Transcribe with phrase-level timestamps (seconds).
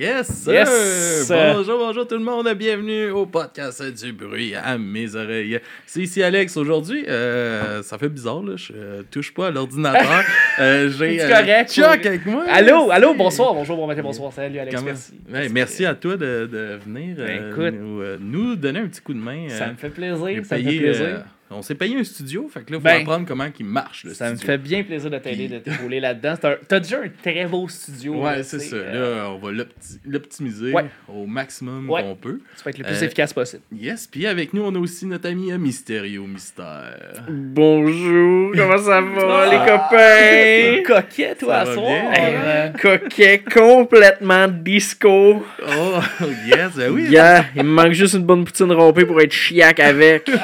[0.00, 0.54] Yes, sir!
[0.54, 1.28] Yes!
[1.28, 5.60] Bonjour, bonjour tout le monde, bienvenue au podcast du bruit à mes oreilles.
[5.84, 6.56] C'est ici Alex.
[6.56, 10.22] Aujourd'hui, euh, ça fait bizarre, là, je euh, touche pas à l'ordinateur.
[10.58, 12.44] Euh, J'ai C'est correct, Chuck avec moi.
[12.48, 14.32] Allô, allô, bonsoir, bonjour, bon matin, bonsoir.
[14.32, 15.12] Salut Alex, Comment- merci.
[15.32, 19.00] Ouais, merci à toi de, de venir Ben, euh, nous, euh, nous donner un petit
[19.00, 19.48] coup de main.
[19.48, 21.24] Ça euh, me fait plaisir, ça me fait plaisir.
[21.50, 24.04] On s'est payé un studio, fait que là, il faut Ben, apprendre comment il marche
[24.04, 26.34] le ça me fait bien plaisir de t'aider, Puis- de t'épauler là-dedans.
[26.40, 28.22] C'est un- T'as déjà un très beau studio.
[28.22, 28.76] Ouais, c'est ça.
[28.76, 30.84] euh, Là, on va l'opti- l'optimiser Ouais.
[31.08, 32.02] au maximum Ouais.
[32.02, 32.40] qu'on peut.
[32.56, 33.62] Tu vas être le plus Euh, efficace possible.
[33.76, 37.24] Yes, puis avec nous, on a aussi notre ami euh, Mysterio Mystère.
[37.28, 41.00] Bonjour, comment ça va Ah, les copains?
[41.02, 42.12] Coquet, toi, Ça à va soir.
[42.18, 45.44] Euh, Coquet complètement disco.
[45.66, 45.98] Oh,
[46.46, 47.06] yes, ben oui.
[47.10, 50.30] Yeah, il me manque juste une bonne poutine rompée pour être chiac avec.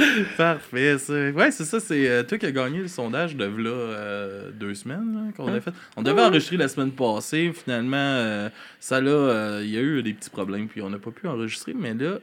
[0.36, 1.12] Parfait, ça.
[1.30, 4.74] Ouais, c'est ça, c'est euh, toi qui as gagné le sondage de v'là euh, deux
[4.74, 5.72] semaines là, qu'on a fait.
[5.96, 10.02] On devait enregistrer la semaine passée, finalement, euh, ça là, euh, il y a eu
[10.02, 12.18] des petits problèmes, puis on n'a pas pu enregistrer, mais là,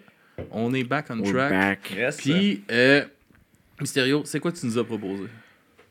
[0.51, 1.51] on est back on We're track.
[1.51, 1.93] back.
[1.97, 2.17] yes.
[2.17, 3.03] Puis, euh,
[3.81, 5.23] Mysterio, c'est quoi que tu nous as proposé?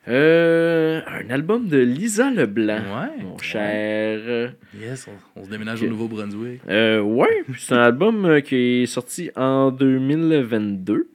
[0.09, 3.23] Euh, un album de Lisa Leblanc, Ouais.
[3.25, 4.53] mon cher.
[4.81, 6.61] Yes, on, on se déménage au Nouveau-Brunswick.
[6.69, 11.09] Euh, ouais, c'est un album qui est sorti en 2022.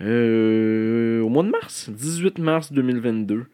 [0.00, 3.46] Euh, au mois de mars, 18 mars 2022.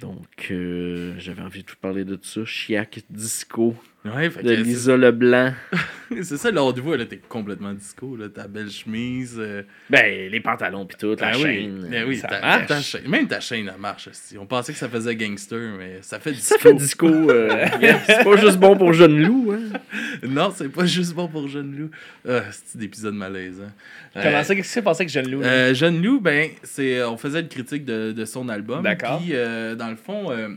[0.00, 2.44] Donc, euh, j'avais envie de vous parler de ça.
[2.44, 5.52] Chiac Disco Ouais, fait de que Lisa Leblanc.
[6.22, 6.50] c'est- ça,
[6.96, 9.34] là, t'es complètement disco, là, ta belle chemise.
[9.38, 11.88] euh, Ben, les pantalons pis tout, la Ah oui, chaîne.
[11.90, 12.66] ben oui, ça ta, marche.
[12.68, 14.06] ta chaîne- même ta chaîne, elle marche.
[14.08, 14.38] esti.
[14.38, 16.54] On pensait que ça faisait gangster, mais ça fait disco.
[16.54, 17.06] Ça fait disco.
[17.08, 17.66] euh,
[18.06, 19.52] c'est pas juste bon pour jeune loup.
[19.52, 19.78] Hein.
[20.22, 21.90] Non, c'est pas juste bon pour Jeune Loup.
[22.26, 23.70] Ah, c'est d'épisode malaisant.
[24.14, 25.42] Comment ça, qu'est-ce que tu pensais que Jeune Loup?
[25.42, 28.82] Euh, Jeune Loup, ben, c'est, on faisait une critique de, de son album.
[28.82, 29.20] D'accord.
[29.20, 30.48] Puis, euh, dans le fond, euh,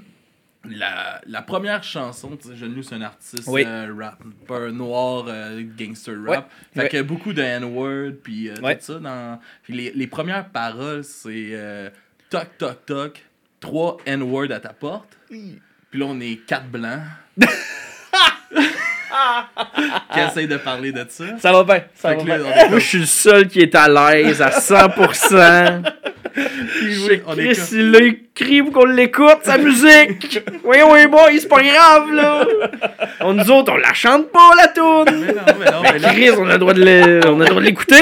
[0.70, 3.64] la, la première chanson, tu sais, Jeune Loup, c'est un artiste Oui.
[3.66, 6.28] euh, rap, pas un noir euh, gangster rap.
[6.28, 6.52] Ouais.
[6.74, 6.90] Fait Ouais.
[6.90, 8.78] que beaucoup de N-word, puis euh, Ouais.
[8.78, 9.00] tout ça.
[9.00, 9.40] Dans...
[9.64, 11.90] Puis les, les premières paroles, c'est euh,
[12.30, 13.26] toc, toc, toc,
[13.60, 15.18] trois N-word à ta porte.
[15.30, 15.60] Puis
[16.00, 17.02] là, on est quatre blancs.
[20.14, 21.26] qui essayent de parler de ça.
[21.40, 24.42] Ça va bien, ça va là, Moi, je suis le seul qui est à l'aise
[24.42, 25.82] à 100%.
[26.38, 30.42] oui, on Chris, il écrit pour qu'on l'écoute, sa musique.
[30.64, 32.46] Oui, oui, boy, c'est pas grave, là.
[33.20, 35.26] On, nous autres, on la chante pas, la toune.
[35.26, 37.44] Mais non, mais non, mais là- Chris, on a le droit de l'é- on a
[37.44, 37.96] le droit de l'écouter,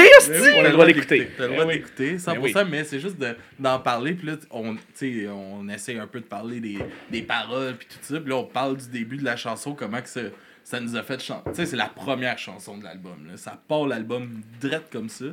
[0.56, 1.28] On a le droit d'écouter.
[1.36, 1.74] T'as le Mais droit oui.
[1.74, 2.52] d'écouter, 100%, Mais oui.
[2.70, 4.12] mais c'est juste de- d'en parler.
[4.12, 6.78] Puis là, on, tu sais, on essaie un peu de parler des,
[7.10, 8.20] des paroles, puis tout ça.
[8.20, 10.20] Puis là, on parle du début de la chanson, comment que ça,
[10.70, 11.50] ça nous a fait chanter.
[11.50, 13.26] Tu sais, c'est la première chanson de l'album.
[13.28, 13.36] là.
[13.36, 15.24] Ça part l'album drette comme ça.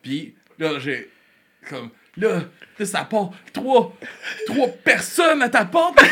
[0.00, 1.10] Puis là, j'ai.
[1.68, 1.90] Comme.
[2.16, 2.40] Là,
[2.78, 3.94] là, ça part trois,
[4.46, 6.02] trois personnes à ta porte.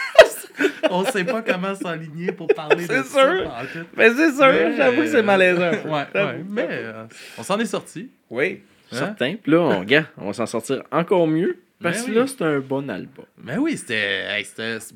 [0.90, 3.36] on sait pas comment s'aligner pour parler de C'est ça.
[3.36, 3.50] sûr.
[3.50, 3.84] en fait.
[3.98, 5.70] Mais c'est sûr, Mais, j'avoue que c'est euh, malaisant.
[5.84, 6.44] Ouais, ouais.
[6.48, 7.04] Mais euh,
[7.36, 8.08] on s'en est sorti.
[8.30, 8.62] Oui.
[8.92, 8.96] Hein?
[8.96, 9.34] Certain.
[9.42, 11.58] Puis là, on, regarde, on va s'en sortir encore mieux.
[11.82, 12.16] Parce Ben que oui.
[12.16, 13.24] là, c'est un bon album.
[13.42, 14.24] Mais oui, c'était,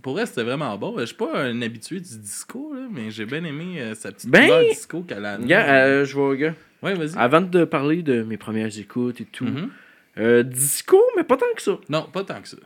[0.03, 0.95] pour vrai, c'était vraiment bon.
[0.99, 4.31] Je suis pas un habitué du disco, là, mais j'ai bien aimé euh, sa petite
[4.31, 5.37] Ben, disco qu'elle a.
[5.37, 6.55] Regarde, euh, je vois, gars.
[6.83, 7.17] Ouais, vas-y.
[7.17, 9.71] Avant de parler de mes premières écoutes et tout, Mhm.
[10.19, 11.79] euh, disco, mais pas tant que ça.
[11.89, 12.57] Non, pas tant que ça.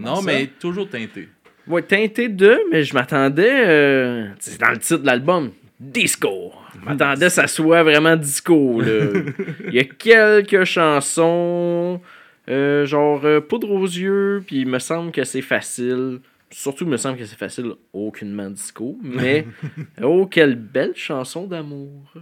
[0.00, 0.22] Non, ça?
[0.24, 1.28] mais toujours teinté.
[1.66, 3.66] Ouais, teinté de, mais je m'attendais.
[3.66, 5.50] euh, c'est dans le titre de l'album.
[5.80, 6.52] Disco.
[6.80, 8.80] Je m'attendais que ça soit vraiment disco.
[8.80, 9.10] là.
[9.68, 12.00] Il y a quelques chansons,
[12.48, 16.20] euh, genre euh, Poudre aux yeux, puis il me semble que c'est facile.
[16.50, 18.98] Surtout, il me semble que c'est facile, aucunement disco.
[19.02, 19.46] Mais,
[20.02, 22.12] oh, quelle belle chanson d'amour.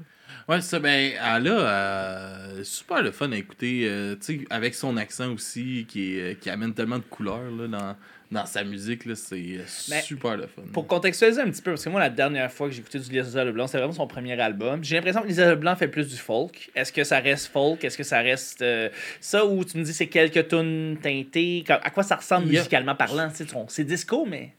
[0.48, 4.74] Ouais, ça, ben, elle a euh, super le fun à écouter, euh, tu sais, avec
[4.74, 7.96] son accent aussi, qui, est, qui amène tellement de couleurs là, dans,
[8.32, 10.62] dans sa musique, là, c'est euh, super le fun.
[10.72, 13.10] Pour contextualiser un petit peu, parce que moi, la dernière fois que j'ai écouté du
[13.10, 14.82] Lisa Leblanc, c'était vraiment son premier album.
[14.82, 16.70] J'ai l'impression que Lisa Leblanc fait plus du folk.
[16.74, 17.84] Est-ce que ça reste folk?
[17.84, 18.88] Est-ce que ça reste euh,
[19.20, 21.64] ça ou tu me dis c'est quelques tunes teintées?
[21.68, 23.30] À quoi ça ressemble musicalement parlant?
[23.68, 24.54] C'est disco, mais.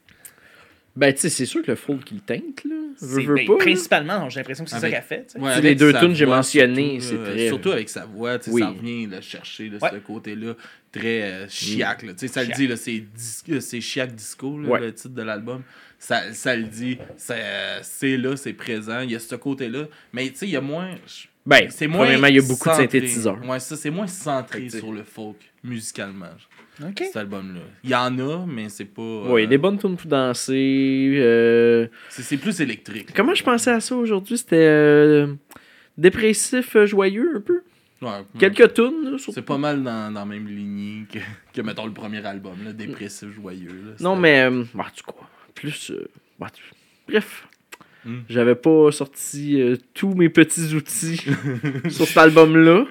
[0.96, 2.76] Ben, tu sais, c'est sûr que le folk, il teinte, là.
[3.00, 3.52] Je c'est- veux ben, pas.
[3.54, 3.58] là.
[3.58, 5.34] principalement, j'ai l'impression que c'est ça qu'elle fait.
[5.36, 8.04] Ouais, avec les deux tunes que j'ai mentionnées, surtout, c'est là, très- Surtout avec sa
[8.04, 8.62] voix, tu sais, Oui.
[8.62, 9.90] ça revient le chercher, Ouais.
[9.90, 10.54] ce côté-là,
[11.00, 12.02] très euh, chiac.
[12.02, 12.12] là.
[12.12, 14.80] Tu sais, ça le dit, là, c'est dis- euh, c'est chiac disco, là, Ouais.
[14.80, 15.62] le titre de l'album.
[15.98, 17.34] Ça, ça le dit, ça,
[17.82, 19.84] c'est là, c'est présent, il y a ce côté-là.
[20.12, 20.90] Mais tu sais, il y a moins.
[21.46, 22.00] Ben, C'est moins.
[22.04, 23.38] premièrement, il y a beaucoup de synthétiseurs.
[23.46, 26.26] Ouais, ça, c'est moins centré sur le folk, musicalement,
[26.82, 26.98] Ok.
[27.04, 27.60] cet album-là.
[27.84, 29.02] Il y en a, mais c'est pas.
[29.02, 31.14] euh, Ouais, il y a des bonnes tunes pour danser.
[31.18, 33.08] euh, c'est, c'est plus électrique.
[33.14, 34.36] Comment je pensais à ça aujourd'hui?
[34.38, 35.34] C'était euh,
[35.98, 37.60] dépressif, joyeux un peu?
[38.04, 39.16] Ouais, Quelques tunes.
[39.18, 41.18] C'est pas mal dans, dans la même lignée que,
[41.54, 43.68] que, mettons, le premier album, là, dépressif, joyeux.
[43.86, 43.92] là.
[44.00, 45.28] Non, mais, euh, bah, tu quoi?
[45.54, 45.90] Plus.
[45.90, 46.08] euh,
[46.38, 46.62] bah, tu-
[47.08, 47.46] Bref.
[48.06, 48.20] Hmm.
[48.28, 51.16] J'avais pas sorti euh, tous mes petits outils
[51.88, 52.84] sur cet album-là.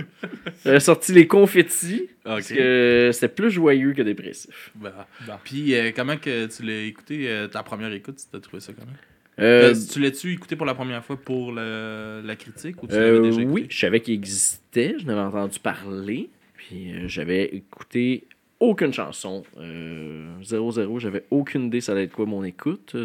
[0.65, 2.09] J'avais sorti les confettis.
[2.23, 4.71] Parce que c'était plus joyeux que dépressif.
[4.73, 5.07] Bah.
[5.27, 5.33] Bon.
[5.43, 8.73] Puis, euh, comment que tu l'as écouté, euh, ta première écoute, tu t'as trouvé ça
[8.73, 8.91] comment?
[9.39, 12.93] Euh, Euh, tu l'as-tu écouté pour la première fois pour le- la critique ou tu
[12.93, 13.61] Euh, l'avais déjà écouté?
[13.61, 18.27] oui, je savais qu'il existait, je n'avais entendu parler, puis euh, j'avais écouté
[18.59, 19.43] aucune chanson.
[19.57, 22.95] Euh, 0-0, j'avais aucune idée ça allait être quoi mon écoute.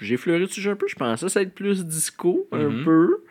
[0.00, 2.84] J'ai fleuré dessus un peu, je pensais ça allait être plus disco, un Mhm.
[2.84, 3.24] peu.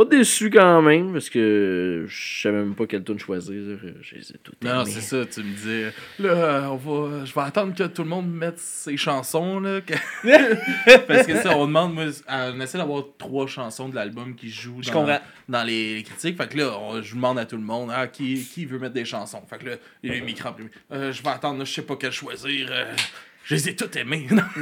[0.00, 3.76] Pas déçu quand même, parce que je savais même pas quelle tune choisir.
[4.00, 7.40] Je les ai toutes Non, c'est ça, tu me disais, là, on va, je vais
[7.42, 9.82] attendre que tout le monde mette ses chansons, là.
[9.82, 9.92] que-
[11.06, 14.82] Parce que ça, on demande, moi, on essaie d'avoir trois chansons de l'album qui jouent
[14.82, 15.20] Je dans,
[15.50, 16.38] dans les, critiques.
[16.38, 18.94] Fait que là, on- je demande à tout le monde, ah, qui, qui veut mettre
[18.94, 19.42] des chansons?
[19.50, 20.70] Fait que là, il y a les micros imprimés.
[20.92, 22.68] Euh, je vais attendre, là, je sais pas quelle choisir.
[22.72, 22.94] euh,
[23.44, 24.26] je les ai toutes aimées.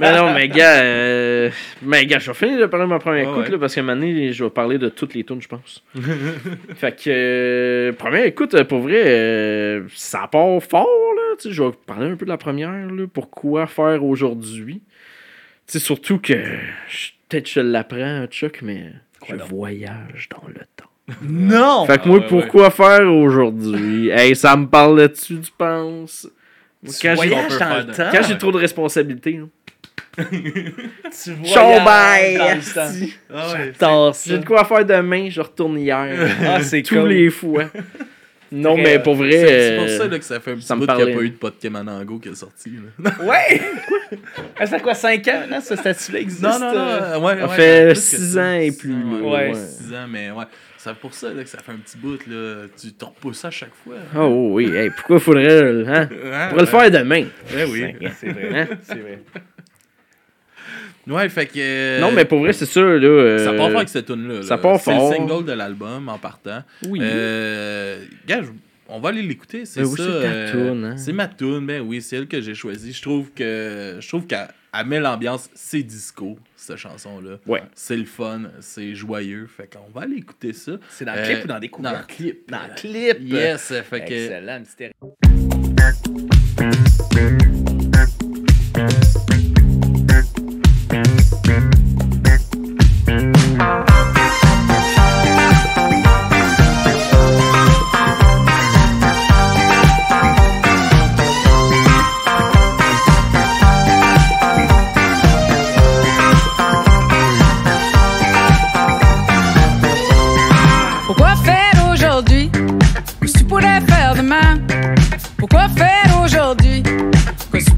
[0.00, 1.50] Mais non, mais gars, euh,
[1.82, 3.50] mais gars, je vais finir de parler de ma première écoute, ouais.
[3.50, 5.82] là, parce qu'à un moment donné, je vais parler de toutes les tunes, je pense.
[6.76, 10.86] fait que, euh, première écoute, euh, pour vrai, euh, ça part fort,
[11.16, 11.36] là.
[11.38, 13.04] Tu sais, je vais parler un peu de la première, là.
[13.12, 14.80] Pourquoi faire aujourd'hui?
[15.66, 16.32] Tu sais, surtout que,
[17.28, 19.48] peut-être je l'apprends, Chuck, mais Quoi je donc?
[19.50, 20.88] voyage dans le temps.
[21.22, 21.84] Non!
[21.86, 24.08] Fait que Ah, moi, ouais, pourquoi faire aujourd'hui?
[24.10, 26.28] hey, ça me parle là-dessus, tu penses?
[26.84, 29.40] Quand j'ai de- trop de responsabilités.
[30.18, 31.30] Tu
[32.40, 33.14] asti.
[33.32, 34.10] Ah.
[34.26, 36.08] J'ai de quoi faire demain, je retourne hier.
[36.46, 37.08] Ah, c'est Tous cool.
[37.08, 37.64] les fois.
[38.54, 39.30] Non, mais pour vrai.
[39.30, 41.30] C'est pour ça là, que ça fait un petit bout qu'il n'y a pas eu
[41.30, 42.70] de Pokémon Ango qui est sorti.
[43.02, 43.10] Là.
[43.24, 43.62] Ouais!
[44.58, 46.42] Ça fait quoi, 5 ans, là, ce statut-là existe?
[46.42, 46.78] Non, non, non.
[46.78, 49.52] euh, ouais, Ça ouais, fait plus que six ça, ans et plus, ouais.
[49.54, 50.44] 6 ans, mais ouais.
[50.84, 52.18] C'est pour ça là, que ça fait un petit bout.
[52.26, 52.66] Là.
[52.80, 53.94] Tu te repousses à chaque fois.
[54.16, 55.62] Oh oui, hey, pourquoi faudrait.
[55.72, 56.08] le- Hein?
[56.32, 57.24] Hein, On pourrait le faire demain.
[57.54, 58.08] Ouais, oui.
[58.18, 58.60] C'est vrai.
[58.60, 58.68] Hein?
[58.82, 59.22] C'est vrai.
[61.06, 61.52] Ouais, fait que.
[61.58, 62.80] euh, Non, mais pour vrai, c'est ça.
[62.80, 64.42] Là, euh, Ça part fort avec cette tune-là.
[64.42, 66.62] ça part C'est le single de l'album en partant.
[66.88, 66.98] Oui.
[67.02, 68.00] Euh,
[68.88, 70.04] on va aller l'écouter, c'est Ben oui, ça.
[70.04, 70.96] c'est ta euh, toune, hein.
[70.96, 72.92] C'est ma tune, ben oui, c'est elle que j'ai choisie.
[72.92, 74.48] Je trouve que je trouve qu'elle
[74.78, 77.36] elle met l'ambiance, c'est disco cette chanson là.
[77.46, 77.62] Ouais.
[77.74, 80.72] C'est le fun, c'est joyeux, fait qu'on va aller écouter ça.
[80.90, 81.96] C'est dans le Euh, clip ou dans Dans Découverte?
[82.10, 82.50] le clip.
[82.50, 83.16] Dans le clip!
[83.20, 84.62] Yes, fait que Excellent,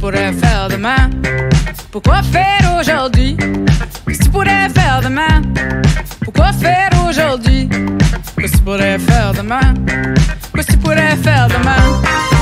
[0.05, 1.09] pourrais faire demain.
[1.91, 3.39] Pourquoi faire aujourd'hui?
[4.06, 5.41] Qu'est-ce que tu pourrais faire demain?
[6.23, 7.71] Pourquoi faire aujourd'hui?
[8.37, 9.73] Qu'est-ce que tu pourrais faire demain?
[10.55, 12.33] Qu'est-ce que tu pourrais faire demain?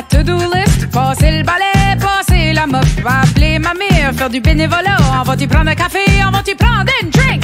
[0.00, 4.96] Ma to-do list, passer le balai, passer la mop, appeler ma mère, faire du bénévolat,
[5.20, 7.42] on va t'y prendre un café, on va t'y prendre une drink.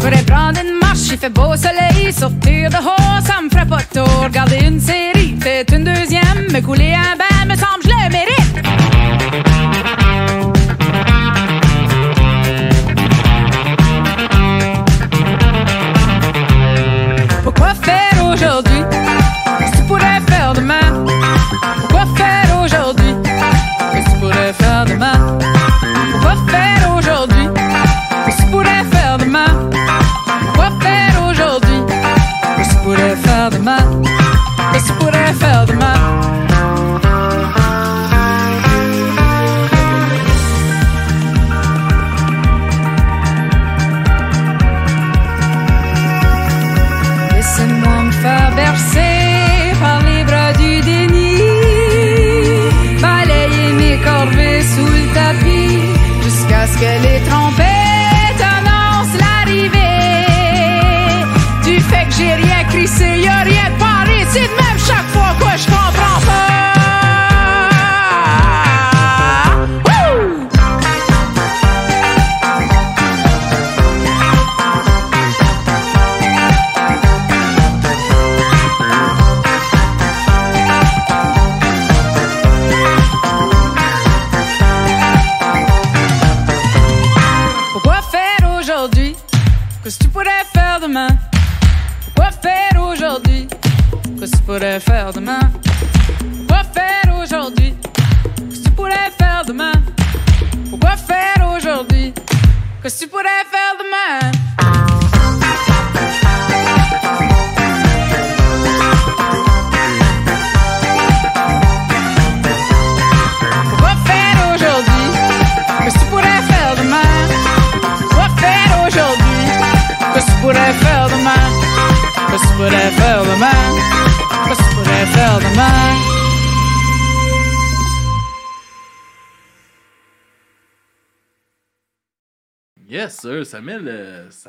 [0.00, 4.24] Pourrais prendre une marche, il fait beau soleil, sortir dehors, ça me ferait pas tort,
[4.24, 7.23] regarder une série, peut-être une deuxième, me couler un bain,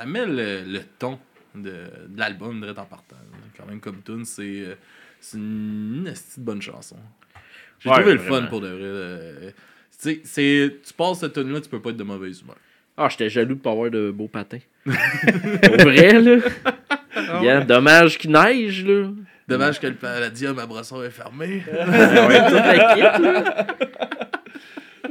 [0.06, 1.20] ça met le, le ton
[1.56, 1.70] de,
[2.08, 3.16] de l'album direct en partant.
[3.58, 4.76] Quand même, comme tune, c'est euh,
[5.34, 6.98] une, esti de bonne chanson.
[7.80, 8.78] J'ai Ouais, trouvé le fun pour de vrai.
[8.82, 9.54] euh, tu
[9.98, 12.56] sais, c'est- tu passes cette tune là tu peux pas être de mauvaise humeur.
[12.98, 14.60] Ah, j'étais jaloux de pas avoir de beaux patins.
[14.86, 14.94] Pour
[15.84, 16.38] vrai, là.
[17.42, 19.10] Yeah, dommage qu'il neige, là.
[19.48, 21.62] Dommage que le palladium à Brasson est fermé.
[21.68, 23.68] ouais, toute la kit, là.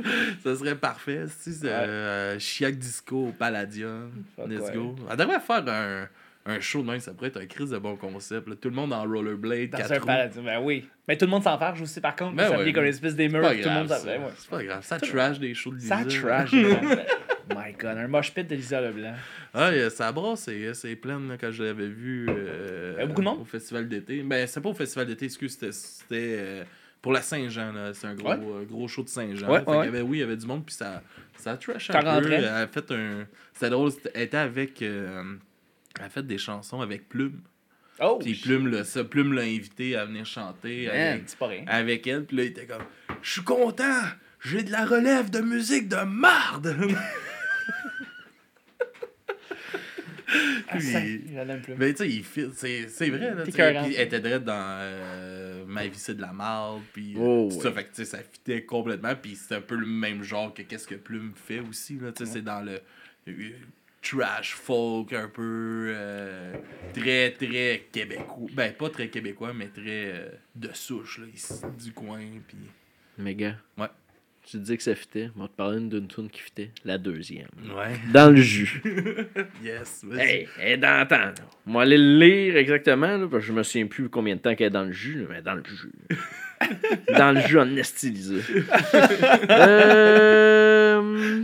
[0.42, 1.24] ça serait parfait.
[1.28, 4.10] Si c'est euh, Chiac Disco au Palladium.
[4.36, 4.74] Fuck Let's ouais.
[4.74, 4.96] go.
[5.10, 6.08] On devrait faire un,
[6.46, 8.48] un show de même, ça pourrait être un crise de bon concept.
[8.48, 8.54] là.
[8.60, 10.40] Tout le monde en rollerblade, Dans quatre un paradis.
[10.44, 10.88] Ben oui.
[11.08, 12.36] Mais tout le monde s'en farge aussi, par contre.
[12.36, 12.72] Ben ça ouais.
[12.72, 13.42] comme une espèce des murs.
[13.50, 14.20] Tout le monde s'en ouais.
[14.36, 14.84] C'est pas grave.
[14.84, 15.98] Ça trash des shows de Lisa.
[15.98, 16.52] Ça trash.
[17.50, 19.12] My god, un mosh pit de Lisa Leblanc.
[19.52, 23.06] Ah, ça brasse, c'est, c'est plein là, quand je l'avais vu euh, Il y a
[23.06, 23.40] beaucoup de monde?
[23.42, 24.22] au festival d'été.
[24.22, 26.64] Ben, c'est pas au festival d'été, excuse, c'était, c'était euh,
[27.04, 27.70] pour la Saint-Jean.
[27.72, 27.92] Là.
[27.92, 28.38] C'est un gros, Ouais.
[28.40, 29.46] euh, gros show de Saint-Jean.
[29.46, 29.88] Ouais, ouais.
[29.88, 31.02] avait, oui, il y avait du monde, puis ça,
[31.36, 32.32] ça trash un peu.
[32.32, 33.26] Elle a fait un.
[33.52, 34.80] C'était drôle, elle était avec.
[34.80, 35.34] euh,
[35.98, 37.42] elle a fait des chansons avec Plume.
[38.00, 38.18] Oh!
[38.22, 41.36] Puis Plume, là, ça, Plume l'a invité à venir chanter avec,
[41.68, 42.24] avec elle.
[42.24, 42.82] Puis là, il était comme
[43.20, 44.00] Je suis content,
[44.42, 46.74] j'ai de la relève de musique de marde.
[48.76, 48.88] Ah, Puis- ça,
[49.86, 50.23] j'en aime plus.
[51.78, 53.34] Mais tu sais, il fit, c'est, c'est vrai.
[53.34, 53.42] Là.
[53.42, 56.82] Puis elle était direct dans euh, Ma vie c'est de la marde.
[56.92, 57.62] Puis euh, Oh, tout ouais.
[57.62, 59.14] ça, fait que tu sais, ça fitait complètement.
[59.20, 61.98] Puis c'est un peu le même genre que qu'est-ce que Plume fait aussi.
[61.98, 62.80] Là, tu sais, C'est dans le
[63.28, 63.50] euh,
[64.02, 66.54] trash folk un peu euh,
[66.92, 68.48] très très québécois.
[68.52, 72.20] Ben pas très québécois, mais très euh, de souche là, ici, du coin.
[72.46, 73.56] Puis gars.
[73.78, 73.86] Ouais.
[74.46, 75.30] Tu te dis que ça fitait.
[75.36, 76.70] On va te parler d'une tune qui fitait.
[76.84, 77.48] La deuxième.
[77.76, 78.82] ouais, Dans le jus.
[79.64, 80.04] yes.
[80.18, 81.16] hey, elle est dans le temps.
[81.16, 81.32] là.
[81.66, 84.54] Va aller le lire exactement, là, parce que je me souviens plus combien de temps
[84.54, 85.92] qu'elle est dans le jus, là, mais dans le jus.
[87.16, 88.40] dans le jus en estilisé.
[89.50, 91.42] euh...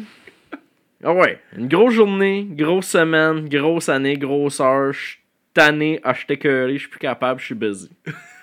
[1.02, 4.92] Ah ouais, une grosse journée, grosse semaine, grosse année, grosse heure.
[4.92, 5.19] Je suis
[5.54, 7.88] tanné, ah, je suis écœuré, je suis plus capable, je suis busy.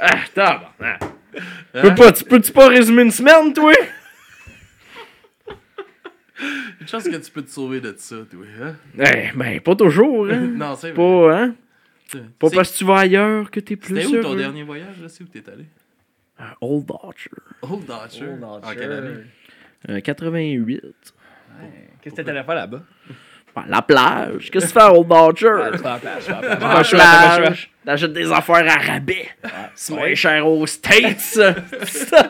[0.00, 1.00] ah, tabarnak.
[1.72, 3.72] Peux pas, tu peux-tu pas résumer une semaine, toi?
[6.80, 8.44] Une chance que tu peux te sauver de ça, toi.
[8.62, 8.74] Hein?
[8.98, 10.40] Eh, ben, pas toujours, hein?
[10.54, 10.96] Non, c'est vrai.
[10.96, 11.54] Pas, hein.
[12.38, 14.36] Pas parce que tu vas ailleurs que t'es plus C'était où ton heureux.
[14.38, 15.08] dernier voyage, là?
[15.08, 15.64] C'est où t'es allé?
[16.38, 17.30] À Old Archer.
[17.62, 18.26] Old Dodger.
[18.32, 18.78] Old En Archer.
[18.78, 19.14] quelle année?
[19.88, 20.82] Euh, 88.
[22.02, 22.82] Qu'est-ce que t'allais faire là-bas?
[23.54, 24.50] Ben, la plage.
[24.50, 27.70] Qu'est-ce que tu fais à Old tu à la plage, tu la plage.
[27.84, 29.28] T'achètes des affaires à rabais.
[29.74, 31.18] C'est moins cher aux States.
[31.20, 31.52] Ça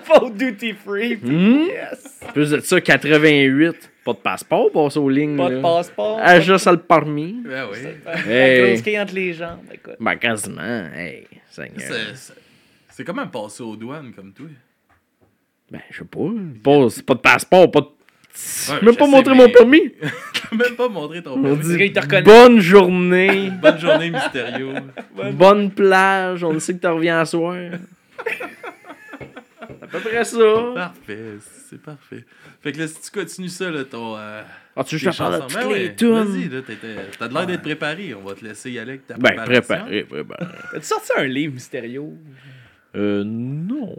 [0.08, 1.16] va au duty free.
[1.16, 1.64] Hmm?
[1.66, 2.20] Yes.
[2.32, 3.90] Plus de ça, 88.
[4.06, 5.36] Pas de passeport, passe aux lignes.
[5.36, 6.18] Pas de passeport.
[6.22, 7.42] Ah, juste le permis.
[7.44, 7.78] Ben oui.
[8.30, 8.68] Hey.
[8.70, 9.58] Grosse quille entre les jambes.
[9.74, 9.96] Écoute.
[9.98, 10.62] Ben, quasiment.
[10.94, 11.82] Hey, Seigneur.
[12.88, 14.46] C'est- quand même passé aux douanes comme toi.
[15.70, 16.18] Ben, je sais pas.
[16.62, 17.86] Pas, de passeport, pas de.
[18.70, 19.92] Ouais, même pas montrer mais- mon permis.
[20.52, 21.76] Même pas montré ton On permis.
[21.76, 22.22] dit Il te reconnaît.
[22.22, 24.74] bonne journée, Bonne journée, Mysterio.
[25.32, 27.56] bonne plage, on sait que tu reviens à soir.
[29.86, 30.38] À peu près ça.
[30.74, 31.18] Parfait,
[31.68, 32.24] c'est parfait.
[32.60, 34.16] Fait que là, si tu continues ça, là, ton.
[34.16, 34.42] Euh,
[34.76, 35.88] Ah, tu veux que je parle de toutes Ben les?
[35.88, 36.60] Vas-y, là,
[37.18, 38.14] t'as de l'air d'être préparé.
[38.14, 39.62] On va te laisser y aller avec ta Ben, préparation.
[39.62, 40.44] préparé, préparé.
[40.74, 42.02] As-tu sorti un livre mystérieux?
[42.94, 43.94] Euh, non.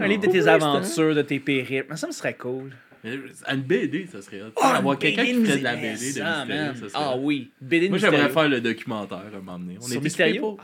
[0.00, 1.96] Un livre de tes aventures, de tes périples.
[1.96, 2.70] Ça me serait cool.
[3.02, 3.12] Mais,
[3.50, 4.42] Une BD, ça serait.
[4.60, 7.20] Ah, Avoir une quelqu'un qui BD ferait de la BD de serait Ah hot.
[7.22, 9.78] oui, BD de Moi, j'aimerais faire le documentaire à un moment donné.
[9.80, 10.58] On Sur est Mysterio?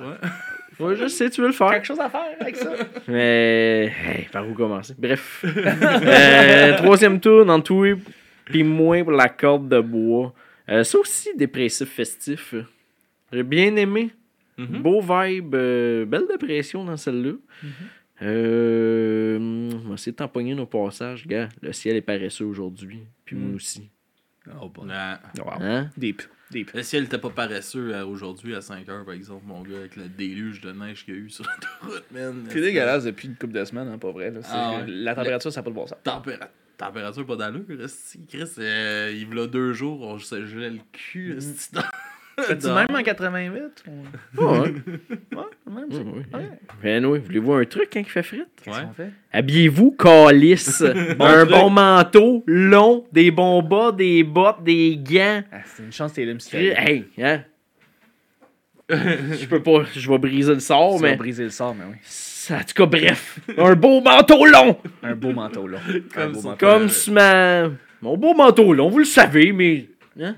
[0.78, 0.96] Ouais.
[0.96, 1.70] Je sais, tu veux le faire.
[1.70, 2.70] Quelque chose à faire avec ça.
[3.08, 4.94] Mais, hey, par où commencer?
[4.98, 5.44] Bref.
[5.56, 7.84] Euh, troisième tour, dans tout
[8.46, 10.32] puis moins pour la corde de bois.
[10.68, 12.54] Euh, ça aussi, dépressif festif.
[13.32, 14.10] J'ai bien aimé.
[14.56, 14.82] Mhm.
[14.82, 17.32] Beau vibe, euh, belle dépression dans celle-là.
[18.22, 21.50] Euh, on va essayer de tamponner nos passages, gars.
[21.60, 23.90] Le ciel est paresseux aujourd'hui, puis moi aussi.
[24.62, 24.86] Oh, bon.
[24.90, 25.20] Ah.
[25.60, 25.90] Hein?
[25.96, 26.22] Deep.
[26.50, 26.70] Deep.
[26.74, 30.04] Le ciel était pas paresseux euh, aujourd'hui à 5h, par exemple, mon gars, avec le
[30.08, 32.44] déluge de neige qu'il y a eu sur l'autoroute, man.
[32.50, 34.30] C'est dégueulasse depuis une couple de semaines, hein, pas vrai.
[34.30, 34.40] Là.
[34.50, 34.84] Ah ouais.
[34.86, 35.98] La température, ça n'a pas de bon sens.
[36.04, 38.20] Tempéra- température pas d'allure, esti.
[38.28, 40.82] Chris, euh, il y a deux jours, on se gelait le Mm.
[40.92, 41.74] cul, esti,
[42.38, 43.62] Fais-tu même en 88?
[43.86, 44.58] ou- ouais.
[44.58, 44.72] Ouais,
[45.70, 45.98] même ça.
[45.98, 46.22] Ouais, ouais.
[46.34, 46.50] Ouais.
[46.82, 48.46] Ben oui, voulez-vous un truc quand il fait frite?
[48.62, 49.10] Qu'est-ce qu'on fait?
[49.32, 50.82] Habillez-vous, calice.
[51.18, 51.50] un truc.
[51.50, 55.42] bon manteau, long, des bons bas, des bottes, des gants.
[55.50, 56.74] Ah, c'est une chance que t'es là, monsieur.
[56.78, 57.40] Hey, hein?
[58.88, 61.16] je peux pas, je vais briser le sort, Tu vas mais.
[61.16, 61.96] briser le sort, mais oui.
[62.54, 63.40] En tout cas, bref.
[63.58, 64.78] Un beau manteau long!
[65.02, 65.78] Un beau manteau, là.
[65.88, 66.48] Un Comme beau ça.
[66.50, 66.66] manteau.
[66.66, 67.62] Comme ma.
[68.02, 69.86] Mon beau manteau long, vous le savez, mais.
[70.20, 70.36] Hein?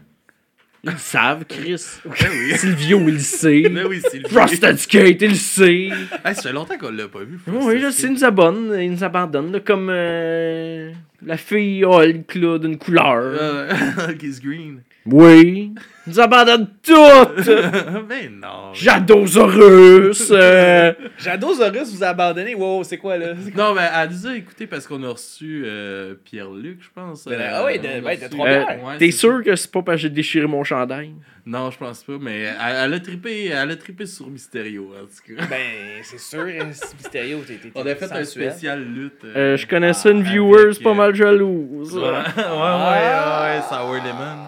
[0.85, 1.85] Ils le savent, Chris.
[2.05, 2.57] Ben oui.
[2.57, 3.69] Silvio, il le sait.
[3.69, 5.91] Ben oui, Frosted Skate, il le sait.
[6.25, 7.39] Hey, ça fait longtemps qu'on l'a pas vu.
[7.49, 10.93] Oui, là, c'est, il nous abonne, il nous abandonne, là, comme euh,
[11.25, 13.39] la fille Hulk, là, d'une couleur.
[13.39, 14.81] Euh, Kiss Green.
[15.11, 15.73] Oui,
[16.07, 17.47] il nous abandonne toutes!
[18.09, 18.73] ben non.
[18.75, 20.31] Jadosaurus!
[20.31, 22.55] euh, Jadosaurus vous a abandonné.
[22.55, 23.35] Wow, c'est quoi, là?
[23.55, 23.65] Quoi?
[23.69, 27.27] Non, ben, elle nous a écouté parce qu'on a reçu euh, Pierre-Luc, je pense.
[27.27, 29.97] La- Euh, ah oui, de- ouais, de euh, Ouais, T'es sûr que c'est pas parce
[29.97, 31.13] que j'ai déchiré mon chandail?
[31.47, 35.05] Non, je pense pas, mais elle, elle a trippé, elle a trippé sur Mysterio, en
[35.07, 35.47] tout cas.
[35.49, 35.57] Ben,
[36.03, 36.67] c'est sûr, hein,
[36.99, 39.25] Mysterio, t'es On a fait un spécial lutte.
[39.25, 41.95] Euh, je connaissais une viewer, c'est pas mal jalouse.
[41.97, 44.47] Ouais, ouais, ouais, ouais, Sour Lemon.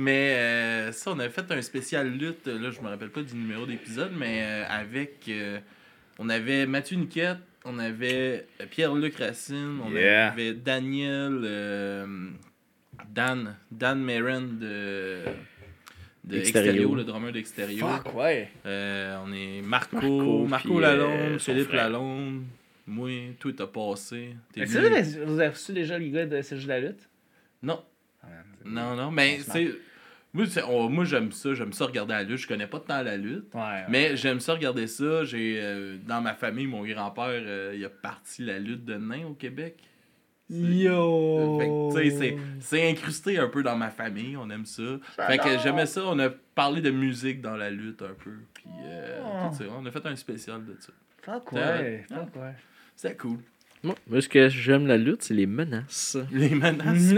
[0.00, 3.34] Mais euh, ça, on a fait un spécial lutte, là, je me rappelle pas du
[3.34, 5.24] numéro d'épisode, mais euh, avec.
[5.28, 5.58] euh,
[6.20, 10.28] on avait Mathieu Niquette, on avait euh, Pierre-Luc Racine, on Yeah.
[10.28, 11.40] avait Daniel.
[11.42, 12.06] euh,
[13.10, 15.22] Dan, Dan Marin de.
[16.24, 16.74] De Extérieur.
[16.74, 18.02] Extérieur, le drummer d'Extérieur.
[18.04, 18.50] Fuck, ouais.
[18.66, 21.84] Euh, on est Marco, Marco, Marco, puis, Lalonde, euh, son Philippe frère.
[21.84, 22.42] Lalonde,
[22.86, 23.08] moi,
[23.40, 24.34] tout est passé.
[24.52, 27.08] T'es venu- vous avez reçu déjà les gars de C'est juste la lutte?
[27.62, 27.82] Non,
[28.22, 28.26] Ah,
[28.64, 29.68] non, non, mais On se c'est.
[30.34, 32.38] Moi, c'est- on- moi j'aime ça, j'aime ça regarder la lutte.
[32.38, 33.84] Je connais pas tant la lutte, Ouais, ouais.
[33.88, 35.24] mais j'aime ça regarder ça.
[35.24, 39.26] J'ai euh, dans ma famille, mon grand-père, euh, il a parti la lutte de nains
[39.26, 39.78] au Québec.
[40.50, 41.58] Yo!
[41.60, 44.82] Fait que, tu sais, c'est- c'est incrusté un peu dans ma famille, on aime ça.
[45.26, 48.32] Fait que j'aimais ça, on a parlé de musique dans la lutte un peu.
[48.54, 49.48] Puis, euh, Oh.
[49.50, 49.64] tout ça.
[49.78, 50.92] on a fait un spécial de ça.
[51.22, 51.60] Fuck, Ouais.
[51.60, 52.06] ouais.
[52.08, 52.54] Fuck, ouais.
[52.96, 53.38] C'était cool.
[53.82, 56.16] Moi, moi, ce que j'aime la lutte, c'est les menaces.
[56.32, 57.14] Les menaces?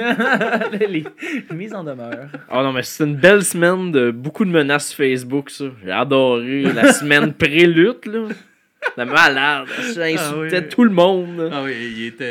[0.90, 1.05] les
[1.55, 2.29] mises en demeure.
[2.53, 5.64] Oh non, mais c'est une belle semaine de beaucoup de menaces Facebook, ça.
[5.83, 8.29] J'ai adoré la semaine pré-lutte, là.
[8.96, 9.68] La malade.
[9.94, 10.68] Ça insultait Ah oui.
[10.68, 11.38] tout le monde.
[11.38, 11.49] là.
[11.53, 12.31] Ah oui, il était,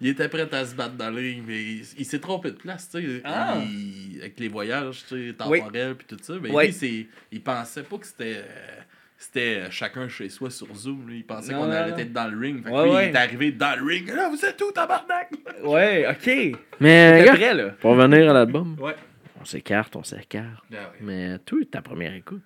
[0.00, 2.56] il était prêt à se battre dans le ring, mais il, il s'est trompé de
[2.56, 3.20] place, tu sais.
[3.24, 3.56] Ah.
[3.62, 6.34] Il- Avec les voyages, tu sais, temporels puis tout ça.
[6.40, 6.66] Mais Oui.
[6.66, 8.80] lui, c'est, il pensait pas que c'était, euh,
[9.22, 11.08] c'était chacun chez soi sur Zoom.
[11.08, 11.14] là.
[11.14, 12.62] Il pensait qu'on allait être dans le ring.
[12.62, 13.08] Fait que Ouais, lui, ouais.
[13.08, 14.08] il est arrivé dans le ring.
[14.14, 15.30] Là, vous êtes où, tabarnak?
[15.64, 16.58] Ouais, ok.
[16.80, 17.68] Mais, regarde, prêt, là?
[17.80, 18.96] pour revenir à l'album, Ouais.
[19.40, 20.64] on s'écarte, on s'écarte.
[21.00, 22.42] Mais toi, ta première écoute?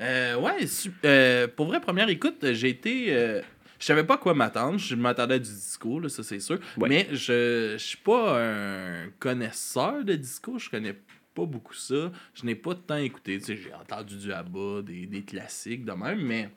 [0.00, 0.56] Euh, ouais,
[1.04, 3.06] euh, pour vrai, première écoute, j'ai été.
[3.10, 3.40] euh,
[3.78, 4.78] je savais pas à quoi m'attendre.
[4.78, 6.58] Je m'attendais à du disco, là, ça c'est sûr.
[6.78, 6.88] Ouais.
[6.88, 10.58] Mais je, je suis pas un connaisseur de disco.
[10.58, 10.94] Je connais
[11.34, 12.12] pas beaucoup ça.
[12.34, 13.38] Je n'ai pas tant écouté.
[13.38, 16.50] Tu sais, j'ai entendu du ABBA, des, des classiques de même, mais.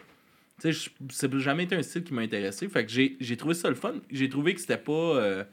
[0.64, 0.72] N'a
[1.40, 2.68] jamais été un style qui m'a intéressé.
[2.68, 3.94] Fait que j'ai trouvé ça le fun.
[4.10, 4.92] J'ai trouvé que c'était pas.
[4.92, 5.44] euh,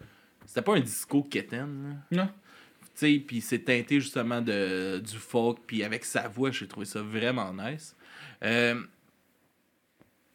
[0.46, 2.00] c'était pas un disco quétaine.
[2.10, 2.26] Non.
[2.26, 6.86] Tu sais, puis c'est teinté justement de, du folk, puis avec sa voix, j'ai trouvé
[6.86, 7.96] ça vraiment nice.
[8.44, 8.80] Euh,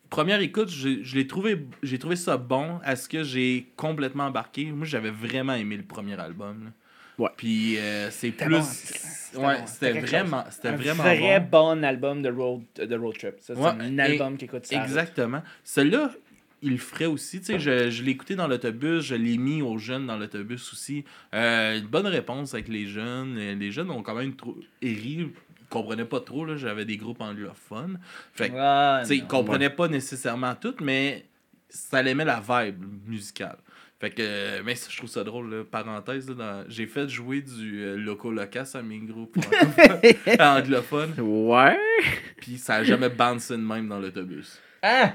[0.10, 2.80] première écoute, j'ai je l'ai trouvé, j'ai trouvé ça bon.
[2.84, 4.66] À ce que j'ai complètement embarqué.
[4.72, 6.66] Moi, j'avais vraiment aimé le premier album.
[6.66, 6.72] là.
[7.20, 7.30] Ouais.
[7.38, 8.50] Puis euh, c'est plus.
[8.50, 11.76] bon, c'était- c'était ouais, c'était vraiment, c'était Un vraiment vrai bon.
[11.76, 13.36] bon album de road, de road trip.
[13.42, 14.82] Ça, c'est Ouais, un album qui écoute ça.
[14.84, 15.44] Exactement.
[15.64, 16.12] Celui-là,
[16.64, 17.40] il le ferait aussi.
[17.40, 20.74] Tu sais, je, je l'ai écouté dans l'autobus, je l'ai mis aux jeunes dans l'autobus
[20.74, 21.06] aussi.
[21.36, 23.38] Euh, une bonne réponse avec les jeunes.
[23.38, 25.30] Euh, Les jeunes ont quand même trop ri.
[25.70, 26.46] Comprenaient pas trop.
[26.46, 26.58] là.
[26.58, 28.00] J'avais des groupes anglophones.
[28.34, 31.26] Fait que, Ah, tu sais, ils comprenaient pas nécessairement tout, mais
[31.70, 33.58] ça aimait la vibe musicale.
[34.00, 35.64] Fait que, euh, mais ça, je trouve ça drôle, là.
[35.70, 39.38] parenthèse, là, dans- j'ai fait jouer du euh, Loco Locas à mes groupes
[40.40, 41.78] anglophones, Ouais.
[42.38, 44.60] puis ça a jamais bouncé de même dans l'autobus.
[44.82, 45.14] Ah!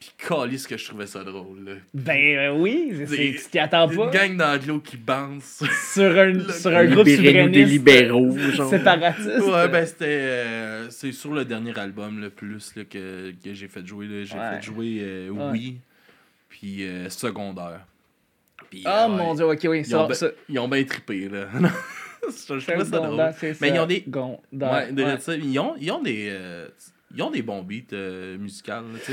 [0.00, 1.64] Puis calisse que je trouvais ça drôle.
[1.64, 1.72] Là.
[1.94, 4.10] Ben euh, oui, c'est- Des- tu t'y attends Une pas.
[4.10, 5.62] gang d'anglo qui bounce.
[5.94, 8.70] Sur un, Le- sur un groupe Libérez-nous des souverainiste libéraux, genre.
[8.70, 9.40] séparatiste.
[9.40, 10.04] ouais, ben c'était.
[10.08, 14.06] euh, c'est sur le dernier album le plus là, que, que j'ai fait jouer.
[14.06, 14.24] là.
[14.24, 14.50] J'ai Ouais.
[14.56, 15.50] fait jouer euh, Ouais.
[15.52, 15.76] Oui,
[16.50, 17.86] puis euh, Secondaire.
[18.74, 20.06] Puis, Oh euh, mon dieu, ok, oui, Ils ont, ça.
[20.08, 20.28] ben- ça.
[20.48, 21.46] ils ont bien trippé, là.
[22.28, 23.34] je trouvais ça drôle.
[23.42, 23.66] Mais ça.
[23.68, 24.04] ils ont des-
[24.72, 25.18] Ouais, de- ouais.
[25.20, 26.68] ça, ils, ont, ils, ont des, euh,
[27.14, 28.36] ils ont des bons beats euh,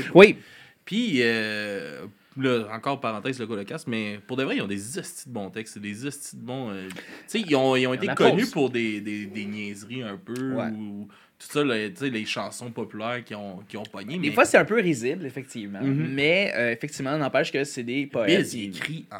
[0.14, 0.36] Oui,
[0.84, 2.02] Puis, euh,
[2.36, 5.50] là, encore parenthèse, le Golocast, mais pour de vrai, ils ont des hosties de bons
[5.50, 6.70] textes, des hosties de bons.
[6.88, 6.96] tu
[7.26, 8.50] sais, ils ont, ils ont été connus pause.
[8.50, 10.68] pour des, des, des niaiseries un peu, Ouais.
[10.70, 11.06] ou
[11.38, 14.16] tout ça, là, les chansons populaires qui ont, qui ont pogné.
[14.16, 15.82] des mais fois c'est un peu risible, effectivement.
[15.82, 16.08] Mhm.
[16.14, 18.38] Mais effectivement, n'empêche que c'est des poètes.
[18.42, 19.16] Biz, il écrit en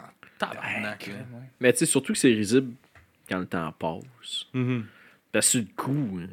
[0.49, 1.05] tabarnak.
[1.09, 1.15] Ouais.
[1.61, 2.73] Mais tu sais, surtout que c'est risible
[3.29, 4.47] quand le temps passe.
[4.53, 4.85] Mhm.
[5.33, 6.27] Parce que le coup, euh,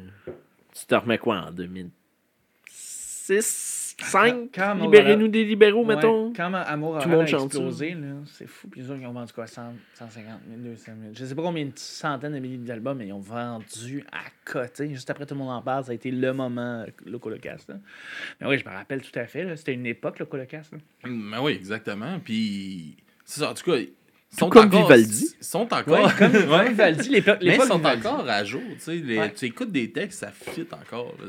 [0.78, 6.32] Tu te remets quoi en 2006, 5 Quand Amour Libérez-nous des libéraux, Ouais, mettons.
[6.32, 8.68] Quand Amour Tout le monde a chante explosé, là, c'est fou.
[8.68, 11.12] Puis ils ont vendu quoi 100, 150 000, 200 000.
[11.14, 14.88] Je sais pas combien de centaines de milliers d'albums, mais ils ont vendu à côté.
[14.90, 15.84] Juste après, tout le monde en parle.
[15.84, 17.68] Ça a été le moment, le Colocast.
[17.68, 17.76] là.
[18.40, 19.44] Mais oui, je me rappelle tout à fait.
[19.44, 19.56] là.
[19.56, 20.72] C'était une époque, le Colocast.
[20.72, 20.78] là.
[21.04, 22.18] Ben oui, exactement.
[22.20, 23.76] Puis, c'est ça, en tout cas,
[24.30, 25.34] Tout sont comme encore, Vivaldi.
[25.40, 25.86] sont encore.
[25.88, 26.68] Ouais, comme, Ouais.
[26.68, 28.06] Vivaldi, ils l'époque sont Vivaldi.
[28.06, 28.94] encore à jour, tu sais.
[28.96, 29.32] les- Ouais.
[29.34, 31.26] Tu écoutes des textes, ça fit encore, là.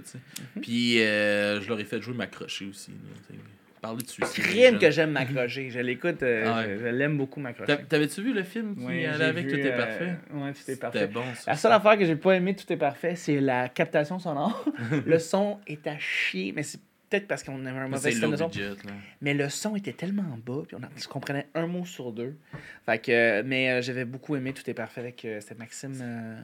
[0.55, 0.61] Mhm.
[0.61, 3.35] Puis, euh, je leur ai fait jouer m'accrocher aussi, là.
[3.81, 4.43] Parler de suicide.
[4.43, 5.71] Crime que j'aime m'accrocher.
[5.71, 7.75] Je l'écoute, euh, Ah je, je l'aime beaucoup m'accrocher.
[7.77, 9.47] T'a- T'avais-tu vu le film qui Ouais, allait avec?
[9.47, 10.15] vu, Tout est euh, parfait?
[10.35, 11.07] Ouais, tout est parfait.
[11.07, 11.49] bon, ça.
[11.49, 14.63] La seule affaire que j'ai pas aimé, tout est parfait, c'est la captation sonore.
[15.07, 16.79] le son est à chier, mais c'est
[17.11, 18.47] peut-être parce qu'on avait un mauvais système son.
[18.47, 18.69] budget.
[19.21, 22.35] Mais le son était tellement bas, puis on, a- je comprenais un mot sur deux.
[22.85, 26.41] Fait que, mais euh, j'avais beaucoup aimé Tout est parfait avec euh, c'était Maxime euh.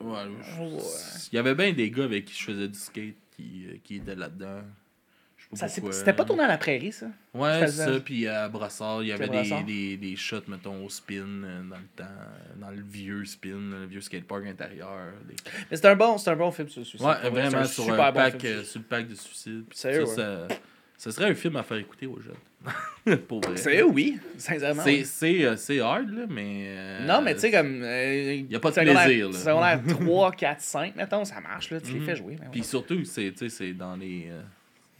[0.00, 0.82] Ouais, je- Ouais.
[1.32, 4.14] Il y avait bien des gars avec qui je faisais du skate qui, qui étaient
[4.14, 4.62] là-dedans.
[5.52, 7.06] C'était pas tourné à la prairie, ça?
[7.32, 8.00] Ouais, faisait- ça.
[8.00, 11.76] Puis à Brossard, il y avait des, des, des shots, mettons, au spin euh, dans
[11.76, 12.04] le temps,
[12.60, 14.90] dans le vieux spin, le vieux skatepark intérieur.
[15.26, 15.34] des-
[15.70, 17.06] Mais c'est un bon, un bon film sur le suicide.
[17.06, 18.52] Ouais, vraiment, sur, un bon pack, film.
[18.58, 19.64] euh, sur le pack de suicide.
[19.72, 20.14] Sérieux, ça,
[20.48, 20.54] ça,
[20.98, 23.16] ça serait un film à faire écouter aux jeunes.
[23.28, 23.82] Pour vrai.
[23.84, 24.82] Oui, sincèrement.
[24.82, 25.04] C'est- oui.
[25.06, 26.66] C'est euh, c'est hard, là, mais.
[26.68, 27.82] euh, Non, mais tu sais, comme.
[27.84, 29.38] Il y a pas de plaisir, là.
[29.38, 31.80] Secondaire 3, 4, 5, mettons, ça marche, là.
[31.80, 32.04] Tu les Mhm.
[32.06, 32.32] fais jouer.
[32.34, 32.48] ouais.
[32.52, 34.28] Puis surtout, c'est tu sais, c'est dans les.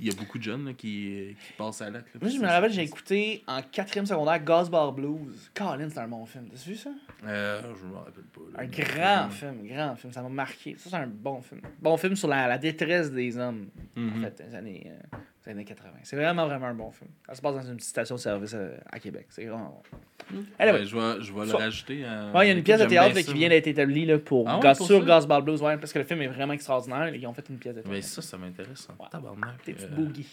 [0.01, 2.09] Il y a beaucoup de jeunes là, qui, qui passent à l'acte.
[2.21, 5.51] Moi, je me rappelle, j'ai écouté en quatrième secondaire Ghostball Blues.
[5.55, 6.47] Colin, c'est un bon film.
[6.51, 6.91] T'as vu ça?
[7.25, 8.41] Euh, je me rappelle pas.
[8.53, 8.63] là.
[8.63, 10.13] Un grand film, grand film.
[10.13, 10.77] Ça m'a marqué.
[10.79, 11.63] Ça, c'est un bon film.
[11.81, 14.23] Bon film sur la, la détresse des hommes, en Mhm.
[14.23, 15.90] fait, des années, euh, des années 80.
[16.03, 17.11] C'est vraiment, vraiment un bon film.
[17.27, 19.27] Ça se passe dans une petite station-service euh, à Québec.
[19.31, 19.83] C'est vraiment
[20.31, 20.44] bon.
[20.59, 20.81] Anyway.
[20.81, 22.05] Ouais, je vais, je vais le rajouter.
[22.35, 24.48] Ouais, il y a une pièce de théâtre là, qui vient d'être établie là, pour,
[24.48, 25.05] Ah ouais, Goss- pour sur?
[25.05, 27.14] Gospel Blues, ouais, parce que le film est vraiment extraordinaire.
[27.14, 27.94] Ils ont fait une pièce de théâtre.
[27.94, 28.88] Mais ça, ça m'intéresse.
[28.90, 29.09] en Ouais.
[29.11, 29.57] Tabarnak.
[29.59, 30.27] Petites euh, boogies.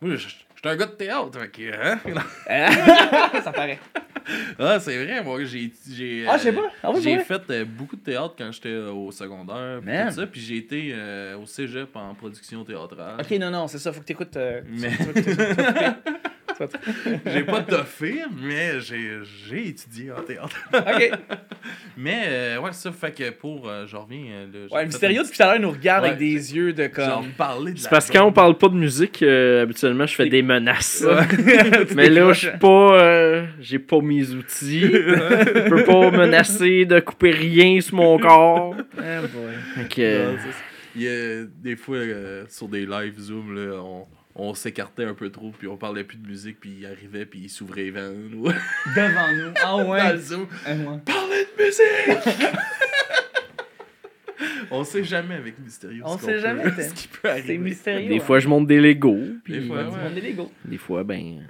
[0.00, 1.50] Moi, je je suis un gars de théâtre.
[1.50, 1.98] que, hein?
[3.42, 3.78] ça paraît.
[4.58, 5.72] ah, c'est vrai, moi, j'ai.
[5.90, 6.70] j'ai, Ah, je sais euh, pas.
[6.82, 9.80] Ah oui, j'ai fait euh, beaucoup de théâtre quand j'étais euh, au secondaire.
[9.84, 10.08] puis.
[10.08, 13.16] Tout ça, puis j'ai été euh, au cégep en production théâtrale.
[13.20, 13.92] Ok, non, non, c'est ça.
[13.92, 14.38] Faut que t'écoutes.
[14.66, 14.90] Mais-
[17.26, 20.56] J'ai pas toffé, mais j'ai j'ai étudié en théâtre.
[20.72, 21.10] Ok.
[21.96, 23.68] Mais, euh, ouais, ça fait que pour.
[23.68, 24.24] euh, je reviens.
[24.32, 26.18] euh, là, Ouais, fait Mysterio, un depuis tout à l'heure, il nous regarde Ouais, avec
[26.20, 27.30] des yeux de comme.
[27.36, 30.14] parler de C'est la parce que quand on parle pas de musique, euh, habituellement, je
[30.14, 31.04] fais des menaces.
[31.96, 33.00] Mais là, je suis pas.
[33.00, 34.80] euh, J'ai pas mes outils.
[34.82, 38.74] Je peux pas menacer de couper rien sur mon corps.
[38.98, 39.54] Ah, boy.
[39.76, 40.48] Non, ça.
[40.96, 44.06] Il y a des fois, euh, sur des lives Zoom, là, on,
[44.36, 47.40] on s'écartait un peu trop, puis on parlait plus de musique, puis il arrivait, puis
[47.44, 48.32] il s'ouvrait les vannes.
[48.34, 48.48] ou-
[48.96, 49.52] Devant nous.
[49.56, 50.12] Ah Dans ouais.
[50.12, 50.46] le Zoom.
[50.66, 50.98] Ah ouais.
[51.04, 52.44] Parlez de musique!
[54.70, 56.02] on sait jamais avec Mysterio.
[56.06, 57.46] On ce sait jamais, peut- ce qui peut arriver.
[57.46, 58.08] C'est mystérieux.
[58.08, 58.20] des hein.
[58.20, 59.18] fois, je monte des Legos.
[59.44, 60.10] Puis Des fois, ouais.
[60.14, 60.52] des Legos.
[60.64, 61.42] des fois, ben.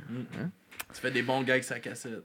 [0.93, 2.23] Tu fais des bons gags sur la cassette.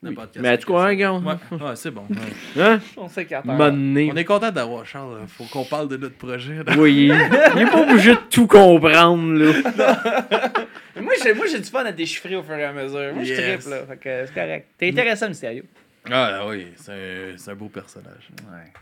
[0.00, 0.96] N'importe Mais tu cassette.
[0.98, 1.12] gars?
[1.12, 2.02] Ouais, ouais c'est bon.
[2.08, 2.62] ouais.
[2.62, 2.78] Hein?
[2.96, 3.44] On s'écarte.
[3.48, 5.26] On est content d'avoir Charles.
[5.26, 6.62] Faut qu'on parle de notre projet.
[6.64, 6.72] là.
[6.78, 7.14] Oui, il
[7.56, 10.52] il est pas obligé de tout comprendre, là.
[11.00, 13.14] Moi, j'ai, moi, j'ai du fun à déchiffrer au fur et à mesure.
[13.14, 13.60] Moi, je Yes.
[13.64, 13.86] trippe, là.
[13.86, 14.66] Fait que c'est correct.
[14.78, 15.62] T'es intéressant, Mysterio.
[16.10, 18.28] Ah oui, c'est un, c'est un beau personnage.
[18.50, 18.72] Ouais.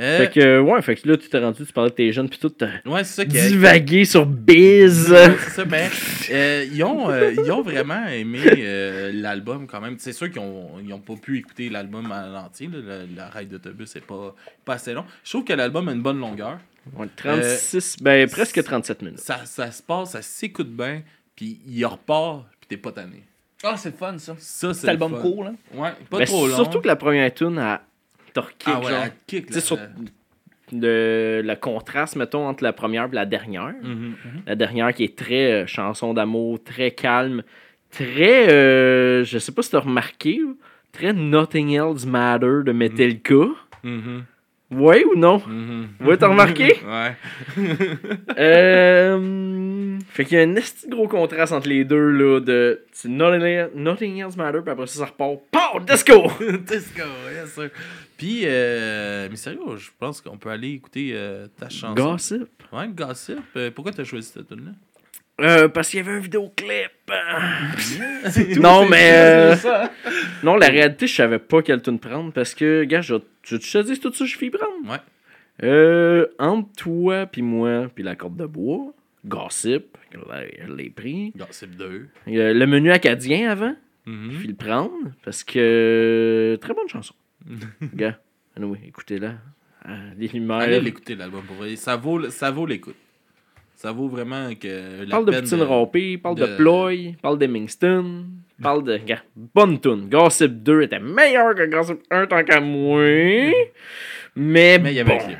[0.00, 2.28] Euh, Fait que, ouais, fait que là, tu t'es rendu, tu parlais de tes jeunes,
[2.28, 5.10] puis tout, t'as ouais, c'est ça qui divagué sur Biz.
[5.10, 5.90] Ouais, c'est ça, ben,
[6.30, 9.96] euh, ils, ont, euh, ils ont vraiment aimé euh, l'album quand même.
[9.98, 12.68] C'est sûr qu'ils ont, ils ont pas pu écouter l'album à l'entier.
[12.72, 12.78] là.
[12.78, 14.34] Le- La ride d'autobus n'est pas,
[14.64, 15.04] pas assez long.
[15.22, 16.58] Je trouve que l'album a une bonne longueur.
[16.96, 19.18] Ouais, 36, ben presque 37 minutes.
[19.18, 21.02] Ça, ça se passe, ça s'écoute bien,
[21.36, 23.22] puis il repart, puis t'es pas tanné.
[23.62, 24.34] Ah, c'est fun, ça.
[24.38, 25.20] Ça, c'est le album fun.
[25.20, 25.52] court, là.
[25.74, 26.54] Ouais, pas Mais trop long.
[26.56, 27.82] surtout que la première tune a
[28.66, 29.02] ah ouais, genre.
[29.04, 29.64] elle kick, Tu sais, là.
[29.64, 29.78] sur
[30.72, 33.74] le, le contraste, mettons, entre la première et la dernière.
[33.82, 34.14] Mhm.
[34.46, 37.42] La dernière qui est très euh, chanson d'amour, très calme,
[37.90, 38.48] très.
[38.50, 40.40] euh, je sais pas si t'as remarqué,
[40.92, 43.34] très Nothing Else Matter de Metallica.
[43.82, 44.24] Mhm.
[44.70, 45.42] Ouais ou non?
[45.46, 45.88] Mhm.
[46.00, 46.76] Ouais, t'as remarqué?
[46.86, 47.16] Ouais.
[48.38, 50.54] Euh, fait qu'il y a un
[50.88, 55.00] gros contraste entre les deux, là, de c'est Nothing, Nothing Else Matter, puis après ça,
[55.00, 55.40] ça repart.
[55.50, 55.80] Pow!
[55.80, 56.30] Disco!
[56.66, 57.02] Disco,
[57.34, 57.70] yes sir.
[58.16, 61.94] Puis, euh, mais sérieux, je pense qu'on peut aller écouter euh, ta chanson.
[61.94, 62.48] Gossip.
[62.72, 63.38] Ouais, Gossip.
[63.56, 64.72] Euh, pourquoi t'as choisi cette tune là
[65.40, 66.90] Euh, parce qu'il y avait un vidéoclip.
[68.60, 69.10] non, mais.
[69.12, 69.56] euh,
[70.42, 73.82] non, la réalité, je savais pas quelle tune prendre parce que, gars, je, tu te
[73.82, 74.90] dis tout ça, je fais prendre?
[74.90, 74.98] Ouais.
[75.62, 78.92] Euh, entre toi, puis moi, puis la corde de bois,
[79.26, 81.32] Gossip, je l'ai- pris.
[81.36, 82.08] Gossip 2.
[82.28, 83.74] Euh, le menu acadien avant,
[84.06, 84.30] Mhm.
[84.32, 84.92] je vais le prendre
[85.24, 86.58] parce que.
[86.60, 87.14] Très bonne chanson.
[87.94, 88.18] gars,
[88.56, 89.34] anyway, écoutez-la.
[89.84, 90.30] à les.
[90.50, 91.76] Allez l'écouter, l'album, pour vrai.
[91.76, 92.96] Ça vaut, ça vaut l'écoute.
[93.80, 97.46] Ça vaut vraiment que la parle de Poutine râpée, parle de, de- Ploy, parle de
[97.46, 98.26] Mingston,
[98.60, 98.98] parle de.
[98.98, 99.22] Gars,
[99.54, 100.06] bonne tune.
[100.10, 103.00] Gossip 2 était meilleur que Gossip 1 tant qu'à moi.
[104.36, 105.24] Mais, Mais il y avait bon.
[105.24, 105.38] clip.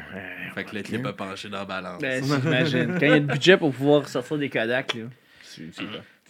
[0.54, 2.00] Fait que le clip a penché dans la balance.
[2.00, 2.94] Ben, j'imagine.
[2.98, 5.02] Quand il y a le budget pour pouvoir sortir des Kodak, là.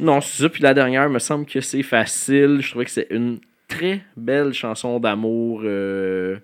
[0.01, 0.49] Non, c'est ça.
[0.49, 2.59] Puis la dernière, me semble que c'est facile.
[2.61, 6.39] Je trouvais que c'est une très belle chanson d'amour euh,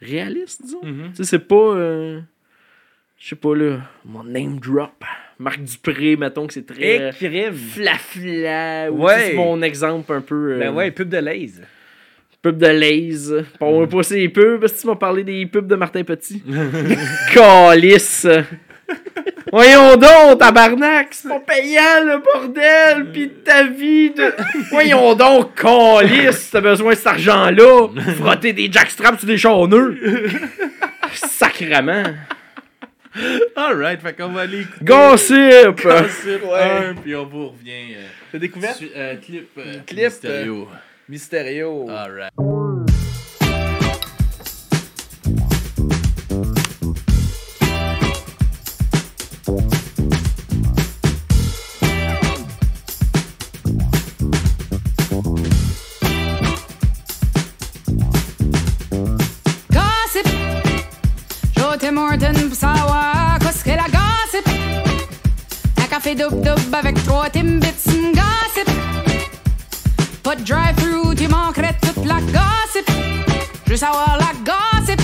[0.00, 0.80] réaliste, disons.
[0.82, 1.10] Mhm.
[1.10, 1.54] Tu sais, c'est pas.
[1.56, 2.20] euh,
[3.18, 3.78] je sais pas, là.
[4.04, 5.04] Mon name drop.
[5.38, 7.08] Marc Dupré, mettons que c'est très.
[7.10, 7.52] Écrive.
[7.74, 8.90] Flafla.
[8.90, 9.14] ou Ouais.
[9.28, 10.52] C'est mon exemple un peu.
[10.54, 11.52] euh, Ben ouais, pub de Lays.
[12.40, 13.42] Pub de Lays.
[13.60, 14.60] Bon, on va passer les pubs.
[14.60, 16.42] Parce que tu m'as parlé des pubs de Martin Petit.
[17.34, 18.26] Calice.
[19.52, 24.32] Voyons donc, tabarnak, c'est pas payant le bordel, pis ta vie de.
[24.70, 27.88] Voyons donc, calice, t'as besoin de cet argent-là.
[28.18, 29.98] Frotter des jackstraps sur des charneux.
[31.12, 32.04] Sacrement.
[33.56, 34.84] Alright, fait qu'on va aller écouter.
[34.84, 35.82] Gossip.
[35.82, 37.94] Gossip 1, puis on vous revient.
[37.96, 38.74] Euh, T'as découvert?
[38.96, 39.48] euh, clip.
[39.58, 40.68] euh, Clip, Mysterio.
[41.08, 41.88] Mysterio.
[41.90, 42.32] Alright.
[67.16, 68.68] Double-double avec trois Timbits, mm, gossip.
[70.22, 72.90] Pas de drive-thru, tu manquerais toute la gossip.
[73.66, 75.00] Je veux savoir la gossip.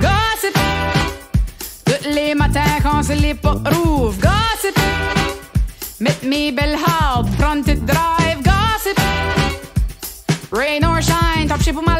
[0.00, 0.58] Gossip.
[1.84, 4.78] Tous les matins quand c'est les portes rouvrent, gossip.
[6.00, 8.98] Met mes belles hard, prendre toute drive, gossip.
[10.52, 11.99] Rain or shine, top shape ou malade,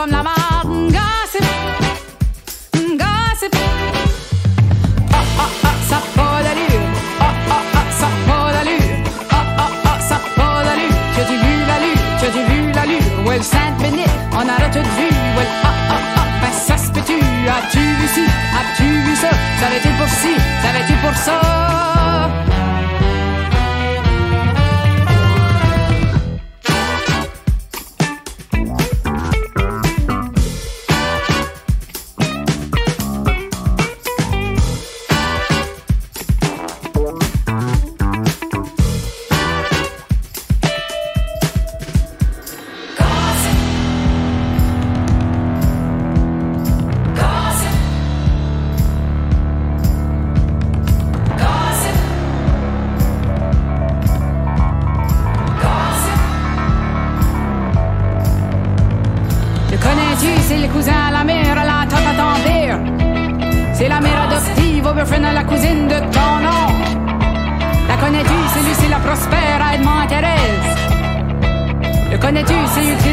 [0.00, 0.39] comme la marde.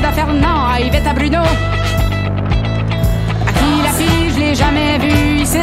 [0.03, 1.39] À Fernand, à Yvette à Bruno.
[3.47, 5.59] À qui la fille, je l'ai jamais vu ici.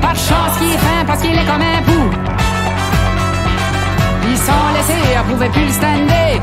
[0.00, 2.10] Par chance qu'il est fin, parce qu'il est comme un pou.
[4.28, 6.40] Ils sont laissés, elle pouvait plus le stander.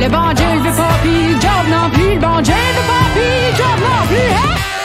[0.00, 2.14] Le bon Dieu il veut pas, le job non plus.
[2.14, 4.30] Le bon Dieu veut pas, le job non plus.
[4.32, 4.75] Hein?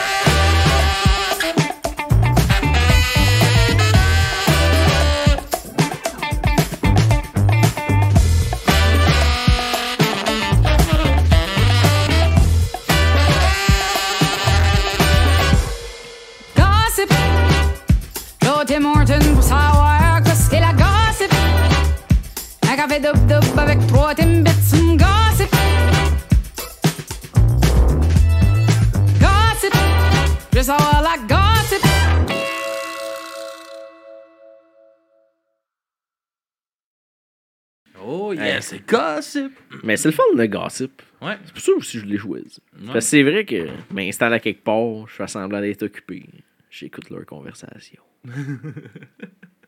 [38.72, 39.52] C'est gossip.
[39.84, 41.02] Mais c'est le fun de gossip.
[41.22, 41.38] Ouais.
[41.46, 42.60] C'est pour ça aussi que je l'ai choisi.
[42.80, 42.86] Ouais.
[42.88, 46.24] Parce que c'est vrai que je m'installe à quelque part, je fais semblant d'être occupé.
[46.70, 48.02] J'écoute leur conversation.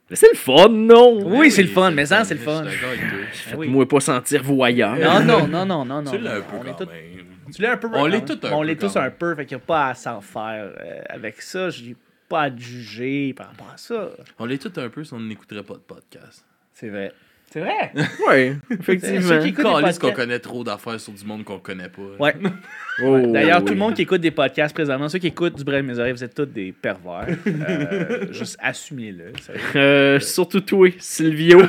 [0.10, 1.20] Mais c'est le fun, non?
[1.26, 2.64] Oui, c'est le fun, mais ça, c'est le Je fun.
[2.70, 3.20] suis d'accord avec toi.
[3.52, 3.68] Ben oui.
[3.70, 4.96] Moi pas sentir voyeur.
[4.98, 6.12] Non, non, non, non, non, non.
[6.12, 7.26] Tu l'as un peu on quand même.
[7.56, 7.88] Tu l'as un peu.
[7.94, 9.88] On l'est tous un On peu l'est tous un peu, fait qu'il n'y a pas
[9.88, 11.70] à s'en faire euh, avec ça.
[11.70, 11.96] J'ai
[12.30, 14.10] pas à juger par rapport à ça.
[14.40, 16.46] On l'est tous un peu si on n'écouterait pas de podcast.
[16.74, 17.12] C'est vrai.
[17.54, 17.92] C'est vrai.
[18.28, 19.40] Ouais, Ceux effectivement.
[19.44, 22.02] des Calisse qu'on podcasts- connaît trop d'affaires sur du monde qu'on connaît pas.
[22.20, 22.36] Ouais.
[23.04, 23.66] Oh, D'ailleurs, oui.
[23.66, 26.12] tout le monde qui écoute des podcasts présentement, ceux qui écoutent du Brel Mes oreilles,
[26.14, 27.28] vous êtes tous des pervers.
[27.48, 29.34] Euh, juste assumez-le.
[29.76, 31.60] Euh, surtout toi, Silvio.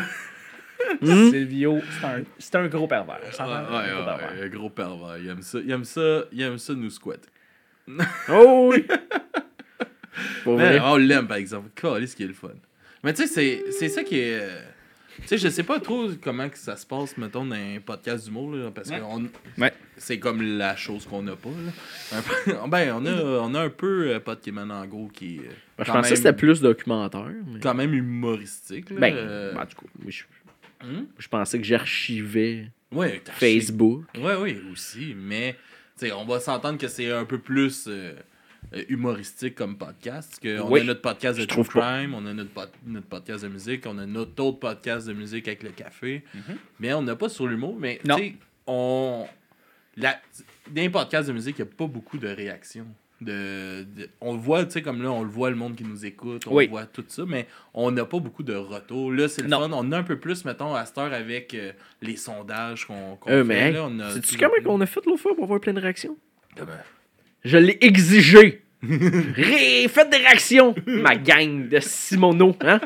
[1.00, 1.30] Hmm?
[1.30, 3.18] Silvio, c'est un, c'est un gros pervers.
[3.22, 4.32] Ouais, Un gros ouais, pervers.
[4.40, 5.16] ouais, gros pervers.
[5.18, 7.28] Il aime ça, il aime ça, il aime ça nous squatter.
[8.30, 8.84] Oh oui!
[10.44, 10.80] Pour Mais vrai.
[10.84, 11.70] on l'aime par exemple.
[11.74, 12.48] Calisse qui est le fun.
[13.02, 14.46] Mais tu sais, c'est- c'est ça qui est.
[15.18, 17.78] euh, Tu sais, je sais pas trop comment que ça se passe, mettons, dans un
[17.84, 19.28] podcast d'humour, là, parce que on-
[19.60, 19.72] Ouais.
[19.96, 21.48] c'est comme la chose qu'on n'a pas.
[21.50, 22.22] Là.
[22.44, 25.38] Peu- ben, on a, on a un peu euh, Podkeman en gros qui est.
[25.40, 27.30] euh, Ben, je pensais que c'était plus documentaire.
[27.46, 27.60] Mais...
[27.60, 28.90] Quand même humoristique.
[28.90, 29.00] Là.
[29.00, 30.24] Ben, euh, en tout cas, moi, je,
[30.86, 31.06] hum?
[31.18, 34.04] je pensais que j'archivais Ouais, Facebook.
[34.16, 35.14] Oui, oui, aussi.
[35.16, 35.56] Mais
[35.98, 38.14] tu sais, on va s'entendre que c'est un peu plus euh, euh,
[38.88, 40.38] humoristique comme podcast.
[40.42, 40.80] Que on Oui.
[40.80, 41.98] a notre podcast de True pas.
[41.98, 42.50] Crime, on a notre,
[42.86, 46.22] notre podcast de musique, on a notre autre podcast de musique avec le café.
[46.34, 46.56] Mhm.
[46.80, 47.76] Mais on n'a pas sur l'humour.
[47.78, 48.34] Mais tu sais,
[48.66, 49.26] on.
[49.96, 50.12] La...
[50.70, 52.86] Dans les podcasts de musique, il n'y a pas beaucoup de réactions.
[53.20, 55.84] De, de- on le voit, tu sais, comme là, on le voit le monde qui
[55.84, 56.66] nous écoute, on Oui.
[56.66, 59.12] voit tout ça, mais on n'a pas beaucoup de retours.
[59.12, 59.60] Là, c'est le Non.
[59.60, 59.70] fun.
[59.72, 61.72] On a un peu plus, mettons, à cette heure avec euh,
[62.02, 63.76] les sondages qu'on Euh, fait.
[63.76, 66.16] a sais-tu comment qu'on a fait l'autre fois pour avoir plein de réactions?
[67.44, 68.62] Je l'ai exigé.
[68.82, 72.56] Ré, faites des réactions, ma gang de Simono.
[72.60, 72.80] Hein?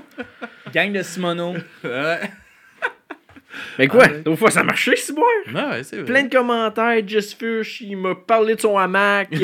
[0.72, 1.54] Gang de Simono.
[1.82, 2.20] Ouais.
[3.78, 4.06] Mais quoi?
[4.06, 4.36] Ah ouais.
[4.36, 5.26] Fois, ça marchait, Ciboire?
[5.52, 6.04] Ouais, ouais, c'est vrai.
[6.04, 7.02] Plein de commentaires.
[7.06, 9.28] Jess Fush, il m'a parlé de son hamac.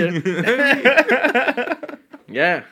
[2.28, 2.64] yeah.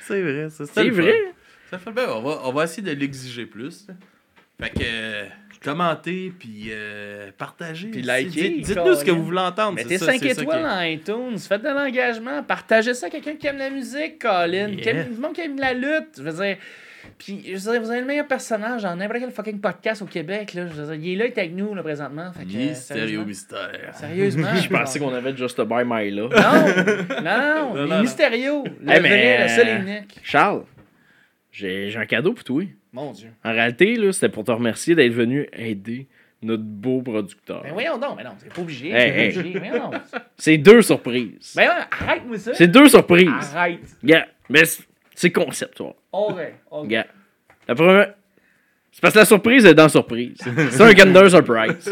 [0.00, 0.64] C'est vrai, ça.
[0.66, 1.02] C'est le fun.
[1.02, 1.34] vrai.
[1.70, 2.08] Ça fait bien.
[2.08, 3.86] On va, on va essayer de l'exiger plus.
[4.60, 5.26] Fait que.
[5.62, 7.88] Commentez, puis euh, partagez.
[7.88, 9.72] Puis likez, Dites- Dites-nous ce que vous voulez entendre.
[9.74, 10.62] Mettez c'est ça, 5 c'est ça étoiles qui
[11.12, 14.68] est- dans iTunes, faites de l'engagement, partagez ça à quelqu'un qui aime la musique, Colin,
[14.76, 14.90] qui Yeah.
[15.02, 16.16] aime, du monde qui aime la lutte.
[16.18, 16.56] Je veux dire,
[17.18, 20.06] puis je veux dire, vous avez le meilleur personnage dans n'importe quel fucking podcast au
[20.06, 20.54] Québec.
[20.54, 20.66] Là.
[20.68, 22.30] Je veux dire, il est là, il est avec nous là, présentement.
[22.32, 23.94] Fait que, euh, Mystérieux mystère.
[23.94, 24.54] Sérieusement.
[24.62, 26.32] Je pensais qu'on avait Just a Buy My Love.
[26.34, 28.62] Non, non, non, Non, non, mystérieux.
[28.64, 30.20] Le mais- vrai, le seul et unique.
[30.22, 30.64] Charles,
[31.50, 32.62] j'ai j'ai un cadeau pour toi.
[32.98, 33.28] Mon Dieu.
[33.44, 36.06] En réalité, là, c'était pour te remercier d'être venu aider
[36.42, 37.62] notre beau producteur.
[37.62, 38.90] Ben voyons donc, mais non, c'est pas obligé.
[38.90, 39.52] Hey, c'est hey.
[39.52, 39.98] pas obligé.
[40.36, 41.52] C'est deux surprises.
[41.56, 42.54] Ben ouais, arrête-moi ça.
[42.54, 43.28] C'est deux surprises.
[43.54, 43.80] Arrête.
[44.02, 44.26] Yeah.
[44.48, 44.82] Mais c'est-
[45.14, 45.94] c'est conceptuel.
[46.12, 46.36] Ok,
[46.70, 46.90] ok.
[46.90, 47.06] Yeah.
[47.66, 48.14] La première.
[48.92, 50.38] C'est parce que la surprise est dans la surprise.
[50.70, 51.90] C'est un Kinder Surprise.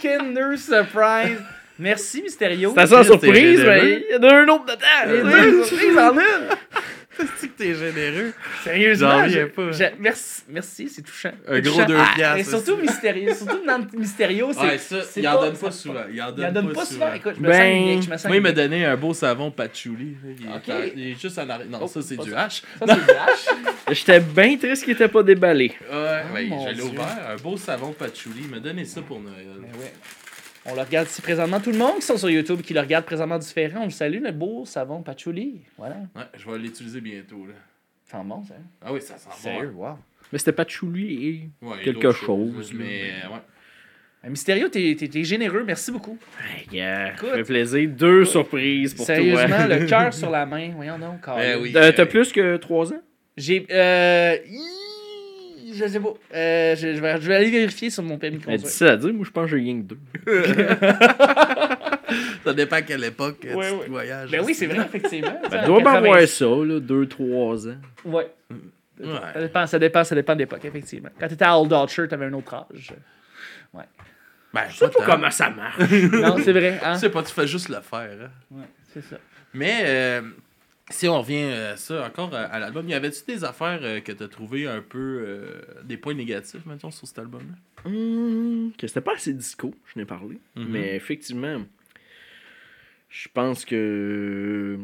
[0.00, 1.38] Kinder Surprise.
[1.78, 2.72] Merci, Mysterio.
[2.76, 5.30] C'est t'es surprise, mais il y en a un autre dedans.
[5.30, 6.48] deux surprises en une.
[7.36, 8.32] C'est que t'es généreux?
[8.64, 9.28] Sérieusement.
[9.28, 9.70] Je- pas.
[9.72, 11.32] je- merci, merci, c'est touchant.
[11.46, 11.86] Un gros touchant.
[11.86, 12.76] deux Ah, piastres, Mais surtout.
[12.80, 14.60] Mysterio, surtout dans Mysterio, c'est.
[14.60, 16.04] Ouais, ça, il en donne pas souvent.
[16.12, 17.12] Il en Il donne pas souvent.
[17.12, 19.12] Écoute, je me Ben, sens unique, je me sens Moi, il m'a donné un beau
[19.14, 20.16] savon patchouli.
[20.38, 21.68] Il, est il juste en arrière.
[21.68, 22.30] Non, Oh, ça, c'est du.
[22.30, 22.34] H.
[22.34, 23.46] Ça, c'est du hache?
[23.92, 25.72] J'étais bien triste qu'il était pas déballé.
[25.90, 27.18] Ouais, ouais, mon je l'ai ouvert.
[27.30, 28.42] Un beau savon patchouli.
[28.44, 29.46] Il m'a donné ça pour Noël.
[29.60, 29.92] Ben ouais.
[30.64, 31.58] On le regarde ici présentement.
[31.60, 34.22] Tout le monde qui sont sur YouTube qui le regarde présentement différent, on le salue,
[34.22, 35.62] le beau savon patchouli.
[35.76, 35.96] Voilà.
[36.14, 37.46] Ouais, je vais l'utiliser bientôt.
[37.46, 37.54] Là.
[38.04, 38.54] Ça sent bon, ça.
[38.84, 39.36] Ah oui, ça sent bon.
[39.42, 39.98] Sérieux, wow.
[40.32, 41.66] Mais c'était pas de chouli et.
[41.66, 42.72] Ouais, Quelque chose, choses.
[42.74, 43.40] Mais euh, ouais.
[44.22, 46.16] Ben, Mysterio, t'es t'es- t'es généreux, merci beaucoup.
[46.70, 47.12] Yeah.
[47.14, 47.28] Écoute.
[47.30, 47.88] Ça fait plaisir.
[47.90, 49.66] Deux surprises pour Sérieusement, toi.
[49.66, 50.70] le cœur sur la main.
[50.76, 51.26] Voyons donc.
[51.26, 51.72] Ben oui.
[51.74, 53.02] Euh, T'as plus que trois ans?
[53.36, 53.66] J'ai.
[53.70, 54.36] Euh.
[55.74, 56.14] Je sais pas.
[56.34, 58.68] Euh, je, je vais, je vais aller vérifier sur mon permis de Elle conduire.
[58.68, 59.98] dit ça à dire, moi je pense que j'ai rien que deux.
[62.44, 63.88] Ça dépend à quelle époque euh, Ouais, tu ouais.
[63.88, 64.30] voyages.
[64.30, 65.40] Ben oui, c'est vrai, effectivement.
[65.50, 67.76] Ben, dois bien 80 avoir ça, là, deux, trois ans.
[68.04, 68.28] Ouais.
[69.00, 69.42] Ça Ouais.
[69.42, 71.08] dépend, ça dépend, ça dépend de l'époque, effectivement.
[71.18, 72.92] Quand t'étais à Old Archer, t'avais un autre âge.
[74.54, 75.78] Ben, Je sais pas comment ça marche.
[76.12, 76.92] Non, c'est vrai, hein?
[76.94, 78.10] Tu sais pas, tu fais juste le faire.
[78.22, 78.30] hein.
[78.50, 79.16] Ouais, c'est ça.
[79.54, 80.20] Mais euh,
[80.92, 84.12] si on revient à ça, encore euh, à l'album, y avait-tu des affaires euh, que
[84.12, 87.54] t'as trouvé un peu euh, des points négatifs, mettons, sur cet album-là?
[87.84, 90.38] Hum, que c'était pas assez disco, je n'ai parlé.
[90.56, 90.68] Mhm.
[90.68, 91.62] Mais effectivement,
[93.08, 94.78] je pense que.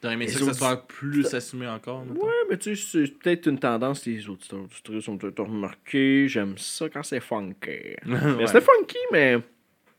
[0.00, 2.26] T'aurais aimé ça que ça soit plus assumé encore mettons?
[2.26, 6.28] Ouais, mais tu sais, c'est peut-être une tendance les auditeurs auditrices ont peut-être remarqué.
[6.28, 7.96] J'aime ça quand c'est funky.
[8.06, 8.46] Ouais.
[8.46, 9.38] C'était funky, mais.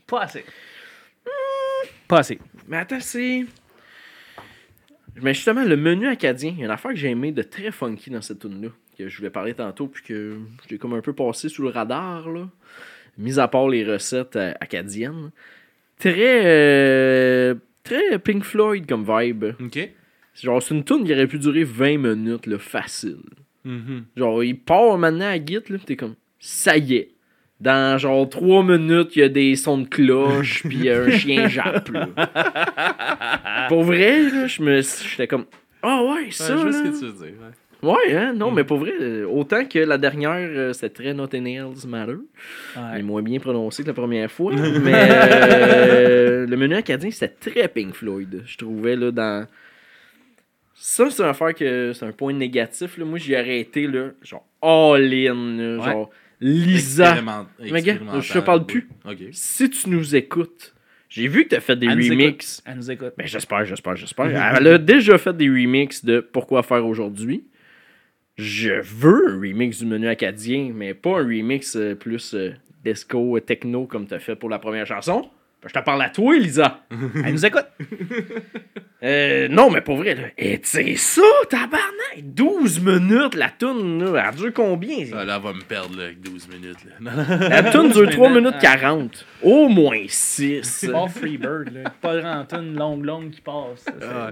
[0.07, 0.45] Pas assez.
[2.07, 2.39] Pas assez.
[2.67, 3.45] Mais attends, c'est.
[5.21, 7.71] Mais justement, le menu acadien, il y a une affaire que j'ai aimé de très
[7.71, 11.01] funky dans cette tune là que je voulais parler tantôt, puis que j'étais comme un
[11.01, 12.47] peu passé sous le radar, là.
[13.17, 15.31] Mis à part les recettes euh, acadiennes.
[15.99, 16.41] Très.
[16.45, 19.45] euh, très Pink Floyd comme vibe.
[19.61, 19.89] Ok.
[20.33, 23.21] Genre, c'est une tune qui aurait pu durer 20 minutes, là, facile.
[23.63, 24.05] Mhm.
[24.17, 27.11] Genre, il part maintenant à Git, là, pis t'es comme, ça y est.
[27.61, 31.03] Dans genre 3 minutes, il y a des sons de cloche, puis il y a
[31.03, 32.09] un chien jappe, là.
[33.69, 35.45] Pour vrai, je me j'étais comme,
[35.81, 37.33] ah ouais, ça, Ouais, je ce que tu veux dire.
[37.41, 37.51] ouais.
[37.83, 41.45] Ouais, hein, non, mais pour vrai, euh, autant que la dernière, euh, c'était très Nothing
[41.47, 42.15] Else Matter.
[42.75, 44.51] Elle est moins bien prononcé que la première fois.
[44.81, 49.45] mais euh, le menu acadien, c'était très Pink Floyd, je trouvais, là, dans...
[50.73, 52.97] Ça, c'est une affaire que c'est un point négatif.
[52.97, 53.05] Là.
[53.05, 55.85] Moi, j'y aurais été, là, genre, all-in, Ouais.
[55.85, 56.09] genre,
[56.41, 57.11] Lisa.
[57.15, 58.87] Expériment- Mais gars, je te parle plus.
[59.05, 59.15] ouais.
[59.31, 60.74] Si tu nous écoutes,
[61.15, 62.61] j'ai vu que tu as fait des Elle nous remixes.
[62.65, 63.13] Elle nous écoute.
[63.17, 64.25] Ben, j'espère, j'espère, j'espère.
[64.57, 67.45] Elle a déjà fait des remixes de Pourquoi faire aujourd'hui.
[68.37, 72.53] Je veux un remix du menu acadien, mais pas un remix euh, plus euh,
[72.83, 75.29] disco, euh, techno comme tu as fait pour la première chanson.
[75.65, 76.85] Ben, Je te parle à toi, Elisa.
[76.91, 77.65] Elle nous écoute.
[79.03, 80.23] Euh, non, mais pour vrai, là.
[80.35, 82.23] Et c'est ça, tabarnak!
[82.23, 84.29] 12 minutes, la toune, là.
[84.29, 85.05] Elle dure combien?
[85.13, 86.77] Ah, là, elle va me perdre là, avec 12 minutes.
[87.01, 87.11] Là.
[87.49, 88.77] La toune dure 3 minutes, minutes ah.
[88.77, 89.25] 40.
[89.43, 90.61] Au moins 6.
[90.63, 91.91] C'est pas Freebird, là.
[92.01, 93.85] Pas grand une longue, longue qui passe.
[94.01, 94.31] Ah,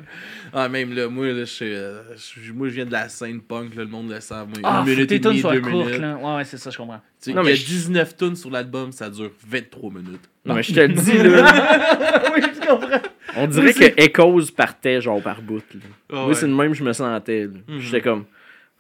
[0.54, 3.42] ah, même là, moi, là, je, suis, euh, je- moi, je viens de la scène
[3.42, 4.34] punk, là, le monde le sait.
[4.34, 6.00] Moi, Ah, une minute et demie, deux courtes, minutes.
[6.00, 6.16] là.
[6.16, 7.02] Ouais, ouais, c'est ça, je comprends.
[7.22, 9.92] Tu sais, Non, il mais y a je- 19 tunes sur l'album, ça dure 23
[9.92, 10.30] minutes.
[10.46, 12.32] Non, mais je te le dis, là.
[12.36, 13.00] oui, je comprends.
[13.38, 15.64] On dirait que Echoes partait genre par bout.
[15.74, 15.80] là.
[16.12, 16.34] Ah Moi, ouais.
[16.34, 17.48] c'est le même que je me sentais.
[17.48, 17.80] Mhm.
[17.80, 18.26] J'étais comme,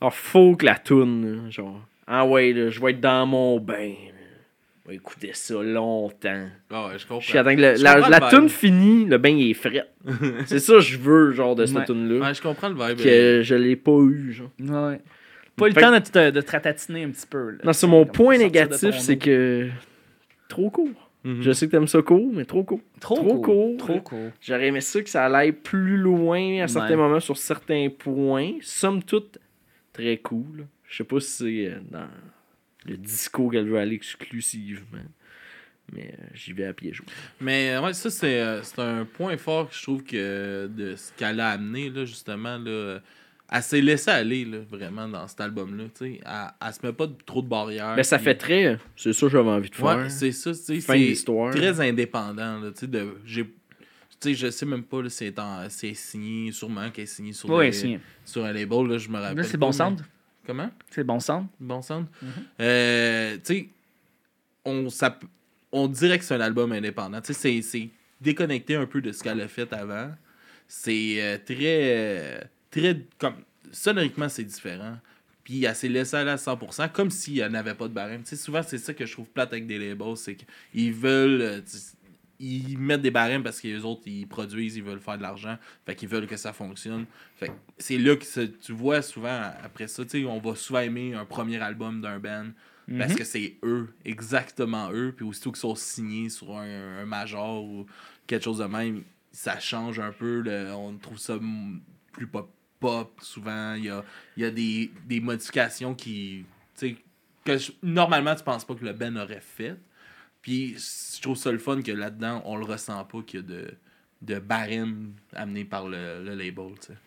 [0.01, 3.59] oh, faut que la toune, là, genre, ah ouais, là, je vais être dans mon
[3.59, 3.93] bain.
[4.85, 6.49] Je vais écouter ça longtemps.
[6.69, 7.21] Ah ouais, je comprends.
[7.21, 9.85] Je attends que le- Je la, la le toune finit, le bain il est frais.
[10.45, 11.85] c'est ça que je veux, genre, de cette Ouais.
[11.85, 12.27] toune-là.
[12.27, 12.99] Ouais, je comprends le vibe.
[12.99, 14.49] euh, Que je l'ai pas eu, genre.
[14.59, 14.99] Ouais.
[15.55, 17.51] Pas le temps de te, de te ratatiner un petit peu.
[17.51, 17.57] Là.
[17.63, 19.69] Non, c'est mon point négatif, c'est que.
[20.49, 20.89] Trop court.
[21.23, 21.41] Mhm.
[21.41, 22.81] Je sais que t'aimes ça court, mais trop court.
[22.99, 23.43] Trop, trop court.
[23.43, 23.77] court.
[23.77, 24.31] Trop court.
[24.41, 26.95] J'aurais aimé ça que ça aille plus loin à certains Ouais.
[26.97, 28.53] moments sur certains points.
[28.61, 29.37] Somme toute,
[29.91, 30.67] très cool.
[30.87, 32.07] Je sais pas si c'est euh, dans
[32.85, 34.99] le disco qu'elle veut aller exclusivement.
[35.91, 37.05] Mais euh, j'y vais à pied jour.
[37.41, 41.11] Mais euh, ouais, ça, c'est c'est un point fort que je trouve que de ce
[41.13, 42.57] qu'elle a amené, là, justement.
[42.57, 42.99] Là,
[43.55, 45.83] elle s'est laissée aller, là, vraiment, dans cet album-là.
[45.97, 46.19] tu sais.
[46.25, 46.31] Elle,
[46.67, 47.93] elle se met pas de- trop de barrières.
[47.95, 48.77] Mais ça puis- fait très.
[48.95, 49.97] C'est ça que j'avais envie de faire.
[49.97, 51.53] Ouais, c'est ça, tu sais, Fin c'est d'histoire.
[51.53, 53.15] très indépendant, là, tu sais, de...
[53.25, 57.03] j'ai- Tu sais, je sais même pas si c'est en- si c'est signé, sûrement qu'elle
[57.03, 57.97] est signée sur, Ouais, des- si.
[58.23, 60.01] sur un label, là, je me rappelle c'est bon mais- sound.
[60.47, 60.69] Comment?
[60.89, 61.47] C'est bon sound.
[61.59, 62.05] Bon sound?
[62.21, 62.29] Mhm.
[62.61, 63.69] Euh, tu sais,
[64.65, 65.19] on, ça,
[65.71, 67.19] on dirait que c'est un album indépendant.
[67.21, 67.89] Tu sais, c'est- c'est
[68.21, 70.11] déconnecté un peu de ce qu'elle a fait avant.
[70.67, 72.39] C'est euh, très, euh,
[72.81, 73.35] très, comme,
[73.71, 74.97] sonoriquement, c'est différent.
[75.43, 78.23] Puis elle s'est laissée aller à 100%, comme s'il n'y n'avait pas de barème.
[78.25, 81.41] Souvent, c'est ça que je trouve plate avec des labels, c'est qu'ils veulent...
[81.41, 81.61] euh,
[82.39, 85.57] ils mettent des barèmes parce que les autres, ils produisent, ils veulent faire de l'argent.
[85.85, 87.05] Fait qu'ils veulent que ça fonctionne.
[87.37, 91.13] Fait que c'est là que tu vois souvent, après ça, tu on va souvent aimer
[91.13, 92.47] un premier album d'un band
[92.97, 93.17] parce Mhm.
[93.17, 95.13] que c'est eux, exactement eux.
[95.15, 97.85] Puis aussitôt qu'ils sont signés sur un, un major ou
[98.27, 100.41] quelque chose de même, ça change un peu.
[100.41, 101.39] le- on trouve ça
[102.11, 102.51] plus pop,
[102.83, 103.73] pop souvent.
[103.75, 104.03] Il y a,
[104.37, 106.45] il y a des, des modifications qui.
[106.77, 106.95] tu sais,
[107.45, 109.75] que je- normalement, tu penses pas que le band aurait fait.
[110.41, 113.45] Puis je trouve ça le fun que là-dedans, on le ressent pas qu'il y a
[113.45, 113.71] de,
[114.21, 116.73] de barème amené par le, le label.
[116.81, 116.97] tu sais.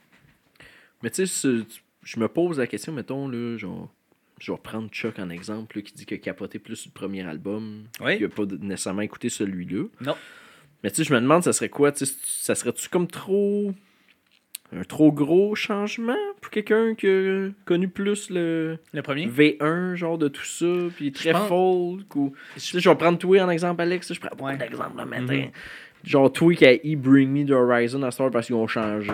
[1.03, 1.59] Mais tu sais,
[2.03, 3.93] je me pose la question, mettons, là, genre.
[4.39, 6.99] Je vais reprendre Chuck en exemple, là, qui dit qu'il a capoté plus sur le
[6.99, 7.85] premier album.
[8.01, 8.17] Oui.
[8.21, 9.85] Il a pas nécessairement écouté celui-là.
[10.03, 10.15] Non.
[10.83, 11.91] Mais tu sais, je me demande, ça serait quoi?
[11.95, 13.73] Ça serait-tu comme trop.
[14.75, 19.27] Un trop gros changement pour quelqu'un qui a connu plus le Le premier?
[19.29, 22.17] V1, genre de tout ça, puis très pense- folk?
[22.17, 22.35] Ou...
[22.55, 24.13] Tu sais, je vais prendre toi en exemple, Alex.
[24.13, 24.57] Je prends Ouais.
[24.57, 25.11] d'exemples, là, Mhm.
[25.11, 25.51] maintenant.
[26.05, 29.11] Genre, toi qui a e Bring Me the Horizon à Star parce qu'ils ont changé.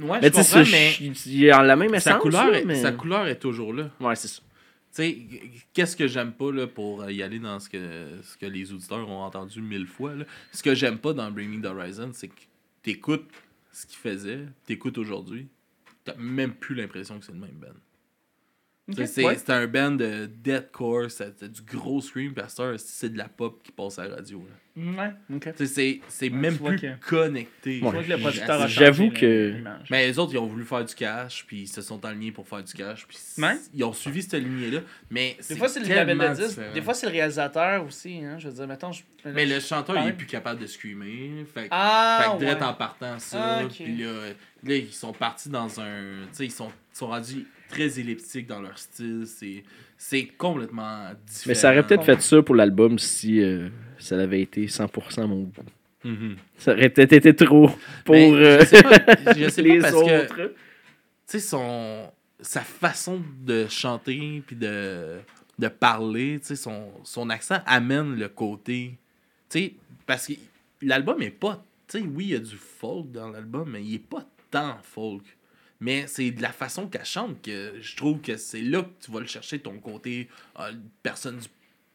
[0.00, 2.12] Ouais, mais je comprends, mais je- il est en la même essence.
[2.14, 2.74] sa couleur, là, mais...
[2.74, 3.90] sa couleur est toujours là.
[4.00, 4.40] Ouais, c'est ça.
[4.42, 5.18] Tu sais,
[5.72, 7.78] qu'est-ce que j'aime pas là, pour y aller dans ce que,
[8.22, 10.14] ce que les auditeurs ont entendu mille fois?
[10.14, 10.24] Là?
[10.52, 12.34] Ce que j'aime pas dans Bring Me the Horizon, c'est que
[12.82, 13.28] t'écoutes
[13.74, 15.48] ce qu'il faisait, t'écoutes aujourd'hui,
[16.04, 17.68] t'as même plus l'impression que c'est le même band.
[18.94, 19.36] Sais, C'est ouais.
[19.48, 23.72] un band de deathcore, c'est c'est du gros scream, pasteur, c'est de la pop qui
[23.72, 24.46] passe à la radio.
[24.46, 24.54] là.
[24.76, 25.54] Ouais, ok.
[25.56, 27.76] C'est c'est Ouais, même plus que- connecté.
[27.78, 29.54] Je vois que le producteur a J'avoue que-.
[29.88, 32.46] Mais les autres, ils ont voulu faire du cash, puis ils se sont alignés pour
[32.46, 33.56] faire du cash, puis Ouais.
[33.72, 34.80] ils ont suivi cette lignée-là.
[35.10, 36.48] Mais Des fois, c'est le label tellement de disque.
[36.50, 36.74] différent.
[36.74, 38.22] Des fois, c'est le réalisateur aussi.
[38.22, 38.36] Hein.
[38.38, 38.92] Je veux dire, mettons.
[38.92, 39.02] Je...
[39.24, 41.46] Mais le chanteur, il est plus capable de screamer.
[41.54, 44.12] Fait, que- Ah, fait que direct en partant ça, Ah, puis là,
[44.64, 46.26] là, ils sont partis dans un.
[46.32, 49.24] Tu sais, ils sont, ils sont rendus très elliptiques dans leur style.
[49.26, 49.64] C'est,
[49.96, 51.48] c'est complètement différent.
[51.48, 55.42] Mais ça aurait peut-être fait ça pour l'album si euh, ça avait été 100% mon
[55.42, 55.52] goût.
[56.04, 56.36] Mhm.
[56.58, 57.70] Ça aurait peut-être été trop
[58.04, 58.98] pour Mais euh, je sais pas,
[59.34, 60.36] je sais pas les parce que autres.
[60.36, 60.52] tu
[61.26, 62.10] sais, son,
[62.40, 65.18] sa façon de chanter puis de,
[65.58, 68.98] de parler, son, son accent amène le côté.
[70.06, 70.34] Parce que
[70.82, 71.64] l'album est pas.
[71.94, 75.22] Oui, il y a du folk dans l'album, mais il est pas tant folk.
[75.80, 79.10] Mais c'est de la façon qu'elle chante que je trouve que c'est là que tu
[79.10, 80.28] vas le chercher, ton côté
[80.60, 80.72] euh,
[81.02, 81.48] personne du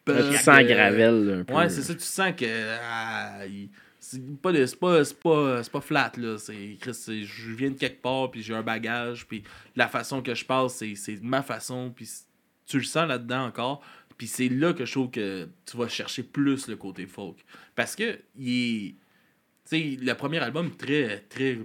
[0.06, 0.30] peuple.
[0.32, 1.54] Tu sens Gravel un peu.
[1.54, 2.78] Ouais, c'est ça, tu sens que.
[2.82, 3.70] ah, il-
[4.02, 6.38] c'est pas, pas, c'est pas, c'est pas flat, là.
[6.38, 9.44] C'est, je viens de quelque part, puis j'ai un bagage, puis
[9.76, 12.10] la façon que je parle, c'est, c'est ma façon, puis
[12.66, 13.82] tu le sens là-dedans encore.
[14.18, 17.38] Puis c'est là que je trouve que tu vas chercher plus le côté folk.
[17.76, 18.50] Parce que, il
[18.88, 18.96] est.
[19.70, 21.60] Tu sais, le premier album, très, très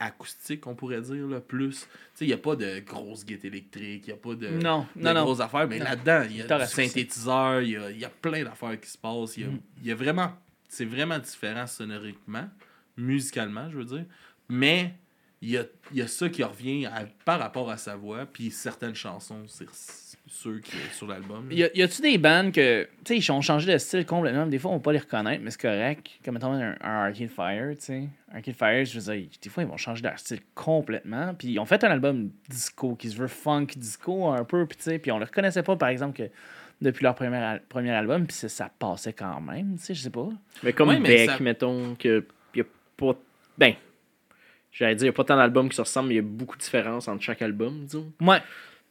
[0.00, 1.80] acoustique, on pourrait dire, là, plus.
[1.80, 4.48] Tu sais, il n'y a pas de grosses guides électriques, il n'y a pas de
[4.48, 5.22] Non, de non, non.
[5.24, 5.84] grosses affaires, mais Non.
[5.84, 8.98] là-dedans, il y a du synthétiseur, il y a, y a plein d'affaires qui se
[8.98, 9.36] passent.
[9.36, 9.60] Il y a, Mm.
[9.84, 10.32] y a vraiment.
[10.68, 12.48] C'est vraiment différent sonoriquement,
[12.96, 14.04] musicalement, je veux dire.
[14.48, 14.94] Mais
[15.42, 18.50] il y a, y a ça qui revient à- par rapport à sa voix, puis
[18.50, 21.48] certaines chansons, c'est ceux qui sur l'album.
[21.50, 24.46] Y, a- y a-tu des bands que, tu sais, ils ont changé de style complètement.
[24.46, 26.08] Des fois, on peut pas les reconnaître, mais c'est correct.
[26.24, 28.08] Comme mettons un, un Arcade Fire, tu sais.
[28.32, 31.34] Arcade Fire, je veux dire, des fois, ils vont changer leur style complètement.
[31.34, 34.76] Puis ils ont fait un album disco qui se veut funk disco un peu, puis
[34.78, 34.98] tu sais.
[35.00, 36.30] Puis on le reconnaissait pas, par exemple, que
[36.80, 40.02] depuis leur premier, al- premier album, puis ça, ça passait quand même, tu sais, je
[40.02, 40.28] sais pas.
[40.62, 42.24] Mais comme Ouais, Beck, ça- mettons, que
[42.54, 42.64] y a
[42.96, 43.14] pas.
[43.58, 43.74] Ben,
[44.72, 46.22] j'allais dire, il n'y a pas tant d'albums qui se ressemblent, mais il y a
[46.22, 48.10] beaucoup de différences entre chaque album, disons.
[48.20, 48.38] Ouais.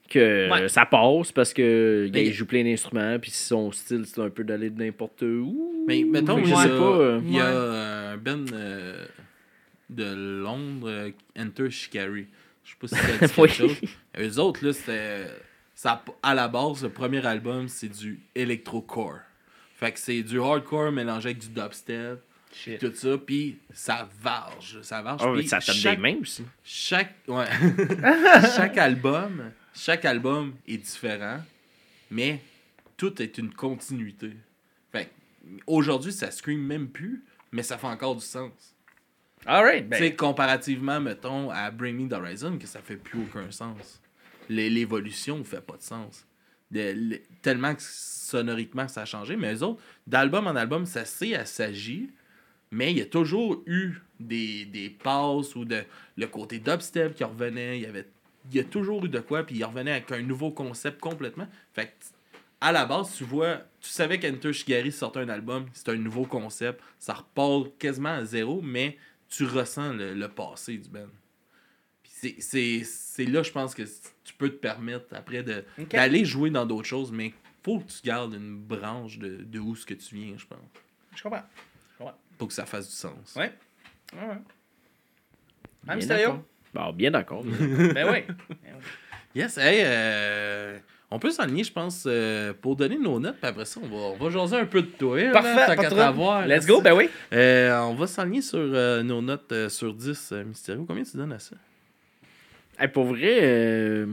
[0.10, 0.68] Que Ouais.
[0.70, 4.44] ça passe parce que Mais- il joue plein d'instruments, puis son style, c'est un peu
[4.44, 5.84] d'aller de n'importe où.
[5.88, 6.76] Mais mettons, je a, sais pas.
[6.76, 9.06] euh, il y a euh, un band euh,
[9.90, 12.26] de Londres, euh, Enter Shikari.
[12.64, 13.76] Je sais pas si ça dit quelque chose.
[14.20, 15.26] Eux autres, là, c'était.
[15.76, 19.20] Ça, à la base, le premier album, c'est du electrocore.
[19.76, 22.20] Fait que c'est du hardcore mélangé avec du dubstep,
[22.54, 22.80] Shit.
[22.80, 24.80] tout ça, puis ça varge.
[24.82, 25.22] Ça varge.
[25.38, 26.44] Puis ça tape chaque- des mains aussi.
[26.66, 27.46] chaque ouais.
[28.58, 31.40] chaque album chaque album est différent
[32.12, 32.42] mais
[32.98, 34.32] tout est une continuité
[34.92, 35.10] fait
[35.68, 38.76] aujourd'hui ça scream même plus mais ça fait encore du sens
[39.46, 40.16] Alright, ben.
[40.18, 44.02] comparativement mettons à Bring Me the Horizon que ça fait plus aucun sens
[44.50, 46.26] L'é- l'évolution ne fait pas de sens
[46.72, 51.06] De- le- tellement que sonoriquement ça a changé mais les autres d'album en album ça
[51.06, 52.10] s'est assagi
[52.72, 55.84] mais il y a toujours eu des, des passes ou de
[56.18, 57.80] le côté dubstep qui revenait.
[57.80, 58.06] Il y avait
[58.52, 61.48] il y a toujours eu de quoi, puis il revenait avec un nouveau concept complètement.
[61.74, 61.92] Fait que,
[62.62, 66.26] à la base, tu vois, tu savais qu'Enter Shigari sortait un album, c'est un nouveau
[66.26, 68.98] concept, ça repart quasiment à zéro, mais
[69.30, 71.08] tu ressens le, le passé du band.
[72.04, 73.84] Puis c'est- c'est c'est là, je pense, que
[74.24, 77.34] tu peux te permettre après d'aller jouer dans d'autres choses, mais
[77.64, 80.60] faut que tu gardes une branche de, de où ce que tu viens, je pense,
[81.16, 81.44] Je comprends.
[82.38, 83.36] pour que ça fasse du sens.
[83.36, 83.54] Ouais.
[84.14, 84.38] Ouais, ouais.
[86.74, 87.44] Bon, bien d'accord.
[87.44, 88.36] Ben oui.
[89.36, 90.80] Yes, hey, euh,
[91.12, 93.96] on peut s'enligner, je pense, euh, pour donner nos notes, puis après ça, on va,
[93.96, 95.22] on va jaser un peu de toi.
[95.22, 97.10] là, Parfait, tant qu'à Let's go, ben oui.
[97.34, 100.86] Euh, on va s'enligner sur nos notes sur 10, euh, Mysterio.
[100.88, 101.56] Combien tu donnes à ça?
[102.80, 104.06] Hey, pour vrai, euh,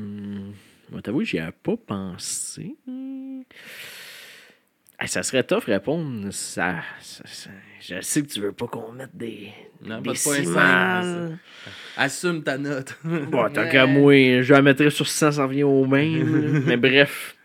[0.90, 2.74] moi, t'avoue, j'y ai pas pensé.
[4.98, 6.28] Hey, ça serait tough répondre.
[6.32, 9.50] Ça, ça- ça- je sais que tu veux pas qu'on mette des,
[9.82, 10.14] Non, des pas
[11.02, 11.32] de.
[11.98, 12.98] Assume ta note.
[13.04, 16.62] Bon, tant qu'à moi, je la mettrais sur 100, ça revient au même.
[16.66, 17.35] Mais bref,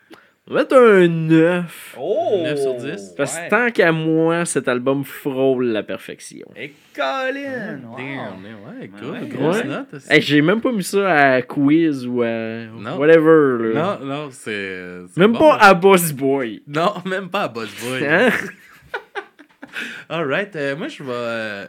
[0.52, 1.96] on va mettre un 9.
[2.00, 2.42] Oh!
[2.44, 3.14] 9 sur 10.
[3.16, 3.48] Parce que Ouais.
[3.50, 6.48] tant qu'à moi, cet album frôle la perfection.
[6.58, 7.80] Et Colin!
[7.88, 7.98] wow.
[7.98, 9.64] Damn, ouais, écoute, Ouais, grosse ouais.
[9.64, 9.94] note.
[9.94, 10.08] aussi.
[10.12, 12.98] Hey, j'ai même pas mis ça à quiz ou à Non.
[12.98, 13.74] whatever.
[13.74, 14.00] Là.
[14.02, 15.02] non, non, c'est.
[15.14, 15.64] c'est Même bon, pas là.
[15.68, 16.62] à Boss Boy.
[16.68, 18.06] Non, même pas à Boss Boy.
[18.08, 18.30] Hein?
[20.10, 21.66] Alright, euh, moi je vais euh,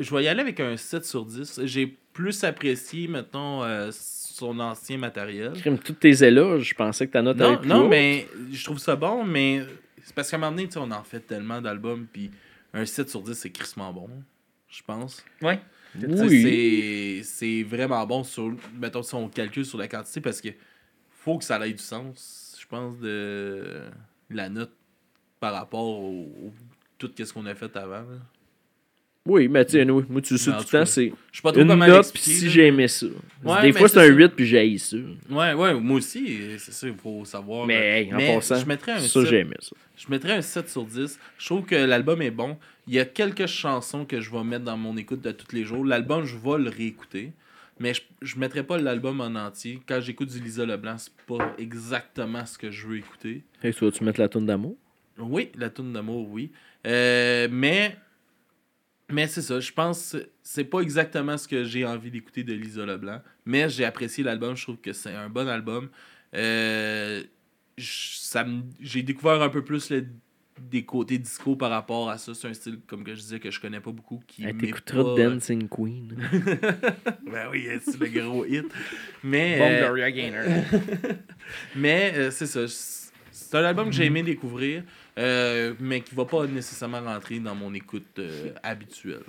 [0.00, 1.60] je vais y aller avec un 7 sur 10.
[1.64, 3.90] J'ai plus apprécié, mettons, euh,
[4.34, 5.52] son ancien matériel.
[5.54, 8.64] Crime, toutes tes éloges, je pensais que ta note Non, allait plus non mais je
[8.64, 9.62] trouve ça bon, mais
[10.02, 12.30] c'est parce qu'à un moment donné, tu sais, on en fait tellement d'albums, puis
[12.72, 14.08] un 7 sur 10, c'est crissement bon,
[14.68, 15.24] je pense.
[15.40, 15.60] Ouais.
[15.96, 16.42] Oui.
[16.42, 20.48] C'est c'est vraiment bon, sur, mettons, si on calcule sur la quantité, parce que
[21.10, 23.82] faut que ça ait du sens, je pense, de
[24.30, 24.72] la note
[25.38, 26.52] par rapport au, au-
[26.98, 28.00] tout ce qu'on a fait avant.
[28.00, 28.18] là.
[29.26, 31.36] Oui, mais tu sais, anyway, moi, tu le sais Mais tout le temps, c'est Je
[31.38, 33.06] sais pas trop une comment note, puis si aimé ça.
[33.42, 34.12] Ouais, Des mais fois, c'est un ça.
[34.12, 34.96] 8, puis j'ai ça.
[35.30, 37.66] Ouais, ouais, moi aussi, c'est ça, il faut savoir.
[37.66, 39.24] Mais, hey, en Mais passant, je mettrais un ça, 7.
[39.26, 39.74] j'ai aimé ça.
[39.96, 41.18] Je mettrais un 7 sur 10.
[41.38, 42.58] Je trouve que l'album est bon.
[42.86, 45.64] Il y a quelques chansons que je vais mettre dans mon écoute de tous les
[45.64, 45.86] jours.
[45.86, 47.32] L'album, je vais le réécouter.
[47.80, 49.80] mais je, je mettrais pas l'album en entier.
[49.88, 53.42] Quand j'écoute du Lisa Leblanc, c'est pas exactement ce que je veux écouter.
[53.62, 54.76] Hey, tu vas-tu mettre la toune d'amour?
[55.18, 56.50] Oui, la tune d'amour, oui.
[56.86, 57.96] Euh, mais
[59.10, 62.52] mais c'est ça, je pense que c'est pas exactement ce que j'ai envie d'écouter de
[62.54, 65.88] Lisa Leblanc, mais j'ai apprécié l'album, je trouve que c'est un bon album.
[66.34, 67.22] Euh,
[67.76, 70.06] j'ai découvert un peu plus le-
[70.70, 73.50] des côtés disco par rapport à ça, c'est un style comme que je disais que
[73.50, 76.16] je connais pas beaucoup qui Hey, T'écouteras pas- Dancing Queen.
[77.26, 78.64] Ben oui, c'est le gros hit.
[79.24, 80.44] Mais Bon euh, Gloria Gaynor.
[81.76, 82.60] mais euh, c'est ça.
[82.68, 84.84] C'est un album que j'ai aimé découvrir,
[85.18, 89.22] euh, mais qui va pas nécessairement rentrer dans mon écoute euh, habituelle.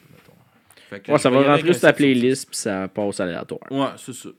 [0.89, 3.71] Fait que Ouais, je ça va rentrer sur ta playlist puis ça passe aléatoire.
[3.71, 4.29] Ouais, c'est ça.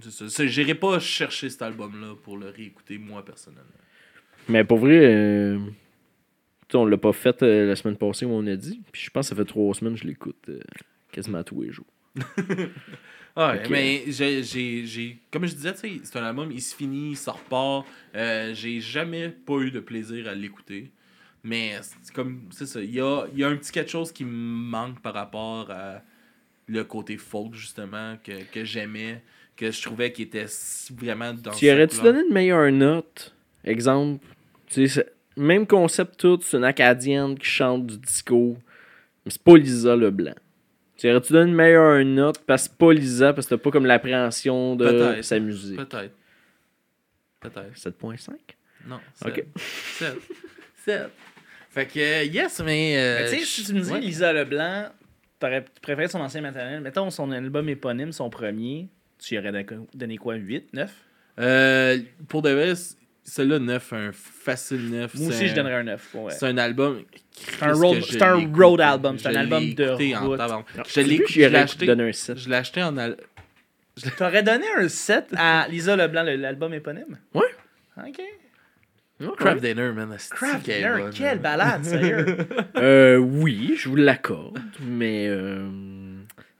[0.00, 0.46] C'est ça.
[0.46, 3.64] J'irai pas chercher cet album-là pour le réécouter moi personnellement.
[4.48, 5.58] Mais pour vrai, euh,
[6.74, 8.82] on l'a pas fait euh, la semaine passée où on a dit.
[8.92, 10.50] Puis je pense que ça fait trois semaines que je l'écoute
[11.12, 11.86] quasiment tous les jours.
[13.36, 13.68] Ouais, Ok.
[13.68, 17.16] mais j'ai, j'ai, comme je disais, tu sais, c'est un album, il se finit, il
[17.16, 17.84] se repart.
[18.14, 20.90] Euh, j'ai jamais pas eu de plaisir à l'écouter.
[21.42, 24.24] Mais c'est comme, c'est ça, il y a, y a un petit quelque chose qui
[24.24, 26.00] me manque par rapport à
[26.66, 29.22] le côté folk, justement, que, que j'aimais,
[29.56, 30.46] que je trouvais qu'il était
[30.94, 33.34] vraiment dans Tu aurais-tu donné une meilleure note?
[33.64, 34.24] Exemple,
[34.68, 35.06] tu sais,
[35.36, 38.56] même concept tout, c'est une Acadienne qui chante du disco,
[39.24, 40.34] mais c'est pas Lisa Leblanc.
[41.04, 43.84] Tu aurais-tu donné une meilleure note parce que pas Lisa, parce que t'as pas comme
[43.84, 45.22] l'appréhension de Peut-être.
[45.22, 45.76] sa musique?
[45.76, 46.14] Peut-être.
[47.40, 47.74] Peut-être.
[47.76, 48.30] 7.5
[48.86, 48.98] Non.
[49.22, 49.44] Ok.
[49.98, 50.14] 7.
[50.82, 51.10] 7.
[51.68, 52.94] Fait que, yes, mais.
[52.96, 54.00] euh, Mais tu sais, si tu me dis ouais.
[54.00, 54.88] Lisa Leblanc,
[55.38, 58.88] t'aurais- tu préférais son ancien maternel, mettons son album éponyme, son premier,
[59.18, 60.36] tu y aurais don- donné quoi?
[60.36, 60.90] 8, 9
[61.38, 61.98] Euh,
[62.28, 62.72] pour de vrai,
[63.24, 65.14] celui-là, 9, un facile 9.
[65.16, 66.08] Moi aussi, je donnerais un 9.
[66.14, 66.32] Ouais.
[66.32, 67.02] C'est un album.
[67.32, 69.88] C'est un road- c'est un road album, c'est un album de
[70.20, 70.40] route.
[70.88, 71.86] Je l'ai J'y je l'ai acheté.
[71.86, 72.38] donné un 7.
[72.38, 72.96] Je l'ai acheté en.
[72.96, 73.16] al-
[74.18, 77.18] T'aurais donné un 7 à Lisa Leblanc, le- l'album éponyme?
[77.32, 77.42] Ouais.
[77.96, 78.20] Ok.
[79.38, 80.16] Craft Dinner, man.
[80.30, 82.36] Craft Dinner, quelle balade, sérieux.
[82.76, 85.68] Euh, oui, je vous l'accorde, mais euh,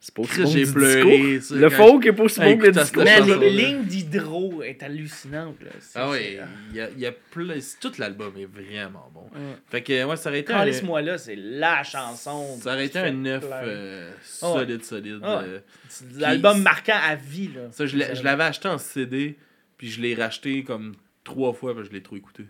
[0.07, 1.41] c'est pas aussi bon que J'ai pleuré.
[1.41, 3.01] ça, Le quand- folk est pas aussi Ah, bon que le écoute, disco.
[3.07, 5.57] cette Mais les lignes d'hydro est hallucinante.
[5.63, 5.71] Là.
[5.95, 6.39] Ah oui, c'est-
[6.71, 7.55] il y a, il y a plein.
[7.81, 9.25] Tout l'album est vraiment bon.
[9.71, 10.59] Fait que, ouais, ça aurait été un.
[10.59, 12.59] Calisse-moi là, c'est la chanson.
[12.61, 13.57] Ça aurait qui été un 9 plein.
[13.65, 14.11] euh,
[14.43, 15.21] Ah solide, solide.
[15.23, 15.61] Ah euh.
[15.89, 17.49] C'est L'album marquant à vie.
[17.55, 17.63] Là.
[17.73, 19.37] Ça, je l'avais acheté en CD,
[19.79, 20.95] puis je l'ai racheté comme
[21.25, 22.45] trois fois, parce que je l'ai trop écouté.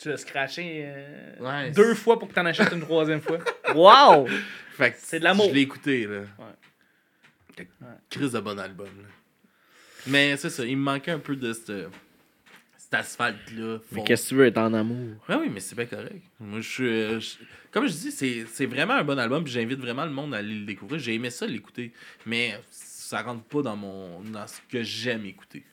[0.00, 3.38] Tu l'as scratché euh, Ouais, deux fois pour que t'en achètes une troisième fois.
[3.74, 4.26] Wow!
[4.72, 5.46] Fait que C'est de l'amour.
[5.50, 6.20] Je l'ai écouté, là.
[6.38, 7.66] Ouais.
[8.08, 9.08] Crise de bon album, là.
[10.06, 11.70] Mais c'est ça, il me manquait un peu de cette,
[12.78, 13.78] cet asphalte-là.
[13.92, 15.16] Mais qu'est-ce que tu veux être en amour?
[15.28, 16.22] Ouais, oui, mais c'est bien correct.
[16.40, 16.88] Moi, je suis.
[16.88, 17.36] euh, je-
[17.70, 20.38] Comme je dis, c'est c'est vraiment un bon album, puis j'invite vraiment le monde à
[20.38, 20.98] aller le découvrir.
[20.98, 21.92] J'ai aimé ça l'écouter,
[22.24, 25.64] mais ça rentre pas dans mon dans ce que j'aime écouter.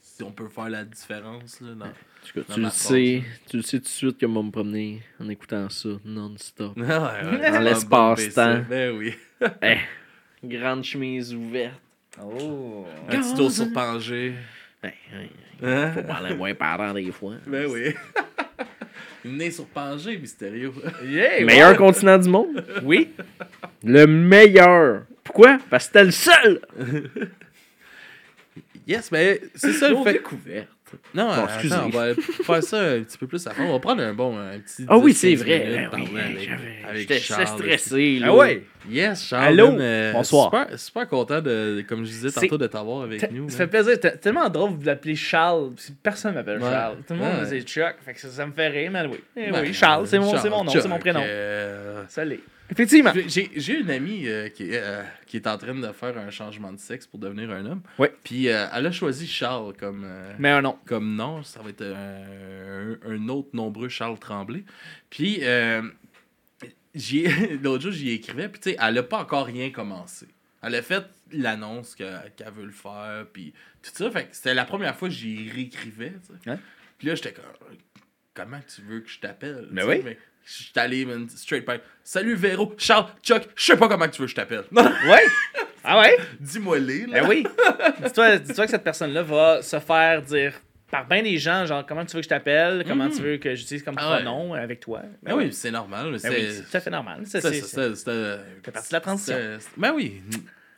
[0.00, 1.92] Si on peut faire la différence, là, dans.
[2.34, 5.28] Cas, tu le sais, tu le sais tout de suite que moi me promener en
[5.28, 6.72] écoutant ça non-stop.
[6.76, 8.62] Ouais, ouais, Dans l'espace-temps.
[8.68, 9.14] Ben oui.
[9.62, 9.78] Eh,
[10.44, 11.80] grande chemise ouverte.
[12.22, 12.86] Oh!
[13.08, 14.34] Un petit tour sur Pangé.
[14.82, 15.26] Ben, hein,
[15.62, 15.92] Hein?
[15.92, 17.34] faut parler moins parents des fois.
[17.46, 17.92] Ben oui.
[19.24, 20.72] Né sur Pangé, mystérieux.
[21.04, 21.76] Yeah, Meilleur ouais.
[21.76, 22.64] continent du monde?
[22.82, 23.10] Oui.
[23.84, 25.02] Le meilleur.
[25.22, 25.58] Pourquoi?
[25.70, 26.60] Parce que c'était le seul.
[28.86, 30.22] Yes, mais c'est ça le fait.
[31.14, 31.74] Non, Bon, attends, excusez.
[31.84, 33.64] on va faire ça un petit peu plus à fond.
[33.64, 34.84] On va prendre un bon, un petit.
[34.88, 35.88] Ah oui, 10-15 c'est vrai.
[35.92, 36.18] Ben oui,
[36.88, 37.46] avec, avec Charles.
[37.46, 38.18] stressé.
[38.18, 38.26] Là.
[38.30, 38.62] Ah ouais.
[38.90, 39.44] Yes, Charles.
[39.44, 39.68] Allô?
[39.78, 40.50] euh, Bonsoir.
[40.50, 43.48] Super, super content de, comme je disais tantôt, de t'avoir avec nous.
[43.48, 43.98] ça fait plaisir.
[44.20, 45.70] Tellement drôle de l'appeler Charles.
[46.02, 46.68] Personne m'appelle Ouais.
[46.70, 46.96] Charles.
[47.06, 47.94] Tout le monde me dit Chuck.
[48.04, 49.20] Fait que ça, ça me fait rire, mais oui.
[49.36, 51.20] Eh Ben, oui, Charles, c'est mon, mon nom, c'est mon prénom.
[51.24, 52.40] euh, Salut.
[52.70, 53.12] Effectivement.
[53.26, 56.72] J'ai- une amie euh, qui, est, euh, qui est en train de faire un changement
[56.72, 57.82] de sexe pour devenir un homme.
[57.98, 58.12] Ouais.
[58.24, 60.06] Puis euh, elle a choisi Charles comme,
[60.38, 60.78] Mais un nom.
[60.86, 61.42] comme nom.
[61.42, 64.64] Ça va être un, un autre nombreux Charles Tremblay.
[65.10, 65.40] Puis
[67.62, 68.48] l'autre jour, j'y écrivais.
[68.48, 70.26] Puis tu sais, elle a pas encore rien commencé.
[70.62, 73.26] Elle a fait l'annonce que- qu'elle veut le faire.
[73.32, 73.52] Puis
[73.82, 74.10] tout ça.
[74.10, 76.12] Fait que c'était la première fois que j'y réécrivais.
[76.46, 76.58] Ouais.
[76.98, 77.44] Puis là, j'étais comme,
[78.34, 79.68] comment tu veux que je t'appelle?
[79.72, 80.02] Ben Tu sais, oui.
[80.04, 81.82] mais Je suis allé, man, straight pipe.
[82.04, 84.64] Salut Véro, Charles, Chuck, je sais pas comment tu veux que je t'appelle.
[84.72, 85.24] Ouais.
[85.84, 86.16] Ah ouais?
[86.38, 87.22] Dis-moi les, là.
[87.22, 87.44] Ben oui.
[88.04, 90.54] Dis-toi que cette personne-là va se faire dire
[90.90, 93.54] par bien des gens, genre, comment tu veux que je t'appelle, comment tu veux que
[93.54, 94.22] j'utilise comme Ah ouais.
[94.22, 95.02] pronom avec toi.
[95.22, 96.16] Ben oui, c'est normal.
[96.22, 97.26] Ben oui, c'est tout à fait normal.
[97.26, 98.04] Ça, c'est-
[98.72, 99.36] partie de la transition.
[99.76, 100.22] Ben oui,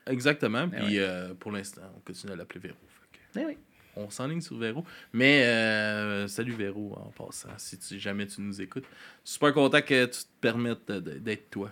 [0.07, 0.67] exactement.
[0.67, 2.77] Ben Puis euh, pour l'instant, on continue à l'appeler Véro.
[3.12, 3.59] Que Ben oui.
[3.97, 4.84] On s'enligne sur Véro.
[5.12, 8.86] Mais euh, salut Véro en passant, si jamais tu nous écoutes.
[9.22, 11.70] Super content que tu te permettes d'être toi.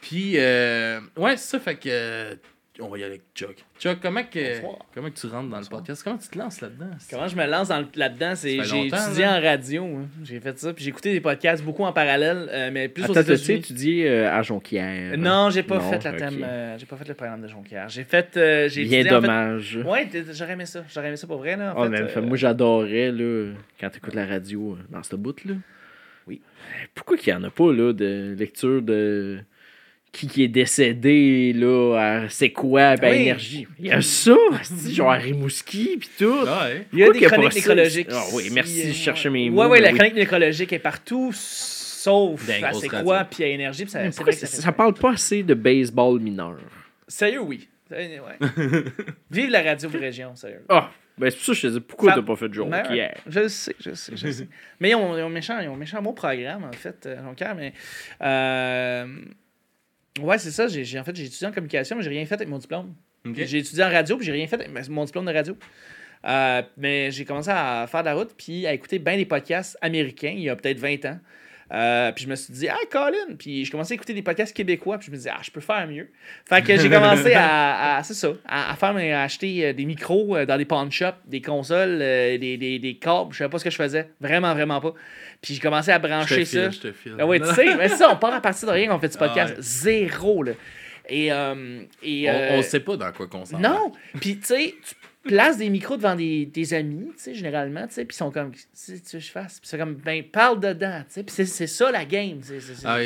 [0.00, 2.38] Puis, euh, ouais, ça, fait que.
[2.78, 3.56] On va y aller avec Chuck.
[3.78, 4.78] Chuck, comment que, Bonsoir.
[4.94, 6.02] comment que tu rentres dans le podcast?
[6.02, 6.90] Comment tu te lances là-dedans?
[7.10, 9.38] Comment je me lance dans le- là-dedans, c'est Ça fait j'ai longtemps, étudié là.
[9.38, 10.08] en radio, hein.
[10.22, 13.06] j'ai fait ça, puis j'ai écouté des podcasts beaucoup en parallèle, euh, mais plus aux
[13.06, 13.58] Attends, t'as-tu États-Unis.
[13.58, 15.18] étudié euh, à Jonquière?
[15.18, 16.16] Non, j'ai pas Non, fait la ok.
[16.16, 17.88] thème, euh, j'ai pas fait le programme de Jonquière.
[17.88, 19.78] J'ai fait, euh, j'ai Bien étudié, en fait- dommage.
[19.84, 21.74] Ouais, t- j'aurais aimé ça, j'aurais aimé ça pour vrai là.
[21.76, 25.02] En Oh, fait, man, euh, fait, moi j'adorais là, quand t'écoutes la radio euh, dans
[25.02, 25.54] ce bout là.
[26.26, 26.40] Oui.
[26.94, 29.38] Pourquoi qu'il y en a pas là de lecture de
[30.12, 32.96] qui qui est décédé là à c'est quoi?
[32.96, 33.22] Ben Oui.
[33.22, 33.66] énergie.
[33.78, 36.42] Il y a ça, c'est genre Rimouski puis tout.
[36.42, 36.86] Ouais.
[36.92, 38.08] Il y a des chroniques nécrologiques.
[38.12, 39.62] Ah oui, merci, je euh, cherchais mes Ouais, mots.
[39.68, 39.98] ouais, mais la oui.
[39.98, 44.32] chronique nécrologique est partout, sauf les à c'est quoi, puis à énergie, ça, Mais pourquoi
[44.32, 46.56] ça, ça, ça parle pas assez de baseball mineur?
[47.06, 47.68] Sérieux, oui.
[47.90, 48.38] Ouais.
[49.30, 50.62] Vive la radio de région, sérieux.
[50.68, 52.68] Ah, ben c'est pour ça que je te dis pourquoi t'as pas fait de jour
[52.68, 53.14] Mais, hier?
[53.26, 54.48] Je sais, je sais, je sais.
[54.78, 57.54] mais ils ont, ils ont méchant, ils ont méchant beau programme, en fait, euh, Jonquière,
[57.56, 57.72] mais...
[58.22, 59.06] Euh,
[60.22, 62.48] ouais, c'est ça, j'ai, en fait, j'ai étudié en communication, mais j'ai rien fait avec
[62.48, 62.94] mon diplôme.
[63.34, 65.56] J'ai étudié en radio, puis j'ai rien fait avec mon diplôme de radio.
[66.26, 69.76] Euh, mais j'ai commencé à faire de la route, puis à écouter bien des podcasts
[69.80, 71.18] américains, il y a peut-être 20 ans.
[71.72, 73.36] Euh, puis je me suis dit, ah, Colin!
[73.38, 75.60] Puis je commençais à écouter des podcasts québécois, puis je me disais, ah, je peux
[75.60, 76.10] faire mieux.
[76.44, 79.84] Fait que j'ai commencé à, à- c'est ça, à, à faire, à acheter euh, des
[79.84, 83.58] micros dans des pawn shops, des consoles, euh, des, des, des câbles, je savais pas
[83.60, 84.10] ce que je faisais.
[84.20, 84.94] Vraiment, vraiment pas.
[85.40, 86.70] Puis j'ai commencé à Je te brancher ça.
[86.70, 87.14] file, je te file.
[87.18, 89.16] Ah ouais, tu sais, mais ça, on part à partir de rien qu'on fait du
[89.18, 89.52] podcast.
[89.54, 89.62] Ah ouais.
[89.62, 90.52] Zéro, là.
[91.08, 93.90] Et, euh, et, On, euh, on sait pas dans quoi qu'on s'en non!
[94.20, 94.94] Puis, tu sais, tu
[95.28, 98.30] places des micros devant des, des amis, tu sais, généralement, tu sais, puis ils sont
[98.30, 99.58] comme, si tu veux que je fasse?
[99.60, 102.98] Puis c'est comme, ben, parle dedans, tu sais, puis c'est- ça la game, c'est Ah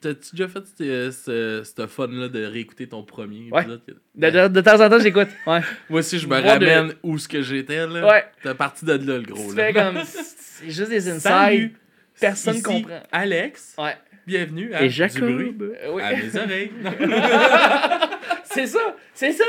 [0.00, 3.62] T'as-tu déjà fait ce, ce, ce fun-là de réécouter ton premier Ouais.
[3.62, 3.80] épisode?
[4.14, 5.60] de, de- de temps en temps, j'écoute, ouais.
[5.90, 8.06] Moi aussi, je me Moi, de- ramène où ce que j'étais, là.
[8.06, 8.24] Ouais.
[8.42, 11.74] T'es parti de là, le gros, comme, c'est juste des insides, Salut!
[12.20, 13.02] personne Ici, comprend.
[13.12, 13.96] Alex, Ouais.
[14.26, 15.20] bienvenue à Et Du Jacob.
[15.32, 16.02] bruit Euh, oui.
[16.02, 16.70] à mes oreilles.
[18.44, 19.44] C'est ça, c'est ça.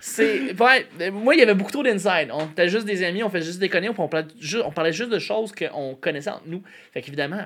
[0.00, 2.28] C'est ouais, moi il y avait beaucoup trop d'inside.
[2.32, 5.10] On était juste des amis, on faisait juste déconner, on parlait juste, on parlait juste
[5.10, 6.62] de choses qu'on connaissait entre nous.
[6.92, 7.44] Fait qu'évidemment,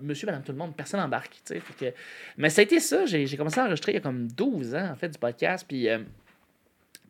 [0.00, 1.60] monsieur, madame, tout le monde, personne embarque, tu sais.
[1.60, 1.96] Fait que
[2.36, 4.90] mais ça a été ça, j'ai commencé à enregistrer il y a comme 12 ans
[4.92, 5.98] en fait du podcast puis euh,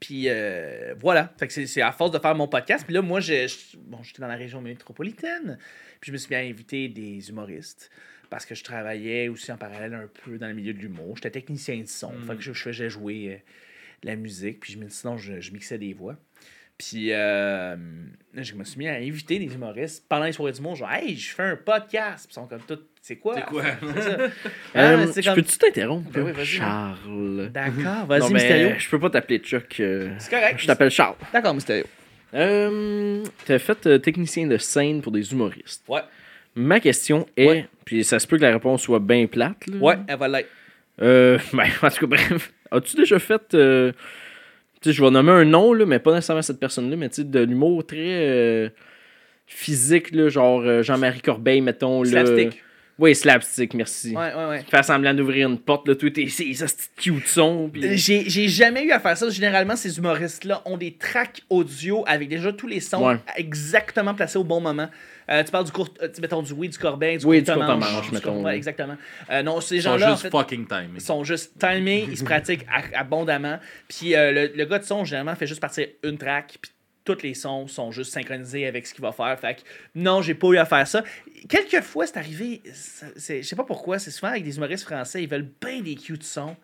[0.00, 2.84] puis euh, voilà, fait que c'est- à force de faire mon podcast.
[2.84, 5.58] Puis là, moi, je, je- bon, j'étais dans la région métropolitaine.
[6.00, 7.90] Puis je me suis bien invité des humoristes
[8.30, 11.16] parce que je travaillais aussi en parallèle un peu dans le milieu de l'humour.
[11.16, 12.12] J'étais technicien de son.
[12.26, 13.36] Fait que je, je faisais jouer euh,
[14.02, 14.60] de la musique.
[14.60, 16.14] Puis je sinon, je, je mixais des voix.
[16.78, 17.76] Puis euh,
[18.36, 20.76] je me suis mis à inviter des humoristes pendant les soirées du monde.
[20.76, 22.26] Genre, hey, je fais un podcast.
[22.26, 23.34] Puis ils sont comme tout, c'est quoi?
[23.34, 23.62] C'est quoi?
[23.82, 24.28] Euh,
[24.74, 26.08] Ah, je comme- peux-tu t'interrompre?
[26.12, 26.46] Ben oui, vas-y.
[26.46, 27.50] Charles?
[27.52, 28.70] D'accord, vas-y, Mysterio.
[28.78, 29.80] je peux pas t'appeler Chuck.
[29.80, 30.60] euh, C'est correct.
[30.60, 31.16] Je t'appelle Charles.
[31.32, 31.84] D'accord, Mysterio.
[32.34, 35.82] Euh, T'as fait euh, technicien de scène pour des humoristes.
[35.88, 36.02] Ouais.
[36.54, 37.68] Ma question est, Ouais.
[37.84, 39.66] puis ça se peut que la réponse soit bien plate.
[39.66, 39.76] là.
[39.78, 40.48] Ouais, elle va l'être.
[41.00, 42.52] Euh, ben, en tout cas, bref.
[42.70, 43.54] As-tu déjà fait.
[44.86, 47.40] Euh, sais, je vais nommer un nom, là, mais pas nécessairement cette personne-là, mais de
[47.40, 48.68] l'humour très euh,
[49.46, 52.02] physique, là, genre euh, Jean-Marie Corbeil, mettons.
[52.02, 52.10] Là.
[52.10, 52.62] Slapstick.
[52.98, 54.10] Oui, slapstick, merci.
[54.16, 54.64] Ouais, ouais, ouais.
[54.68, 56.66] Fait semblant d'ouvrir une porte, là, tout est ces ces
[56.96, 57.70] cute son.
[57.72, 57.96] Puis...
[57.96, 59.30] J'ai j'ai jamais eu à faire ça.
[59.30, 63.16] Généralement, ces humoristes-là ont des tracks audio avec déjà tous les sons Ouais.
[63.36, 64.88] exactement placés au bon moment.
[65.30, 67.54] Euh, tu parles du court, euh, tu- mettons du oui, du Corbin, du Oui, court
[67.54, 68.32] du manche, manche, du mettons.
[68.34, 68.96] court- ouais, exactement.
[69.30, 70.90] Euh, non, ces Ils sont gens-là, en juste fait, fucking timing.
[70.94, 73.58] ils sont juste timés, ils se pratiquent abondamment.
[73.88, 76.70] Puis euh, le, le gars de son, généralement, fait juste partir une track, puis
[77.04, 79.38] tous les sons sont juste synchronisés avec ce qu'il va faire.
[79.38, 79.60] Fait que
[79.94, 81.02] non, j'ai pas eu à faire ça.
[81.48, 85.28] Quelques fois, c'est arrivé, je sais pas pourquoi, c'est souvent avec des humoristes français, ils
[85.28, 86.56] veulent bien des cues de son.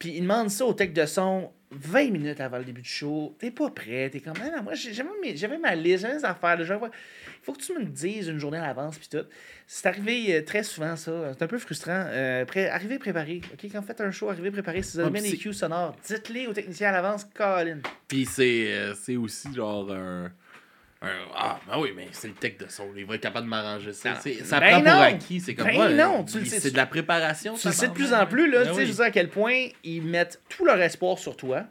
[0.00, 3.36] Puis ils demandent ça au tech de son 20 minutes avant le début du show.
[3.38, 6.58] T'es pas prêt, t'es comme, Ah, non, moi j'ai- j'avais ma liste, j'avais mes affaires.
[6.58, 9.24] Il faut que tu me le dises une journée à l'avance, puis tout.
[9.68, 11.32] C'est arrivé euh, très souvent, ça.
[11.36, 12.06] C'est un peu frustrant.
[12.08, 13.40] Euh, pré- arrivez préparé.
[13.52, 14.82] OK, quand vous faites un show, arrivez préparé.
[14.82, 17.78] Si vous avez bien des cues sonores, dites-les aux techniciens à l'avance, Colin.
[18.08, 20.32] Puis c'est euh, c'est aussi genre un, un-
[21.02, 22.88] Ah, ben oui, mais c'est le tech de son.
[22.94, 24.16] Il va être capable de m'arranger ça.
[24.20, 25.00] C'est- Ça Ben prend pour non.
[25.00, 25.40] acquis.
[25.40, 27.54] C'est comme Ben ouais, non, tu le sais, C'est de la préparation.
[27.54, 28.64] Tu le sais de plus en plus, là.
[28.64, 28.86] Ben tu sais, oui.
[28.86, 31.64] je dire à quel point ils mettent tout leur espoir sur toi.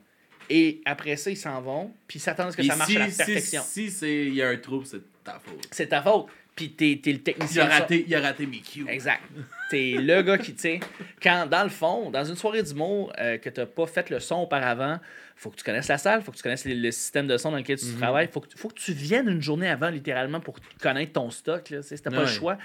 [0.50, 1.94] Et après ça, ils s'en vont.
[2.08, 3.62] Puis ils s'attendent à ce que Puis ça marche si, à la si- perfection.
[3.64, 5.62] Si c'est- il y a un trouble, c'est ta faute.
[5.70, 6.26] C'est ta faute.
[6.56, 7.64] Puis t'es, t'es le Il technicien.
[7.64, 7.80] a de son.
[7.82, 8.86] raté, il a raté mes cues.
[8.90, 9.22] Exact.
[9.70, 10.80] T'es le gars qui, tu sais,
[11.22, 14.38] quand dans le fond, dans une soirée d'humour euh, que t'as pas fait le son
[14.38, 15.00] auparavant,
[15.40, 17.52] faut que tu connaisses la salle, faut que tu connaisses le, le système de son
[17.52, 17.98] dans lequel tu Mhm.
[17.98, 21.64] travailles, faut que, faut que tu viennes une journée avant, littéralement, pour connaître ton stock,
[21.64, 22.58] tu t'as pas le choix.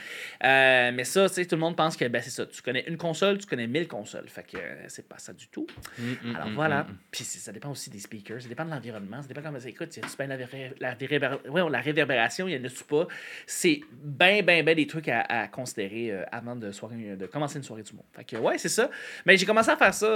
[0.45, 2.47] Euh, mais ça, tu tout le monde pense que ben, c'est ça.
[2.47, 4.29] Tu connais une console, tu connais mille consoles.
[4.29, 5.66] Fait que euh, c'est pas ça du tout.
[5.99, 6.87] Mm, mm, Alors mm, voilà.
[7.12, 9.97] Puis ça dépend aussi des speakers, ça dépend de l'environnement, ça dépend comment ça écoute.
[9.97, 10.37] Y a-tu bien la,
[10.81, 13.07] la, réverbér- ouais, la réverbération, y en a-tu pas?
[13.47, 17.59] C'est ben, ben, ben des trucs à, à considérer euh, avant de, soirée, de commencer
[17.59, 18.05] une soirée du monde.
[18.12, 18.91] Fait que ouais, c'est ça.
[19.27, 20.07] Mais j'ai commencé à faire ça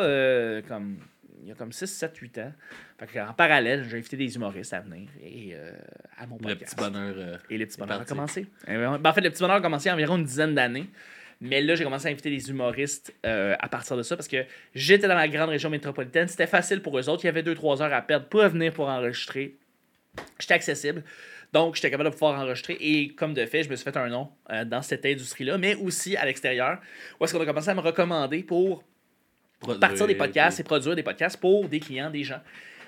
[0.66, 0.98] comme
[1.42, 2.52] il y a comme 6, 7, 8 ans.
[2.98, 5.72] Fait que, en parallèle, j'ai invité des humoristes à venir et, euh,
[6.16, 7.14] à mon Le petit bonheur.
[7.16, 8.46] euh, Et le petit bonheur a commencé.
[8.66, 10.86] Ben, en fait, le petit bonheur a commencé il y a environ une dizaine d'années.
[11.40, 14.44] Mais là, j'ai commencé à inviter des humoristes euh, à partir de ça parce que
[14.74, 16.26] j'étais dans la grande région métropolitaine.
[16.26, 17.24] C'était facile pour eux autres.
[17.24, 19.56] Il y avait 2-3 heures à perdre pour venir pour enregistrer.
[20.40, 21.04] J'étais accessible.
[21.52, 22.76] Donc, j'étais capable de pouvoir enregistrer.
[22.80, 25.76] Et comme de fait, je me suis fait un nom euh, dans cette industrie-là, mais
[25.76, 26.80] aussi à l'extérieur.
[27.20, 28.82] Où est-ce qu'on a commencé à me recommander pour
[29.60, 32.40] Produire, partir des podcasts puis- et produire des podcasts pour des clients, des gens.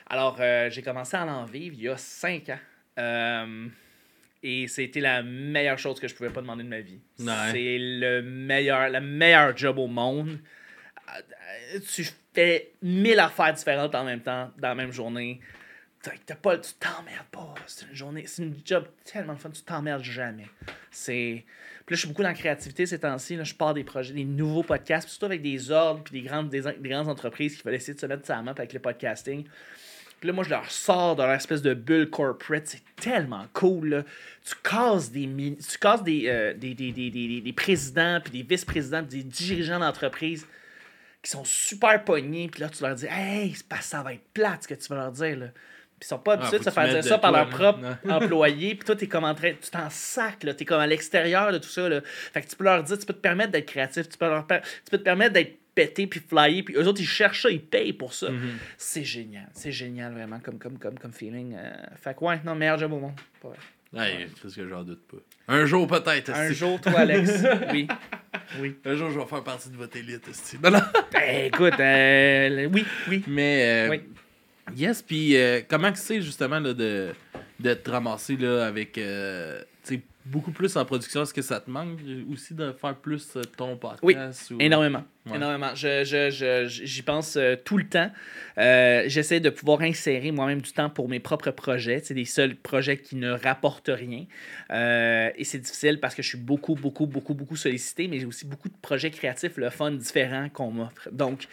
[0.09, 2.59] Alors, euh, j'ai commencé à en vivre il y a cinq ans.
[2.99, 3.67] Euh,
[4.43, 7.01] et c'était la meilleure chose que je pouvais pas demander de ma vie.
[7.19, 7.33] Ouais.
[7.53, 10.39] C'est le meilleur, le meilleur job au monde.
[11.09, 12.05] Euh, Tu
[12.35, 15.41] fais mille affaires différentes en même temps, dans la même journée.
[16.03, 17.55] T'as pas, tu t'emmerdes pas.
[17.67, 20.47] C'est une journée, c'est une job tellement fun, tu t'emmerdes jamais.
[20.91, 21.45] C'est.
[21.91, 23.35] Puis là, je suis beaucoup dans la créativité ces temps-ci.
[23.35, 26.49] Là, je pars des projets, des nouveaux podcasts, surtout avec des ordres, puis des grandes,
[26.49, 28.79] des, des grandes entreprises qui veulent essayer de se mettre sur la map avec le
[28.79, 29.43] podcasting.
[30.21, 32.69] Puis là, moi, je leur sors de leur espèce de bulle corporate.
[32.69, 34.05] C'est tellement cool, là.
[34.45, 39.25] Tu casses des, tu euh, des, des, des, des, des- présidents, puis des vice-présidents, puis
[39.25, 40.47] des dirigeants d'entreprise
[41.25, 42.47] qui sont super pognés.
[42.53, 45.11] Puis là, tu leur dis, hey, ça va être plate ce que tu vas leur
[45.11, 45.47] dire, là.
[46.01, 48.11] Puis ils sont pas habitués faut de se faire dire ça par leur propre Ouais.
[48.13, 48.75] employé.
[48.75, 50.55] Puis toi, t'es comme en train, tu t'en sacs, là.
[50.55, 52.01] T'es comme à l'extérieur de tout ça, là.
[52.05, 54.47] Fait que tu peux leur dire, tu peux te permettre d'être créatif, tu peux, leur
[54.47, 57.51] per- tu peux te permettre d'être pété puis flyer, puis eux autres, ils cherchent ça,
[57.51, 58.31] ils payent pour ça.
[58.31, 58.51] Mhm.
[58.79, 61.55] C'est génial, c'est génial vraiment comme, comme, comme, comme feeling.
[61.55, 61.71] euh.
[62.03, 63.13] Fait que ouais, non, meilleur job au monde.
[63.93, 65.17] Ouais, parce que j'en doute pas.
[65.49, 66.31] Un jour peut-être.
[66.31, 67.43] Un jour, toi, Alex.
[67.73, 67.89] oui.
[68.61, 68.77] Oui.
[68.85, 70.27] Un jour, je vais faire partie de votre élite.
[70.63, 70.71] non.
[71.13, 73.25] Ben, écoute, euh, oui, oui.
[73.27, 74.01] Mais, euh, Oui.
[74.77, 77.11] Yes, puis euh, comment que c'est justement là, de,
[77.61, 79.63] de te ramasser là, avec euh,
[80.27, 81.23] beaucoup plus en production?
[81.23, 81.99] Est-ce que ça te manque
[82.31, 84.03] aussi de faire plus euh, ton podcast?
[84.03, 84.17] Oui,
[84.57, 85.03] ou- Énormément.
[85.27, 85.37] Ouais.
[85.37, 85.75] Énormément.
[85.75, 88.11] Je, je, je- j'y pense euh, tout le temps.
[88.59, 92.01] Euh, j'essaie de pouvoir insérer moi-même du temps pour mes propres projets.
[92.05, 94.27] C'est des seuls projets qui ne rapportent rien.
[94.71, 98.27] Euh, et c'est difficile parce que je suis beaucoup, beaucoup, beaucoup, beaucoup sollicité, mais j'ai
[98.27, 101.09] aussi beaucoup de projets créatifs, le fun, différents qu'on m'offre.
[101.13, 101.47] Donc,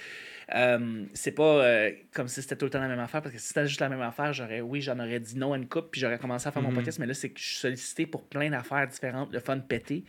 [0.55, 3.39] euh, c'est pas euh, comme si c'était tout le temps la même affaire, parce que
[3.41, 5.89] si c'était juste la même affaire, j'aurais, oui, j'en aurais dit non à une coupe,
[5.91, 6.75] puis j'aurais commencé à faire mon Mhm.
[6.75, 10.03] podcast, mais là, c'est que je suis sollicité pour plein d'affaires différentes, le fun pété,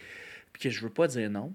[0.52, 1.52] puis que je veux pas dire non.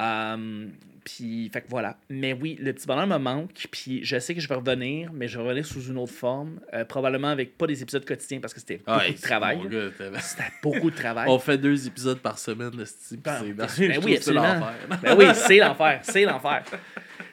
[0.00, 0.66] Euh,
[1.04, 1.98] puis, fait que voilà.
[2.08, 3.50] Mais oui, le petit bonheur me manque.
[3.70, 6.58] Puis, je sais que je vais revenir, mais je vais revenir sous une autre forme.
[6.72, 9.58] euh, probablement avec pas des épisodes quotidiens parce que c'était beaucoup de travail.
[10.20, 11.28] C'était beaucoup de travail.
[11.28, 13.22] On fait deux épisodes par semaine de ce type.
[13.22, 13.68] Ben, ben
[14.02, 14.42] oui, absolument.
[14.54, 14.74] l'enfer.
[15.02, 16.00] Ben oui, c'est l'enfer.
[16.02, 16.64] C'est l'enfer.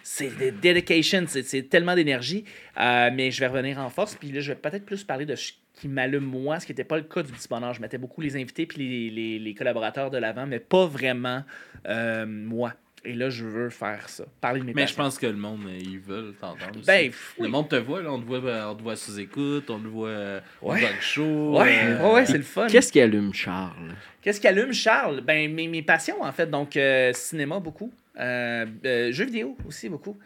[0.04, 1.26] C'est de dedication.
[1.28, 2.46] C'est, c'est tellement d'énergie.
[2.80, 4.16] Euh, mais je vais revenir en force.
[4.16, 6.84] Puis là, je vais peut-être plus parler de ce qui m'allume moi, ce qui n'était
[6.84, 7.74] pas le cas du petit bonheur.
[7.74, 11.44] Je mettais beaucoup les invités puis les, les- les collaborateurs de l'avant, mais pas vraiment
[11.88, 12.74] euh, moi.
[13.04, 14.26] Et là, je veux faire ça.
[14.42, 16.78] Parler de mes Mais je pense que le monde, euh, ils veulent t'entendre.
[16.78, 16.86] aussi.
[16.86, 17.46] Ben, oui.
[17.48, 18.40] Le monde te voit, là, on te voit,
[18.70, 20.82] on te voit sous écoute, on te voit au Ouais.
[20.82, 21.58] talk show.
[21.60, 22.68] Ouais, euh, ouais, ouais, c'est le fun.
[22.68, 23.96] Qu'est-ce qui allume Charles?
[24.22, 25.22] Qu'est-ce qui allume Charles?
[25.22, 26.48] Ben, mes, mes passions, en fait.
[26.48, 27.92] Donc, euh, cinéma, beaucoup.
[28.20, 30.18] Euh, euh, jeux vidéo aussi, beaucoup.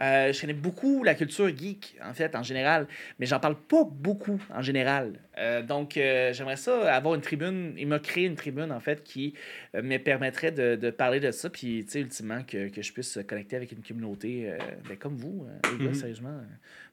[0.00, 2.88] Euh, je connais beaucoup la culture geek, en fait, en général.
[3.18, 5.20] Mais j'en parle pas beaucoup, en général.
[5.66, 7.74] Donc, j'aimerais ça avoir une tribune.
[7.76, 9.34] Il m'a créé une tribune, en fait, qui
[9.74, 11.50] me permettrait de, de parler de ça.
[11.50, 14.52] Puis, tu sais, ultimement, que, que je puisse connecter avec une communauté
[14.88, 15.94] ben, comme vous, les gars, Mhm.
[15.94, 16.36] sérieusement.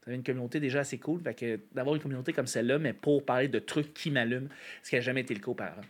[0.04, 1.22] Vous avez une communauté déjà assez cool.
[1.22, 4.50] Fait que d'avoir une communauté comme celle-là, mais pour parler de trucs qui m'allument,
[4.84, 5.82] ce qui n'a jamais été le cas auparavant.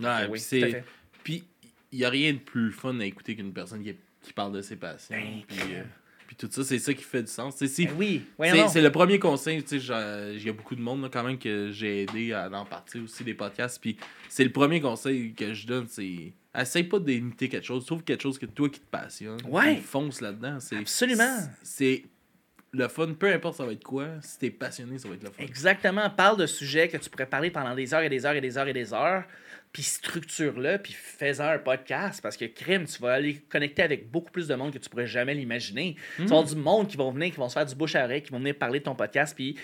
[0.00, 0.84] Ouais, Oui, puis tout à c'est.
[1.22, 1.44] Puis
[1.92, 4.62] il n'y a rien de plus fun à écouter qu'une personne qui, qui parle de
[4.62, 5.16] ses passions.
[5.16, 5.82] Ben, puis, euh,
[6.26, 7.56] puis tout ça, c'est ça qui fait du sens.
[7.64, 8.22] Si- Ben oui,
[8.68, 11.24] c'est, le premier conseil, tu sais, j'ai- il y a beaucoup de monde là, quand
[11.24, 13.80] même que j'ai aidé à en partir aussi des podcasts.
[13.80, 13.96] Puis
[14.28, 18.22] c'est le premier conseil que je donne, c'est essaye pas d'imiter quelque chose, trouve quelque
[18.22, 19.38] chose que toi qui te passionne.
[19.48, 19.76] Ouais.
[19.76, 20.58] fonce là-dedans.
[20.72, 21.38] Absolument.
[21.62, 22.04] C'est
[22.72, 25.30] le fun, peu importe ça va être quoi, si t'es passionné, ça va être le
[25.30, 25.42] fun.
[25.42, 26.08] Exactement.
[26.10, 28.58] Parle de sujets que tu pourrais parler pendant des heures et des heures et des
[28.58, 29.24] heures et des heures.
[29.72, 32.20] Puis structure-le, puis fais-en un podcast.
[32.20, 35.06] Parce que crime, tu vas aller connecter avec beaucoup plus de monde que tu pourrais
[35.06, 35.94] jamais l'imaginer.
[36.16, 38.04] Tu vas avoir du monde qui vont venir, qui vont se faire du bouche à
[38.04, 39.34] oreille, qui vont venir parler de ton podcast.
[39.34, 39.56] Puis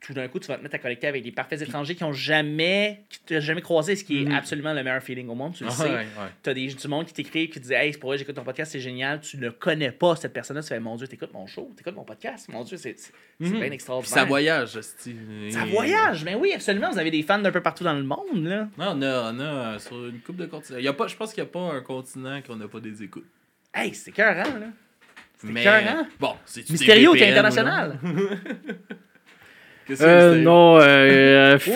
[0.00, 2.12] tout d'un coup, tu vas te mettre à connecter avec des parfaits étrangers qui ont
[2.12, 4.32] jamais, qui t'ont jamais croisé, ce qui est Mhm.
[4.34, 5.52] absolument le meilleur feeling au monde.
[5.54, 5.84] Tu le Ah, sais.
[5.84, 6.06] ouais, ouais.
[6.42, 8.42] T'as des, du monde qui t'écrit, qui te dit Hey, c'est pour vrai, j'écoute ton
[8.44, 9.20] podcast, c'est génial.
[9.20, 10.62] Tu ne connais pas cette personne-là.
[10.62, 12.48] Tu fais Mon Dieu, t'écoutes mon show, t'écoutes mon podcast.
[12.48, 12.96] Mon Dieu, c'est
[13.40, 13.50] Mhm.
[13.52, 14.14] bien Puis extraordinaire.
[14.14, 15.14] ça voyage, hostie.
[15.50, 16.90] Ça voyage, mais oui, absolument.
[16.90, 18.68] Vous avez des fans d'un peu partout dans le monde, là.
[18.78, 19.42] Non, on a, on a
[19.74, 20.78] euh, sur une coupe de continents.
[20.78, 22.80] Il y a pas, je pense qu'il n'y a pas un continent qu'on n'a pas
[22.80, 23.26] des écoutes.
[23.74, 24.66] Hey, c'est cœurant, là.
[25.36, 26.06] C'est Mais écœurant.
[26.18, 27.98] bon, c'est Mystérieux, t'es international.
[30.00, 30.80] Euh, non, euh,
[31.54, 31.70] euh, tu-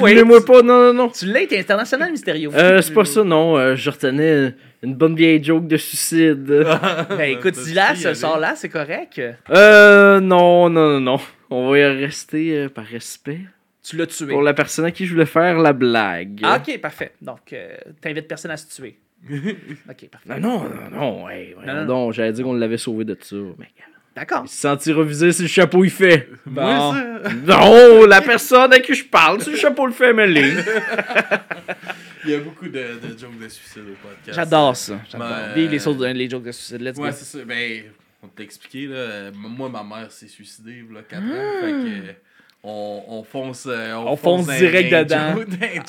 [0.45, 1.09] pas, non, non, non.
[1.09, 2.51] Tu l'as, t'es international, Mystérieux.
[2.55, 3.57] Euh, c'est pas ça, non.
[3.57, 6.47] euh, je retenais une bonne vieille joke de suicide.
[7.09, 9.21] Ben écoute, dis-la, ce sort-là, c'est correct.
[9.51, 11.21] Euh, non, non, non, non.
[11.51, 13.41] On va y rester euh, par respect.
[13.83, 14.27] Tu l'as tué.
[14.29, 16.41] Pour la personne à qui je voulais faire la blague.
[16.43, 17.13] Ah, ok, parfait.
[17.21, 18.99] Donc, euh, t'invites personne à se tuer.
[19.31, 20.29] ok, parfait.
[20.29, 21.85] Non, non, non, non, hey, Non, non.
[21.87, 23.37] donc, j'allais dire qu'on l'avait sauvé de ça.
[23.59, 23.67] Mais
[24.15, 24.49] D'accord.
[24.49, 26.29] se sentira visé si le chapeau il fait.
[26.47, 26.93] Bon.
[27.47, 30.53] Non, la personne à qui je parle, si le chapeau le fait, mêlé.
[32.25, 34.33] Il y a beaucoup de, de jokes de suicide au podcast.
[34.37, 34.99] J'adore ça.
[35.11, 35.29] J'adore.
[35.29, 36.81] Ben, les, les jokes de suicide.
[36.81, 37.17] Let's Ouais, go.
[37.19, 37.45] c'est ça.
[37.45, 37.83] Ben,
[38.23, 39.31] on t'a expliqué, là.
[39.35, 41.27] Moi, ma mère s'est suicidée, a 4 ans.
[41.33, 41.61] Ah.
[41.61, 42.15] Fait que.
[42.67, 43.67] On, on fonce.
[43.69, 45.35] euh, On fonce direct dedans.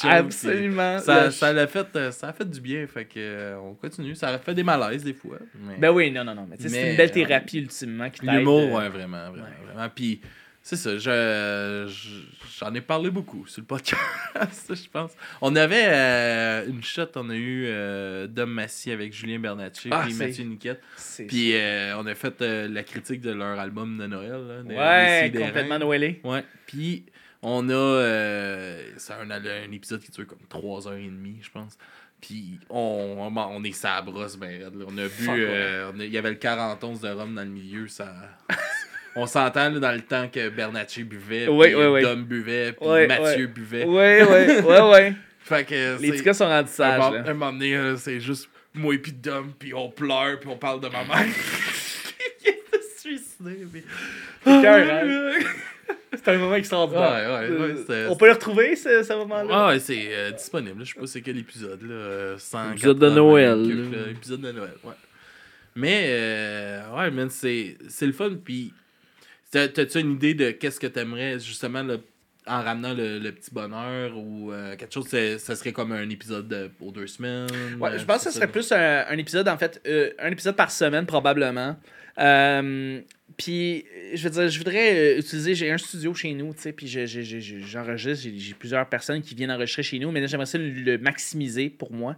[0.10, 1.00] Absolument.
[1.00, 4.14] Ça, ça l'a fait, euh, ça a fait du bien, fait que euh, on continue.
[4.14, 5.38] Ça a fait des malaises des fois.
[5.66, 6.46] mais- Ben oui, non, non, non.
[6.50, 8.30] Mais c'est une belle thérapie ultimement qui t'aide.
[8.40, 9.90] L'humour, ouais, vraiment, vraiment, vraiment.
[9.96, 10.20] Puis,
[10.68, 14.00] c'est ça, je, je- j'en ai parlé beaucoup sur le podcast,
[14.74, 15.12] je pense.
[15.40, 20.02] On avait euh, une shot, on a eu euh, Dom Massy avec Julien Bernatchez Ah,
[20.06, 20.82] puis Mathieu Niquette.
[21.28, 24.32] Puis, euh, on a fait la critique de leur album de Noël.
[24.48, 26.20] Là, de Ouais, complètement noëlé.
[26.24, 27.06] Ouais, puis
[27.44, 28.02] on a.
[28.98, 31.78] c'est un, un épisode qui dure comme 3h30, je pense.
[32.22, 34.72] Puis on, on, on est sa brosse, ben.
[34.88, 36.04] On a bu.
[36.06, 38.12] Il y avait le 41 de rhum dans le milieu, ça.
[39.16, 42.04] on s'entend dans le temps que Bernatchez buvait, Ouais, puis.
[42.04, 43.86] Dom buvait, puis Mathieu buvait.
[43.86, 45.14] Ouais, ouais, ouais, ouais.
[45.40, 47.24] Fait que Les petits gars sont rendus un, sages, là.
[47.28, 50.82] un moment donné, c'est juste moi et puis Dom, puis on pleure, puis on parle
[50.82, 51.26] de ma mère.
[52.40, 52.62] qui est
[53.00, 53.66] suicidée.
[53.72, 53.84] puis-
[54.44, 55.34] C'est cœur?
[56.16, 57.40] C'est un moment extraordinaire.
[57.42, 59.50] Ouais, ouais, ouais, c'était- On peut le retrouver, ce, ce moment-là?
[59.52, 60.84] Ah ouais, c'est euh, disponible.
[60.84, 61.82] Je sais pas c'est quel épisode.
[61.84, 63.62] Là, euh, 180 Épisode de Noël,
[63.92, 64.94] là, épisode de Noël, ouais.
[65.76, 68.32] Mais, euh, ouais, man, c'est le fun.
[68.44, 68.74] Puis,
[69.74, 71.84] t'as-tu une idée de qu'est-ce que t'aimerais, justement,
[72.48, 75.08] en ramenant le, le petit bonheur ou euh, quelque chose,
[75.40, 77.48] ça serait comme un épisode de, aux deux semaines?
[77.80, 80.30] Ouais, euh, je pense que ce serait plus un, un épisode, en fait, euh, un
[80.32, 81.76] épisode par semaine, probablement.
[82.20, 83.02] Euh,
[83.38, 86.72] puis, je veux dire, je voudrais euh, utiliser, j'ai un studio chez nous, tu sais,
[86.72, 90.12] puis je- je- je- je- j'enregistre, j'ai j'ai plusieurs personnes qui viennent enregistrer chez nous,
[90.12, 92.16] mais là, j'aimerais ça le, le maximiser pour moi.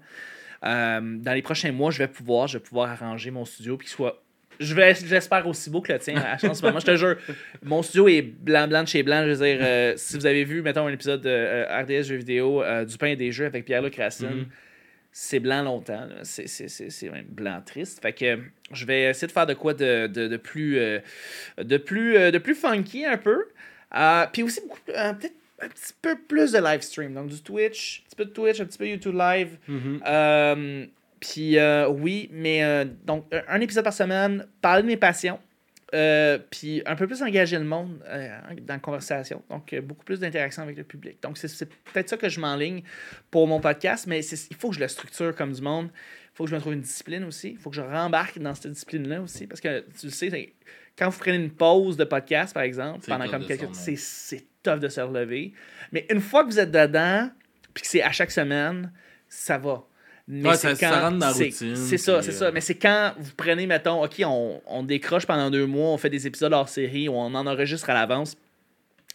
[0.63, 3.87] Euh, dans les prochains mois, je vais pouvoir, je vais pouvoir arranger mon studio, puis
[3.87, 4.21] qu'il soit
[4.59, 6.79] je vais, j'espère aussi beau que le tien en ce moment.
[6.79, 7.15] Je te jure,
[7.63, 9.23] mon studio est blanc, blanc de chez blanc.
[9.25, 12.15] Je veux dire, euh, si vous avez vu, mettons, un épisode de euh, RDS Jeux
[12.17, 14.45] vidéo, euh, du pain et des jeux avec Pierre-Luc Racine, Mhm.
[15.11, 16.07] c'est blanc longtemps.
[16.23, 18.01] C'est, c'est, même blanc triste.
[18.01, 18.39] Fait que
[18.73, 20.79] je vais essayer de faire de quoi de, de, de plus,
[21.57, 23.45] de, plus, de plus funky un peu.
[24.33, 27.13] Puis aussi, beaucoup, peut-être un petit peu plus de live stream.
[27.15, 29.57] Donc du Twitch, un petit peu de Twitch, un petit peu YouTube Live.
[29.67, 30.01] Mhm.
[30.05, 30.85] Euh,
[31.19, 35.39] puis euh, oui, mais euh, donc un- épisode par semaine, parler de mes passions.
[35.93, 38.27] euh, puis un peu plus engager le monde euh,
[38.61, 39.41] dans la conversation.
[39.49, 41.17] Donc, euh, beaucoup plus d'interaction avec le public.
[41.23, 42.81] Donc, c'est- peut-être ça que je m'enligne
[43.31, 45.89] pour mon podcast, mais il faut que je le structure comme du monde.
[45.93, 47.51] Il faut que je me trouve une discipline aussi.
[47.51, 49.47] Il faut que je rembarque dans cette discipline-là aussi.
[49.47, 50.53] Parce que tu le sais,
[50.97, 53.61] quand vous prenez une pause de podcast, par exemple, pendant comme quelques
[53.95, 55.53] c'est tough de se relever.
[55.93, 57.29] Mais une fois que vous êtes dedans,
[57.73, 58.91] puis que c'est à chaque semaine,
[59.29, 59.85] ça va.
[60.29, 62.51] Mais Ouais, ça- ça rentre dans la c'est- routine, C'est ça, c'est euh, ça.
[62.51, 66.09] Mais c'est quand vous prenez, mettons, OK, on, on décroche pendant deux mois, on fait
[66.09, 68.35] des épisodes hors série, on en enregistre à l'avance.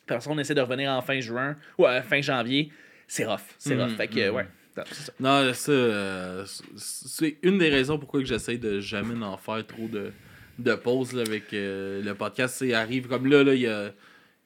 [0.07, 2.71] Puis on essaie de revenir en fin juin ou euh, fin janvier.
[3.07, 3.41] C'est rough.
[3.59, 3.91] C'est rough.
[3.91, 4.35] Mhm, Fait que, mhm.
[4.37, 4.47] ouais.
[4.75, 5.13] Non, c'est ça.
[5.21, 6.45] Non, ça, euh,
[6.77, 10.13] c'est une des raisons pourquoi j'essaie de jamais en faire trop de,
[10.59, 12.57] de pauses avec euh, le podcast.
[12.59, 13.93] C'est arrive comme là, là, il y a.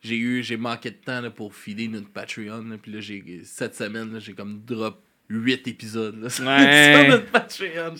[0.03, 2.65] J'ai eu, j'ai manqué de temps là, pour filer notre Patreon.
[2.69, 7.09] là, Puis là, j'ai, cette semaine, j'ai comme drop 8 épisodes là, Ouais.
[7.09, 7.95] notre Patreon.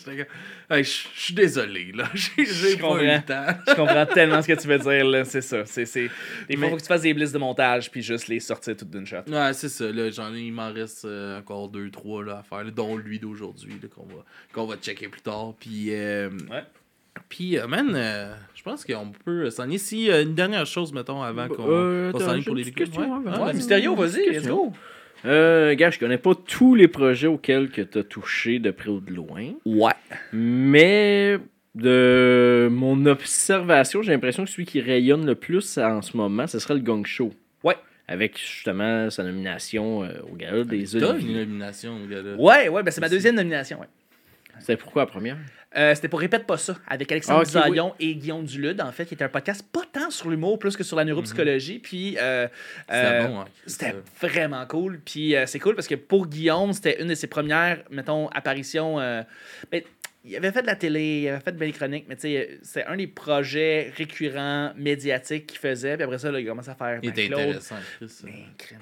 [0.71, 2.09] Je suis désolé, là.
[2.15, 3.47] J'ai, pas eu le temps.
[3.67, 5.25] Je comprends tellement ce que tu veux dire, là.
[5.25, 5.65] C'est ça.
[5.67, 6.09] C'est, c'est...
[6.49, 9.07] Il faut que tu fasses des listes de montage puis juste les sortir toutes d'une
[9.07, 9.19] shot.
[9.29, 9.91] Ouais, c'est ça.
[9.91, 12.97] Là, j'en ai, il m'en reste euh, encore deux, trois là, à faire, là, dont
[12.97, 15.55] lui d'aujourd'hui, là, qu'on va, qu'on va checker plus tard.
[15.59, 16.63] Puis, euh, Ouais.
[17.29, 19.79] puis euh, man, euh, je pense qu'on peut s'en aller.
[19.79, 23.53] Si euh, une dernière chose, mettons, avant qu'on, Euh, qu'on s'en aille pour les Ouais.
[23.55, 24.73] Mysterio, vas-y, let's go.
[25.27, 28.89] Euh, gars, je connais pas tous les projets auxquels que tu as touché de près
[28.91, 29.93] ou de loin, Ouais.
[30.33, 31.39] mais
[31.75, 36.59] de mon observation, j'ai l'impression que celui qui rayonne le plus en ce moment, ce
[36.59, 37.33] serait le Gong Show.
[37.65, 37.77] Ouais.
[38.09, 41.35] Avec justement sa nomination euh, au gala des T'as une Oliviers.
[41.45, 42.37] nomination, le gars-là.
[42.37, 43.89] Ouais, ouais, ben c'est ma deuxième nomination, ouais.
[44.61, 45.37] C'est pourquoi la première?
[45.77, 49.05] Euh, c'était pour Répète pas ça, avec Alexandre Ah, Zaillon et Guillaume Dulude, en fait,
[49.05, 51.79] qui était un podcast pas tant sur l'humour, plus que sur la neuropsychologie.
[51.79, 52.49] Puis, euh,
[52.89, 55.01] C'était euh, bon, hein, C'était vraiment cool.
[55.05, 58.97] Puis c'est cool parce que pour Guillaume, c'était une de ses premières, mettons, apparitions.
[58.97, 59.83] ben,
[60.27, 62.59] il avait fait de la télé, il avait fait de belles chroniques, mais tu sais,
[62.63, 65.95] c'est un des projets récurrents médiatiques qu'il faisait.
[65.97, 67.41] Puis après ça, là, il commence à faire Il ben, était Claude.
[67.41, 68.07] intéressant, Chris.
[68.25, 68.33] Ben,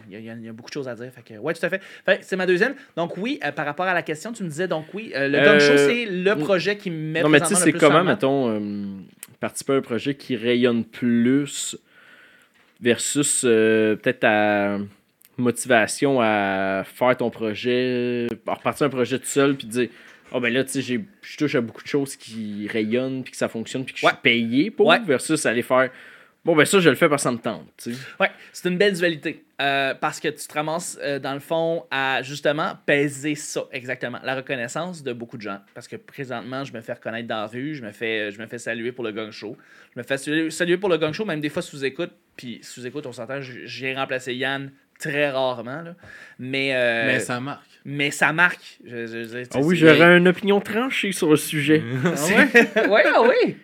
[0.08, 1.10] il y, a, il y a- il y a beaucoup de choses à dire.
[1.14, 1.82] Fait que, ouais, tout à fait.
[2.06, 2.74] Fait que c'est ma deuxième.
[2.96, 5.38] Donc, oui, euh, par rapport à la question, tu me disais, donc, oui, euh, le
[5.38, 8.02] Euh, Gong Show, c'est le projet qui me met Non, mais tu sais, c'est comment,
[8.04, 8.60] mettons, euh,
[9.40, 11.76] participer à un projet qui rayonne plus
[12.80, 14.78] versus euh, peut-être ta
[15.36, 19.88] motivation à faire ton projet, à repartir un projet tout seul, puis dire
[20.36, 23.30] Oh ben là, tu sais, j'ai- je touche à beaucoup de choses qui rayonnent, puis
[23.30, 24.98] que ça fonctionne, puis que je suis payé pour, Ouais.
[25.00, 25.90] versus aller faire
[26.44, 27.98] Bon, ben ça, je le fais parce que ça me tente, tu sais.
[28.20, 29.42] Ouais, c'est une belle dualité.
[29.62, 34.18] Euh, parce que tu te ramasses, euh, dans le fond, à justement peser ça, exactement.
[34.22, 35.60] La reconnaissance de beaucoup de gens.
[35.72, 38.46] Parce que présentement, je me fais reconnaître dans la rue, je me fais, je me
[38.46, 39.56] fais saluer pour le gang show.
[39.94, 40.18] Je me fais
[40.50, 42.10] saluer, pour le gang show, même des fois sous écoute.
[42.36, 45.82] Puis sous écoute, on s'entend, j'ai remplacé Yann très rarement.
[45.82, 45.94] Là.
[46.38, 47.64] Mais, euh, Mais ça marque.
[47.84, 48.78] mais ça marque.
[48.84, 51.82] Je- je- je- Ah oui, j'aurais une opinion tranchée sur le sujet.
[51.82, 52.88] ouais?
[52.88, 53.56] ouais, ah oui.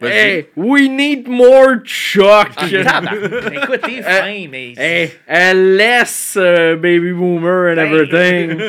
[0.00, 2.50] Hey, we need more Chuck!
[2.56, 3.02] Ah.
[3.52, 4.72] Écoute, t'es fin, mais.
[4.76, 8.60] Hey, elle laisse euh, Baby Boomer and Ben, everything.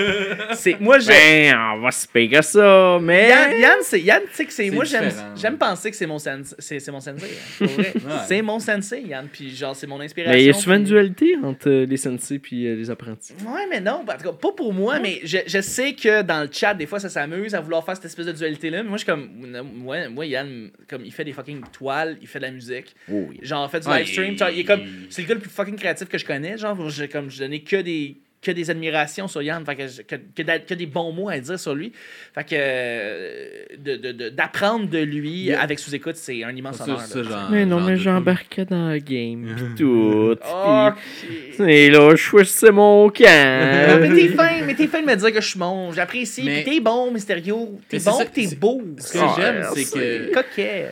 [0.54, 1.08] c'est, moi, je.
[1.08, 3.30] ben, on va se payer ça, mais.
[3.30, 4.72] Yann, Yann, c'est, Yann, tu sais que c'est.
[4.72, 7.30] Moi, j'aime, penser que c'est mon, sens, c'est, mon sensei.
[7.62, 7.66] hein.
[8.28, 9.28] C'est mon sensei, Yann.
[9.32, 10.34] Puis, genre, c'est mon inspiration.
[10.36, 13.34] Mais il y a souvent une puis- dualité entre euh, les sensei et les apprentis?
[13.46, 16.42] Ouais, mais non, en tout cas, pas pour moi, mais je, je sais que dans
[16.42, 18.82] le chat, des fois, ça s'amuse à vouloir faire cette espèce de dualité-là.
[18.84, 19.30] Mais moi, je suis comme.
[19.76, 22.96] Moi, moi, Yann, comme il fait des fucking toiles, il fait de la musique.
[23.08, 23.40] Oui.
[23.42, 24.36] Genre, il fait du live stream.
[24.54, 24.82] il- est comme.
[25.10, 26.58] C'est le gars le plus fucking créatif que je connais.
[26.58, 30.16] Genre, je, comme, je donnais que des que des admirations sur Yann, fait que, que,
[30.16, 31.92] que, que des bons mots à dire sur lui.
[32.34, 33.48] Fait que euh,
[33.78, 35.62] de- de- de- d'apprendre de, lui Yeah.
[35.62, 37.02] avec sous-écoute, c'est un immense honneur.
[37.52, 39.56] Mais non, genre mais j'embarquais dans la game.
[39.58, 40.36] Pis tout.
[40.42, 40.94] Ok.
[41.58, 43.26] pis- Et là, je choisissais mon camp.
[43.28, 45.92] Ah, mais t'es fin, mais t'es fin de me dire que je suis bon.
[45.92, 46.44] J'apprécie.
[46.46, 47.78] Mais- Puis t'es bon, Mysterio.
[47.90, 48.82] T'es Mais c'est bon, t'es c'est- beau.
[49.00, 50.34] Ce que Ah, j'aime, c'est que.
[50.34, 50.86] Coquet.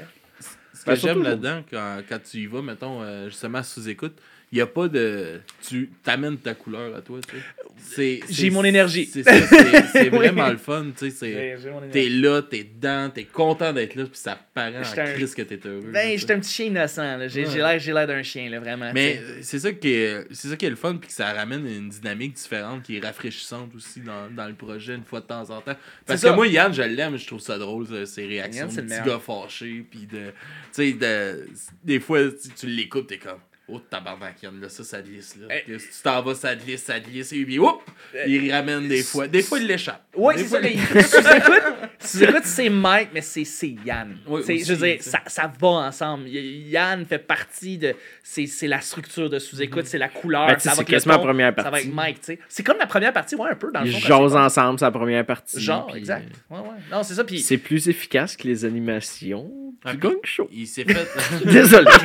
[0.94, 4.18] Que j'aime là-dedans, quand, quand tu y vas, mettons, euh, justement sous écoute,
[4.52, 5.42] il n'y a pas de.
[5.68, 7.36] Tu t'amènes ta couleur à toi, tu
[7.80, 8.22] sais.
[8.30, 9.06] J'ai mon énergie.
[9.06, 9.22] C'est
[10.10, 11.58] vraiment le fun, tu sais.
[11.92, 15.42] T'es là, t'es dedans, t'es content d'être là, puis ça paraît en un- crise que
[15.42, 15.90] t'es heureux.
[15.92, 17.18] Ben, j'étais un petit chien innocent.
[17.18, 17.28] là.
[17.28, 17.78] J'ai Ouais.
[17.94, 18.92] l'air d'un chien, là, vraiment.
[18.94, 21.90] Mais c'est ça qui est ça qui est le fun puis que ça ramène une
[21.90, 25.62] dynamique différente qui est rafraîchissante aussi dans, dans le projet une fois de temps en
[25.62, 25.76] temps.
[26.06, 26.34] Parce que ça.
[26.36, 29.10] moi Yann, je l'aime, je trouve ça drôle ses réactions Yann, c'est de le petit
[29.10, 30.32] gars fâché puis de tu
[30.72, 31.48] sais de
[31.84, 33.40] des fois tu, tu l'écoutes t'es comme
[33.70, 35.54] Oh tabarnak Yann là ça ça glisse là.
[35.68, 37.84] Que si tu t'en vas ça glisse ça glisse et puis oups,
[38.26, 39.28] il ramène des fois.
[39.28, 40.02] Des fois il l'échappe.
[40.16, 40.60] Ouais, Des c'est ça.
[40.62, 41.64] il- Sous-écoute,
[42.00, 44.18] sous-écoute, c'est Mike, mais c'est c'est Yann.
[44.26, 46.28] Oui, aussi, je veux dire, tu ça, ça va ensemble.
[46.30, 47.94] Yann fait partie de.
[48.24, 50.48] C'est c'est la structure de sous-écoute, c'est la couleur.
[50.48, 51.84] Ben, tu sais, ça va c'est quasiment la première Ça va partie.
[51.88, 52.40] avec Mike, tu sais.
[52.48, 54.92] C'est comme la première partie, ouais, un peu dans le Ils jasent ensemble, c'est la
[54.92, 55.60] première partie.
[55.60, 56.26] Genre, puis, exact.
[56.52, 56.76] euh, Ouais, ouais.
[56.90, 57.24] Non, c'est ça.
[57.26, 57.40] Puis.
[57.42, 59.52] C'est plus efficace que les animations
[59.84, 60.48] Ah, du puis- gang show.
[60.54, 61.08] Il s'est fait
[61.46, 61.92] Désolé.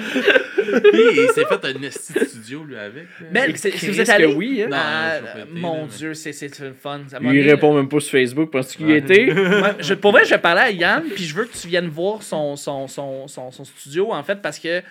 [0.00, 3.06] Puis, il s'est fait un esti studio lui avec.
[3.32, 4.26] Mais c'est- si vous êtes que allé.
[4.26, 4.68] oui, hein.
[4.70, 7.00] Non, Ah, été, mon là, mais- Dieu, c'est une fun.
[7.20, 8.50] Lui, il répond même pas sur Facebook.
[8.50, 9.32] Penses-tu qu'il y était?
[9.32, 11.88] Ouais, je, pour vrai, je vais parler à Yann, puis je veux que tu viennes
[11.88, 14.82] voir son, son, son, son, son studio, en fait, parce que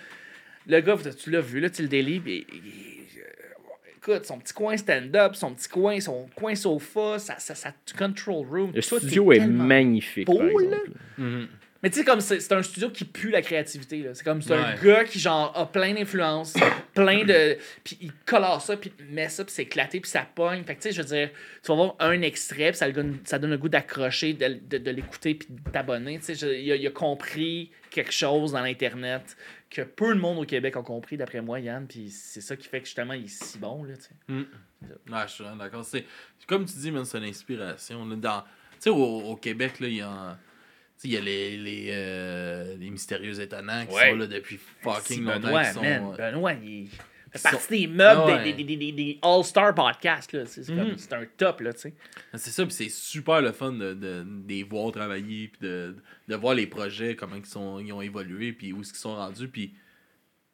[0.66, 4.76] le gars, tu l'as vu, là, tu le daily, puis euh, écoute, son petit coin
[4.76, 8.72] stand-up, son petit coin, son coin sofa, ça, ça, ça control room.
[8.74, 10.26] Le studio est magnifique.
[10.26, 10.76] beau, par là.
[11.82, 14.12] Mais tu sais, comme c'est un studio qui pue la créativité, là.
[14.12, 16.54] C'est comme, c'est un gars qui, genre, a plein d'influences,
[16.94, 17.56] plein de...
[17.84, 20.64] Puis il colore ça, puis il met ça, puis c'est éclaté, puis ça pogne.
[20.64, 21.30] Fait que, tu sais, je veux dire,
[21.62, 24.78] tu vas voir un extrait, puis ça, donne- ça donne le goût d'accrocher, de, de,
[24.78, 26.18] de l'écouter, puis de t'abonner.
[26.18, 29.36] Tu sais, il a, il a compris quelque chose dans l'Internet
[29.70, 32.66] que peu de monde au Québec ont compris, d'après moi, Yann, puis c'est ça qui
[32.66, 34.10] fait que, justement, il est si bon, là, sais.
[35.12, 35.84] Ouais, je suis d'accord.
[35.84, 36.04] C'est
[36.48, 38.04] comme tu dis, c'est une inspiration.
[38.04, 38.16] là.
[38.16, 38.46] Dans, tu
[38.80, 40.38] sais, au, au Québec, là, il y a, sais,
[41.04, 44.10] il y a les, les, euh, les mystérieux étonnants qui Ouais.
[44.10, 45.40] sont là depuis fucking longtemps.
[45.40, 46.88] Benoît, qui sont, man, euh, Benoît, il
[47.30, 48.44] fait partie sont- des meubles Ah ouais.
[48.44, 50.46] des, des, des, des- des All-Star podcasts, là.
[50.46, 51.94] C'est c'est un top, là, tu sais.
[52.34, 55.94] C'est ça, puis c'est super le fun de, de, de les voir travailler, puis de,
[56.26, 59.14] de voir les projets, comment ils, sont, ils ont évolué, puis où est-ce qu'ils sont
[59.16, 59.74] rendus, puis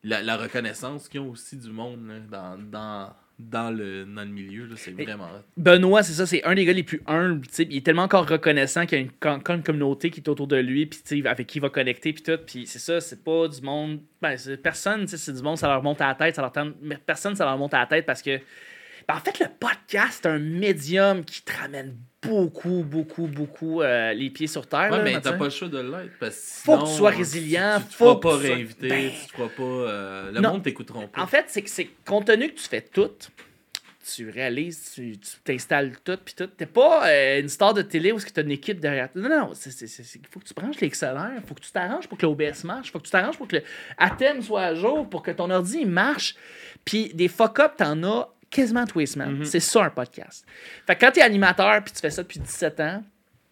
[0.02, 3.16] la, la reconnaissance qu'ils ont aussi du monde là, dans, dans,
[3.50, 5.28] dans, le, dans le milieu, c'est vraiment.
[5.56, 7.46] Benoît, c'est ça, c'est un des gars les plus humbles.
[7.58, 10.56] Il est tellement encore reconnaissant qu'il y a une, une communauté qui est autour de
[10.56, 12.38] lui, puis avec qui il va connecter, puis tout.
[12.46, 14.00] Puis c'est ça, c'est pas du monde.
[14.20, 16.52] Ben, personne, tu sais, c'est du monde, ça leur monte à la tête, ça leur
[17.04, 18.38] personne, ça leur monte à la tête parce que.
[19.09, 24.12] Ben, en fait, le podcast, c'est un médium qui te ramène beaucoup, beaucoup, beaucoup euh,
[24.14, 24.90] les pieds sur terre.
[24.90, 26.93] Ouais, là, mais tu t'as pas le choix de l'être, parce que Faut que tu
[26.94, 29.48] sois tu- résilient, Tu, tu, te faut pas tu sois- réinviter, Ben, tu te feras
[29.48, 29.62] pas...
[29.62, 30.52] euh, le non.
[30.52, 31.20] monde t'écouteront pas.
[31.22, 33.10] En fait, c'est que c'est compte tenu que tu fais tout,
[34.14, 36.47] tu réalises, tu tu t'installes tout, puis tout.
[36.47, 39.22] T'es pas euh, une star de télé où que t'as une équipe derrière toi.
[39.22, 39.86] Non, non, c'est-
[40.31, 43.05] faut que tu branches l'XLR, faut que tu t'arranges pour que l'OBS marche, faut que
[43.06, 43.62] tu t'arranges pour que le
[43.97, 46.35] Atem soit à jour, pour que ton ordi il marche.
[46.85, 49.39] Puis des fuck-up, t'en as quasiment tous les semaines.
[49.39, 49.44] Mhm.
[49.44, 50.47] C'est ça un podcast.
[50.86, 53.02] Fait que quand t'es animateur, puis tu fais ça depuis 17 ans,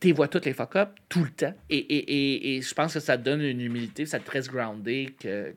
[0.00, 1.54] tu vois toutes les fuck-up tout le temps.
[1.70, 4.50] Et, et, et, et je pense que ça te donne une humilité, ça te reste
[4.50, 5.54] groundé, que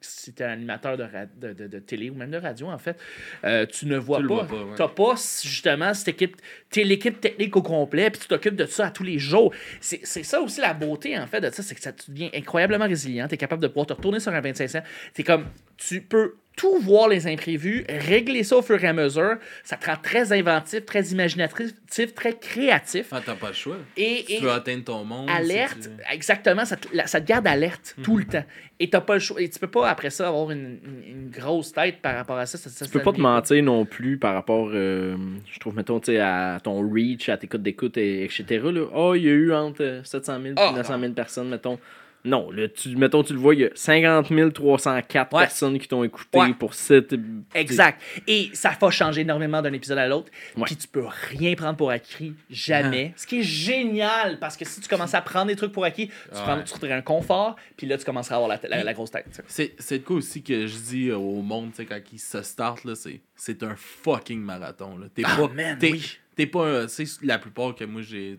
[0.00, 1.04] si t'es un animateur de,
[1.40, 2.96] de, de- de télé ou même de radio, en fait,
[3.44, 4.44] euh, tu ne vois Tu pas.
[4.44, 4.74] ouais.
[4.76, 6.36] T'as pas, justement, cette équipe,
[6.70, 9.52] t'es l'équipe technique au complet, puis tu t'occupes de ça à tous les jours.
[9.80, 12.86] C'est ça aussi la beauté, en fait, de ça, c'est que ça tu deviens incroyablement
[12.86, 13.26] résilient.
[13.26, 14.82] T'es capable de pouvoir te retourner sur un 25 cents.
[15.14, 15.46] T'es comme,
[15.76, 19.36] tu peux tout voir les imprévus, régler ça au fur et à mesure.
[19.62, 23.08] Ça te rend très inventif, très imaginatif, très créatif.
[23.12, 23.76] Ah, t'as pas le choix.
[23.94, 25.28] Et, Si tu veux atteindre ton monde.
[25.28, 28.04] alerte, si tu- exactement, ça te, la- ça te garde alerte Mhm.
[28.04, 28.44] tout le temps.
[28.80, 29.38] Et t'as pas le choix.
[29.42, 32.56] Et tu peux pas, après ça, avoir une, une- grosse tête par rapport à ça.
[32.56, 35.14] ça, ça Tu peux pas te mentir non plus par rapport, euh,
[35.52, 38.44] je trouve, mettons, à ton reach, à tes codes d'écoute, et- etc.
[38.72, 38.86] Là.
[38.94, 41.78] Oh, il y a eu entre euh, 700 000 et Ah, 900 000 personnes, mettons.
[42.26, 45.42] Non, tu, mettons, tu le vois, il y a 50 304 Ouais.
[45.44, 46.52] personnes qui t'ont écouté Ouais.
[46.54, 47.14] pour cette.
[47.54, 48.00] Exact.
[48.26, 50.30] Et ça va changer énormément d'un épisode à l'autre.
[50.56, 50.64] Ouais.
[50.66, 53.12] Puis tu peux rien prendre pour acquis, jamais.
[53.16, 56.08] Ce qui est génial, parce que si tu commences à prendre des trucs pour acquis,
[56.08, 56.12] tu,
[56.42, 59.10] prends, tu trouverais un confort, puis là, tu commenceras à avoir la, la- la grosse
[59.10, 59.26] tête.
[59.46, 62.18] C'est, c'est de quoi aussi que je dis euh, au monde, tu sais, quand ils
[62.18, 65.06] se startent, là, c'est, c'est un fucking marathon, là.
[65.14, 65.48] T'es Ah, pas,
[65.78, 66.18] t'es, oui.
[66.34, 68.38] t'es pas, sais, la plupart que moi j'ai,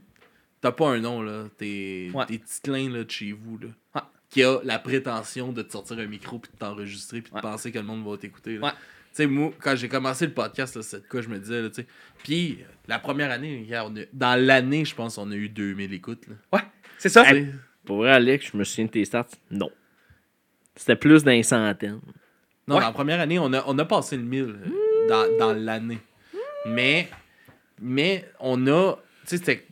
[0.62, 1.46] t'as pas un nom, là.
[1.58, 2.26] T'es, Ouais.
[2.64, 3.68] clin, là, de chez vous, là.
[3.96, 4.02] Ouais.
[4.30, 7.72] Qui a la prétention de te sortir un micro puis de t'enregistrer puis de penser
[7.72, 8.68] que le monde va t'écouter, là.
[8.68, 8.72] Ouais.
[8.72, 11.62] Tu sais, moi, quand j'ai commencé le podcast, là, c'est de quoi je me disais,
[11.62, 11.88] là, tu sais.
[12.24, 15.92] Puis, la première année, regarde, on a- dans l'année, je pense, on a eu 2000
[15.94, 16.36] écoutes, là.
[16.54, 16.66] Ouais,
[16.98, 17.24] c'est ça.
[17.86, 19.26] Pour vrai, Alex, je me souviens de tes stats.
[19.50, 19.72] Non.
[20.76, 22.02] C'était plus d'un centaine.
[22.68, 22.82] Non, Ouais.
[22.82, 26.00] dans la première année, on a, on a passé le 1000 euh, dans, dans l'année.
[26.66, 27.08] Mais,
[27.82, 28.96] mais on a.
[29.26, 29.66] Tu sais, c'était.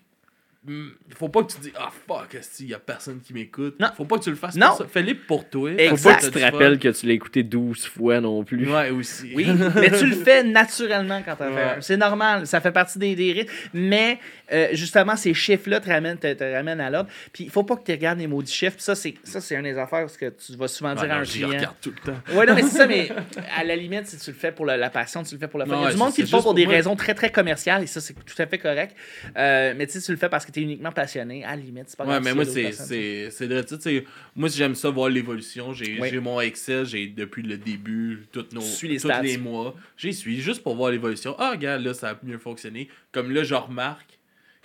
[1.15, 3.75] Faut pas que tu dis Ah fuck, il y a personne qui m'écoute.
[3.79, 3.89] Non.
[3.95, 4.75] Faut pas que tu le fasses Non.
[4.91, 5.71] Fais-le pour toi.
[5.71, 6.09] Faut Exact.
[6.13, 8.69] pas que tu te rappelles que tu l'as écouté 12 fois non plus.
[8.71, 9.31] Ouais, aussi.
[9.35, 11.61] Oui, mais tu le fais naturellement quand t'en fais Ouais.
[11.77, 11.81] un.
[11.81, 13.51] C'est normal, ça fait partie des, des rythmes.
[13.73, 14.19] Mais
[14.51, 17.09] euh, justement, ces chiffres-là te ramènent, te, te ramènent à l'ordre.
[17.31, 18.75] Puis il faut pas que tu regardes les maudits chiffres.
[18.75, 21.03] Puis ça, c'est ça, c'est une des affaires parce que tu vas souvent Ouais, dire
[21.11, 21.49] à non, un j'y client.
[21.49, 22.19] regarde tout le temps.
[22.37, 23.09] Ouais, non, mais c'est ça, mais
[23.57, 25.59] à la limite, si tu le fais pour la, la passion, tu le fais pour
[25.59, 25.71] le fun.
[25.73, 26.73] Non, Il y a ouais, du monde qui le juste pour pour des moi.
[26.73, 28.95] raisons très, très commerciales et ça, c'est tout à fait correct.
[29.37, 31.61] Euh, mais tu sais, tu le fais parce que tu es uniquement passionné, à la
[31.61, 34.03] limite, c'est pas Ouais, mais moi, c'est, de
[34.35, 35.73] Moi, si j'aime ça, voir l'évolution.
[35.73, 36.17] J'ai, Oui.
[36.19, 39.75] mon Excel, j'ai depuis le début, toutes nos, les tous les mois.
[39.97, 41.35] J'y suis juste pour voir l'évolution.
[41.37, 42.87] Ah, regarde, là, ça a mieux fonctionné.
[43.11, 44.17] Comme là, je remarque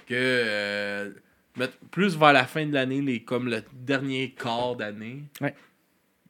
[0.07, 1.11] que euh,
[1.91, 5.55] plus vers la fin de l'année, comme le dernier quart d'année, Ouais.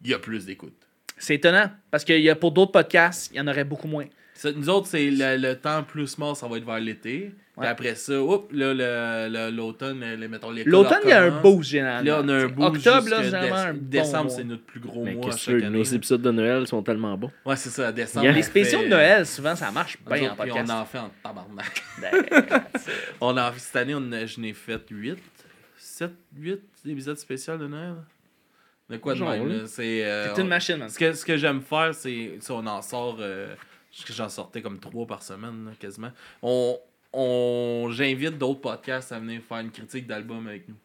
[0.02, 0.74] il y a plus d'écoute.
[1.18, 4.06] C'est étonnant parce que y a, pour d'autres podcasts, il y en aurait beaucoup moins.
[4.40, 7.34] Ça, nous autres, c'est le, le temps plus mort, ça va être vers l'été.
[7.58, 11.24] Puis après ça, oups, là, le, le- l'automne, les, mettons, les L'automne, il y a
[11.24, 12.10] un boost généralement.
[12.10, 12.76] Là, on a un boost.
[12.86, 14.32] Octobre, là, généralement, déce- un bon Décembre, mois.
[14.34, 15.68] c'est notre plus gros Mais mois chaque année.
[15.78, 17.30] nos épisodes de Noël sont tellement bons.
[17.44, 18.24] Ouais, c'est ça, décembre.
[18.24, 18.32] Yeah.
[18.32, 20.70] Les spéciaux fait- de Noël, souvent, ça marche Nous bien en autres, puis podcast.
[20.72, 21.82] on en fait en tabarnak.
[22.00, 22.10] Ben,
[23.20, 25.18] on en, cette année, on a- je n'ai fait 8,
[25.76, 27.96] 7, 8 épisodes spéciaux de Noël.
[28.88, 29.66] De quoi de Genre, même?
[29.66, 30.00] C'est.
[30.02, 30.88] euh, T'es une machine, man.
[30.88, 32.38] Ce que, ce que j'aime faire, c'est.
[32.40, 33.18] si on en sort.
[33.20, 33.54] euh,
[33.92, 36.12] j'en sortais comme 3 par semaine, là, quasiment.
[36.42, 36.78] On.
[37.12, 40.76] on J'invite d'autres podcasts à venir faire une critique d'album avec nous.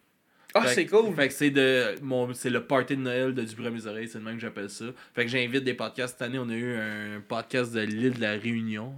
[0.57, 1.13] Ah, c'est cool.
[1.13, 4.07] Fait que c'est de mon c'est le party de Noël de Dubré à mes oreilles,
[4.07, 4.85] c'est le même que j'appelle ça.
[5.13, 6.13] Fait que j'invite des podcasts.
[6.17, 8.93] Cette année, on a eu un podcast de l'île de la Réunion,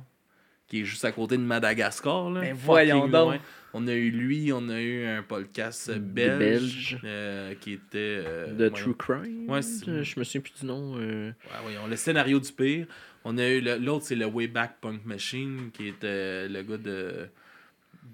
[0.67, 2.29] qui est juste à côté de Madagascar.
[2.29, 3.11] Là, Ben Fucking voyons donc.
[3.33, 3.39] loin.
[3.73, 7.87] On a eu lui, on a eu un podcast belge, euh, qui était.
[7.97, 8.93] euh, De voyons.
[8.93, 9.49] True Crime.
[9.49, 10.95] Ouais, je me souviens plus du nom.
[10.97, 11.29] euh.
[11.29, 12.85] Ouais, voyons, le scénario du pire.
[13.29, 17.27] On a eu l'autre, c'est le Wayback Punk Machine, qui est euh, le gars de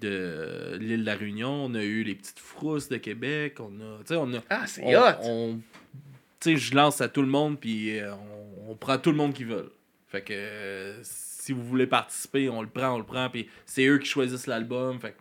[0.00, 1.66] de l'île de la Réunion.
[1.66, 3.58] On a eu les petites frousses de Québec.
[3.60, 5.14] On a, on a, Ah, c'est hot.
[5.22, 5.60] on-
[6.40, 8.12] tu sais, je lance à tout le monde, puis euh,
[8.66, 9.72] on, on prend tout le monde qui veut.
[10.08, 13.86] Fait que euh, si vous voulez participer, on le prend, on le prend, puis c'est
[13.86, 14.98] eux qui choisissent l'album.
[15.00, 15.16] Fait que,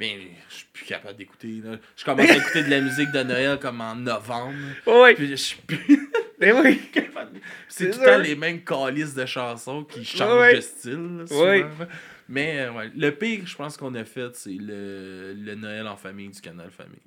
[0.00, 0.18] ben,
[0.50, 1.62] je suis plus capable d'écouter.
[1.96, 4.56] Je commence à écouter de la musique de Noël comme en novembre.
[4.86, 6.10] Oui, Puis je suis plus
[6.40, 6.80] mais oui.
[7.68, 10.56] C'est tout le temps les mêmes calices de chansons qui changent Ouais.
[10.56, 11.16] de style.
[11.18, 11.60] là, souvent, Ouais.
[11.60, 11.88] là.
[12.28, 15.96] Mais euh, ouais, le pire, je pense qu'on a fait, c'est le, le Noël en
[15.96, 17.00] famille du canal Famille.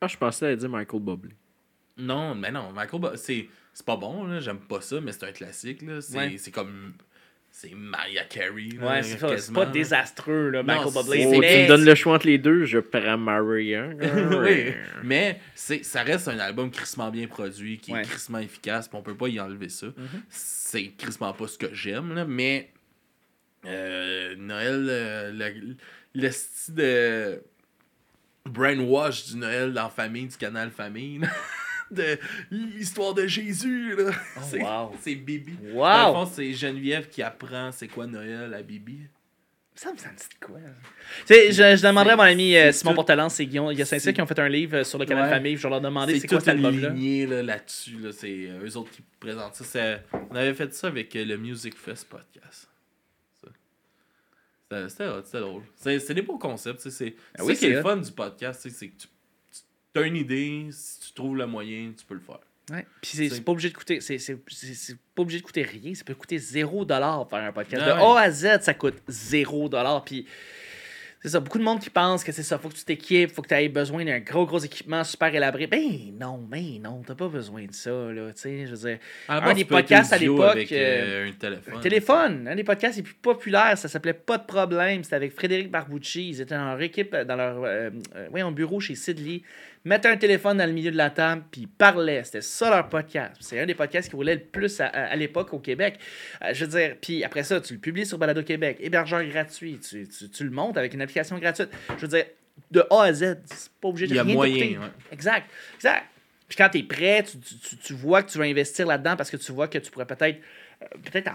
[0.00, 1.34] Ah, je pensais à dire Michael Bublé.
[1.98, 5.24] Non, mais non, Michael, Bo- c'est c'est pas bon, là, j'aime pas ça, mais c'est
[5.24, 5.82] un classique.
[5.82, 6.00] là.
[6.00, 6.36] C'est Ouais.
[6.38, 6.94] c'est comme.
[7.56, 8.70] C'est Mariah Carey.
[8.80, 9.38] là, Ouais, c'est ça.
[9.38, 11.24] C'est pas désastreux, là, Michael c'est- Bublé.
[11.24, 13.90] Oh, c'est- tu me donnes le choix entre les deux, je prends Maria.
[14.42, 14.74] oui,
[15.04, 18.00] mais c'est ça reste un album crissement bien produit, qui Ouais.
[18.00, 19.86] est crissement efficace, on peut pas y enlever ça.
[20.28, 22.70] C'est crissement pas ce que j'aime, là, mais
[23.66, 25.76] euh, Noël, euh, le,
[26.20, 27.40] le style de
[28.46, 31.20] brainwash du Noël dans famille, du canal Famille,
[31.90, 32.18] de
[32.50, 34.10] l'histoire de Jésus, là.
[34.42, 34.92] c'est wow.
[35.00, 35.56] c'est Bibi.
[35.72, 35.82] Wow.
[35.84, 39.00] Dans le fond, c'est Geneviève qui apprend c'est quoi Noël à Bibi.
[39.76, 40.60] Ça me ça me dit quoi?
[41.28, 41.34] Je,
[41.76, 44.20] je demanderais à mon C'est- ami euh, c'est Simon tout- Portelance et Guillaume c'est- qui
[44.22, 45.30] ont fait un livre sur le canal Ouais.
[45.30, 45.56] Famille.
[45.56, 46.90] Je vais leur demander C'est c'est quoi cet album-là.
[46.90, 47.98] là, là-dessus.
[47.98, 49.64] Là, c'est euh, eux autres qui présentent ça.
[49.64, 52.68] C'est- On avait fait ça avec euh, le Music Fest podcast.
[54.70, 55.62] C'était- C'était c'était drôle.
[55.76, 56.88] C'est c'est des beaux concepts.
[56.88, 58.68] C'est Ah c'est oui, ça qui est c'est le fun du podcast.
[58.70, 59.08] C'est que tu
[60.00, 62.40] as une idée, si tu trouves le moyen, tu peux le faire.
[62.70, 62.86] Ouais.
[63.02, 64.00] Puis c'est pas obligé de coûter.
[64.00, 64.38] C'est
[65.14, 65.94] pas obligé de coûter rien.
[65.94, 67.82] Ça peut coûter 0$ faire un podcast.
[67.84, 68.18] Ah de ouais.
[68.18, 70.04] A à Z, ça coûte 0$.
[70.04, 70.26] Puis
[71.24, 71.40] c'est ça.
[71.40, 72.58] Beaucoup de monde qui pense que c'est ça.
[72.58, 75.66] Faut que tu t'équipes, faut que tu aies besoin d'un gros, gros équipement super élaboré.
[75.66, 77.90] Ben non, ben non, t'as pas besoin de ça.
[77.90, 78.98] Là, tu sais, je veux dire.
[79.30, 81.74] Un des tu podcasts à l'époque, avec, euh, un téléphone.
[81.74, 85.02] Un téléphone, un des podcasts les plus populaires, ça s'appelait Pas de problème.
[85.02, 86.28] C'était avec Frédéric Barbucci.
[86.28, 89.40] Ils étaient dans leur équipe, dans leur euh, euh, ouais, en bureau chez Sidley.
[89.84, 92.24] Mettaient un téléphone dans le milieu de la table, puis ils parlaient.
[92.24, 93.36] C'était ça leur podcast.
[93.40, 95.98] C'est un des podcasts qui roulait le plus à, à- à l'époque au Québec.
[96.42, 98.78] Euh, je veux dire, puis après ça, tu le publies sur Balado Québec.
[98.80, 99.78] Hébergeur gratuit.
[99.86, 101.68] Tu, tu- tu le montes avec une application gratuite.
[101.96, 102.24] Je veux dire,
[102.70, 104.54] de A à Z, c'est pas obligé de Il y a rien moyen.
[104.80, 104.88] ouais.
[105.12, 106.06] Exact, exact.
[106.48, 109.30] Puis quand tu es prêt, tu, tu- tu- vois que tu vas investir là-dedans parce
[109.30, 110.38] que tu vois que tu pourrais peut-être
[111.04, 111.30] peut-être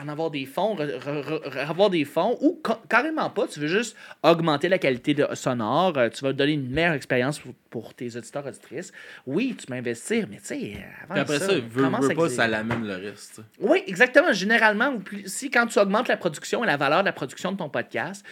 [0.00, 3.60] en, avoir des fonds, re- re- re- avoir des fonds, ou ca- carrément pas, tu
[3.60, 7.52] veux juste augmenter la qualité de, sonore, euh, tu vas donner une meilleure expérience pour,
[7.70, 8.92] pour tes auditeurs, auditrices.
[9.26, 12.48] Oui, tu peux investir, mais tu sais, avant après ça, veut, veut pas, avec- ça
[12.48, 13.40] l'amène le reste.
[13.60, 14.32] oui, exactement.
[14.32, 14.94] Généralement,
[15.26, 18.24] si quand tu augmentes la production et la valeur de la production de ton podcast,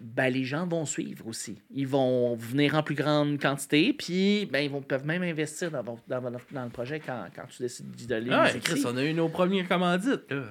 [0.00, 1.62] ben, les gens vont suivre aussi.
[1.74, 5.82] Ils vont venir en plus grande quantité, puis ben, ils vont, peuvent même investir dans,
[5.82, 6.20] dans,
[6.52, 8.30] dans le projet quand, quand tu décides d'y donner.
[8.32, 8.60] Ah, ouais.
[8.60, 10.30] Chris, on a eu nos premières commandites.
[10.30, 10.42] Là,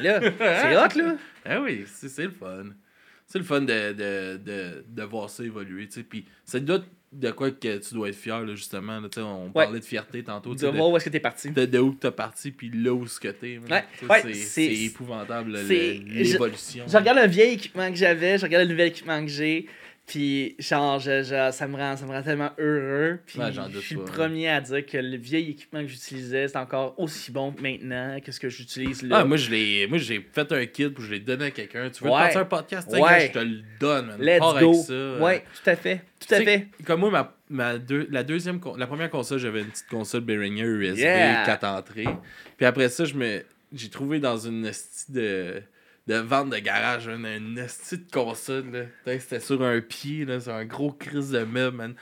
[0.00, 1.16] Là, c'est hot, là.
[1.44, 2.64] Ah oui, c'est le fun.
[3.26, 5.88] C'est le fun de, de, de, de voir ça évoluer.
[6.08, 6.82] Puis c'est de,
[7.12, 9.00] de quoi que tu dois être fier, là, justement.
[9.00, 9.50] là, on Ouais.
[9.64, 10.54] parlait de fierté tantôt.
[10.54, 11.50] De voir où est-ce que t'es parti.
[11.50, 13.58] De, de, où t'as parti, puis là où ce que t'es.
[13.68, 16.84] Ouais, ouais, c'est- épouvantable, l'évolution.
[16.86, 19.66] Je regarde le vieil équipement que j'avais, je regarde le nouvel équipement que j'ai,
[20.06, 23.20] puis genre, je- je- ça, me rend, ça me rend tellement heureux.
[23.26, 26.56] Puis Ouais, je suis le premier à dire que le vieil équipement que j'utilisais, c'est
[26.56, 29.18] encore aussi bon que maintenant que ce que j'utilise là.
[29.20, 31.88] Ah, moi, j'ai fait un kit puis je l'ai donné à quelqu'un.
[31.90, 32.36] Tu veux Ouais.
[32.36, 32.88] un podcast?
[32.90, 33.00] Ouais.
[33.00, 34.06] gars, je te le donne.
[34.06, 34.20] Man.
[34.20, 34.70] Let's Pars go.
[34.72, 36.00] Avec ça, ouais, tout à fait.
[36.26, 36.66] Tout à sais, fait.
[36.84, 40.64] Comme moi, ma, ma deux- la deuxième la première console, j'avais une petite console Behringer
[40.64, 41.44] USB, Yeah.
[41.46, 42.08] 4 entrées.
[42.56, 44.68] Puis après ça, je me j'ai trouvé dans une
[45.10, 45.62] de,
[46.10, 48.88] de vente de garage une, une esti de console.
[49.06, 49.18] là.
[49.18, 51.94] C'était sur un pied, là, sur un gros crise de meuble, man.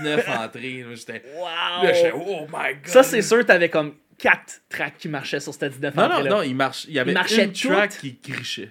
[0.00, 0.84] 19 entrées.
[0.94, 1.22] J'étais.
[1.34, 2.22] Là, j'étais, Wow!
[2.26, 2.86] oh my god.
[2.86, 6.30] Ça, c'est sûr, t'avais comme 4 tracks qui marchaient sur cette 19 Non, non, entrées-là.
[6.30, 8.70] non, il, marche, il y avait marchait une track qui grichait.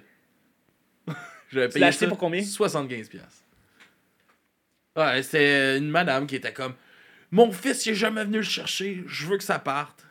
[1.51, 2.41] J'avais Tu payé l'as acheté pour combien?
[2.41, 3.09] 75$.
[3.09, 3.27] piastres.
[4.95, 6.73] Ouais, c'était une madame qui était comme
[7.31, 10.05] Mon fils, il est jamais venu le chercher, je veux que ça parte.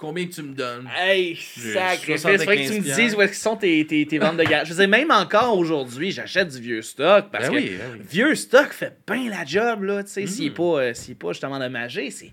[0.00, 0.88] Combien que tu me donnes?
[0.96, 2.22] Hey, J'ai sacrifice.
[2.22, 4.44] Faudrait que tu me 75 dises où est-ce que sont tes, tes, tes ventes de
[4.44, 4.68] garage.
[4.68, 7.90] Je veux dire, même encore aujourd'hui, j'achète du vieux stock parce Ben que oui, ben
[7.92, 8.00] oui.
[8.08, 10.02] vieux stock fait bien la job, là.
[10.02, 10.56] Tu sais, s'il n'est Mhm.
[10.56, 12.30] pas, euh, s'il est pas justement dommagé, c'est.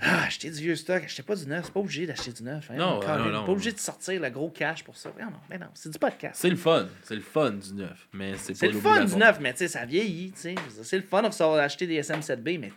[0.00, 2.70] Ah, acheter du vieux stock, achetez pas du neuf, c'est pas obligé d'acheter du neuf.
[2.70, 3.44] hein, Non, non, non.
[3.44, 5.10] Pas obligé de sortir le gros cash pour ça.
[5.20, 6.36] Non, non, mais non, c'est du podcast.
[6.40, 9.16] C'est le fun, c'est le fun du neuf, mais c'est pas C'est le fun du
[9.16, 10.54] neuf, mais tu sais, ça vieillit, sais.
[10.84, 12.70] C'est le fun de recevoir- d'acheter des SM7B, mais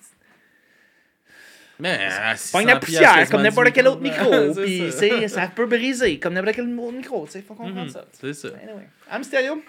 [1.80, 4.30] Mais à pas une 600 poussière, comme n'importe quel autre micro.
[4.64, 5.28] Puis, ça.
[5.28, 8.06] ça peut briser, comme n'importe quel autre micro, tu sais, faut comprendre Mhm, ça.
[8.14, 8.50] C'est ça.
[8.62, 8.88] Anyway.
[9.10, 9.62] Ah, Mysterio?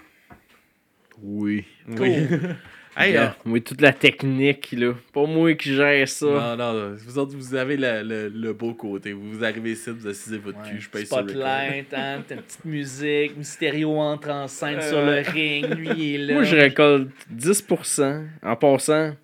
[1.22, 1.64] Oui.
[1.88, 2.26] Oui.
[2.96, 4.92] hey, euh, Oui, toute la technique, là.
[5.12, 6.26] Pas moi qui gère ça.
[6.26, 9.12] non, non, non, vous autres, vous avez le, le, le beau côté.
[9.12, 12.34] Vous, vous arrivez ici, vous assisez votre cul, je paye sur le Spotlight, hein, t'as
[12.34, 16.34] une petite musique, Mysterio entre en scène sur le ring, lui il est là.
[16.34, 18.26] Moi, je récolte 10%.
[18.42, 19.14] En passant,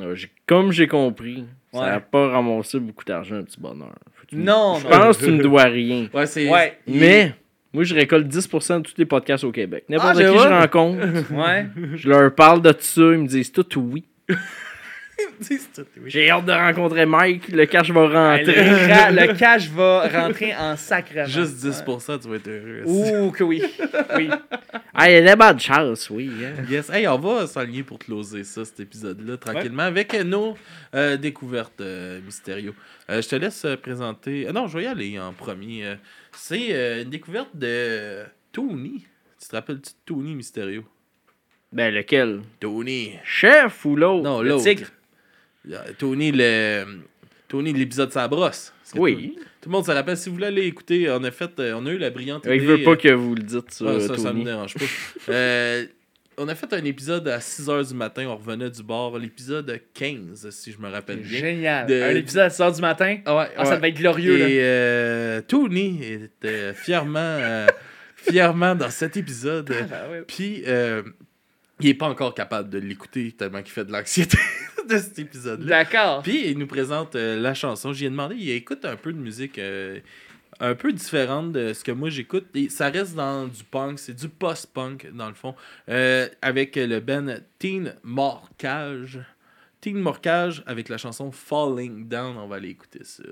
[0.00, 0.16] euh,
[0.46, 3.94] comme j'ai compris, ça n'a pas ramassé beaucoup d'argent, un petit bonheur.
[4.28, 4.90] Tu Non, Je non.
[4.90, 6.06] pense que tu me dois rien.
[6.14, 6.48] Ouais, c'est.
[6.48, 6.78] Ouais.
[6.86, 7.34] Mais,
[7.72, 9.84] moi, je récolte 10% de tous les podcasts au Québec.
[9.88, 11.66] N'importe Ah, qui je rencontre, Ouais.
[11.96, 14.04] je leur parle de ça, ils me disent tout oui.
[16.06, 18.54] J'ai hâte de rencontrer Mike, le cash va Ben, rentrer.
[18.54, 21.26] le, ca- le cash va rentrer en sacrement.
[21.26, 22.82] Juste 10%, tu vas être heureux.
[22.86, 23.62] Ouh, que oui.
[24.16, 24.30] Oui.
[24.94, 26.30] Ah, il y a des bonnes chances, oui.
[26.44, 26.62] hein.
[26.70, 26.90] Yes.
[26.90, 30.56] Hey, on va s'aligner pour closer ça, cet épisode-là, tranquillement, avec nos
[30.94, 32.74] euh, découvertes euh, mystérieux.
[33.10, 34.46] Euh, je te laisse euh, présenter.
[34.48, 35.96] euh, non, je vais y aller en premier.
[36.32, 38.22] C'est euh, une découverte de
[38.52, 39.06] Tony.
[39.40, 40.84] Tu te rappelles-tu de Tony Mystérieux?
[41.72, 42.42] Ben, lequel?
[42.60, 43.14] Tony.
[43.24, 44.22] Chef ou l'autre?
[44.24, 44.62] Non, Le l'autre.
[45.70, 46.84] Euh, Tony, le.
[47.48, 48.72] Tony, l'épisode sa brosse.
[48.94, 49.34] Oui.
[49.36, 50.16] Tout, tout le monde se rappelle.
[50.16, 52.54] Si vous voulez aller écouter, on a fait, euh, on a eu la brillante Il
[52.54, 52.66] idée.
[52.66, 54.84] veut pas euh, que vous le dites, ça, ah, ça, ça me dérange pas.
[55.28, 55.86] Euh,
[56.38, 60.48] on a fait un épisode à 6h du matin, on revenait du bar, l'épisode 15,
[60.48, 61.38] si je me rappelle bien.
[61.40, 61.86] Génial.
[61.86, 63.18] De- Un épisode à 6 h du matin?
[63.26, 64.48] Ah ouais, Ah, ça devait être glorieux, là.
[64.48, 67.66] Et euh, Tony était fièrement, euh,
[68.16, 69.72] fièrement dans cet épisode.
[69.92, 70.22] Ah, ouais.
[70.26, 71.02] Puis, euh,
[71.80, 74.38] il est pas encore capable de l'écouter tellement qu'il fait de l'anxiété
[74.88, 75.66] de cet épisode-là.
[75.66, 76.22] D'accord.
[76.22, 77.92] Puis, il nous présente euh, la chanson.
[77.92, 80.00] J'y ai demandé, il écoute un peu de musique euh,
[80.60, 82.46] un peu différente de ce que moi j'écoute.
[82.54, 85.54] Et ça reste dans du punk, c'est du post-punk dans le fond.
[85.88, 89.20] Euh, avec le band Teen Morcage.
[89.80, 92.36] Teen Morcage avec la chanson Falling Down.
[92.36, 93.22] On va aller écouter ça.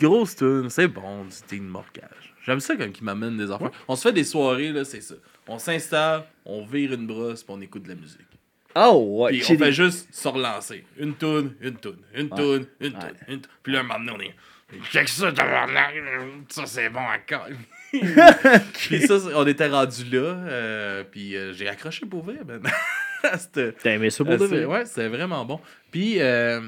[0.00, 2.34] Grosse tune, c'est bon, du Teen Morcage.
[2.44, 3.70] J'aime ça quand il m'amène des affaires.
[3.86, 5.14] On se fait des soirées, là, c'est ça.
[5.46, 8.18] On s'installe, on vire une brosse, puis on écoute de la musique.
[8.74, 9.32] Oh, ouais.
[9.32, 10.84] Puis on fait des- juste se relancer.
[10.98, 12.36] Une toune, une toune, une Ouais.
[12.36, 13.00] toune, une Ouais.
[13.00, 13.50] toune, une toune.
[13.62, 14.34] Puis là, un moment donné, on est.
[14.90, 15.30] Check ça,
[16.48, 17.46] ça c'est bon encore.
[17.92, 22.60] puis ça, on était rendu là, euh, puis euh, j'ai accroché pour vrai, ben.
[23.52, 24.64] T'as aimé ça pour de c'est- vrai?
[24.64, 25.60] ouais, c'est vraiment bon.
[25.90, 26.60] Puis, euh,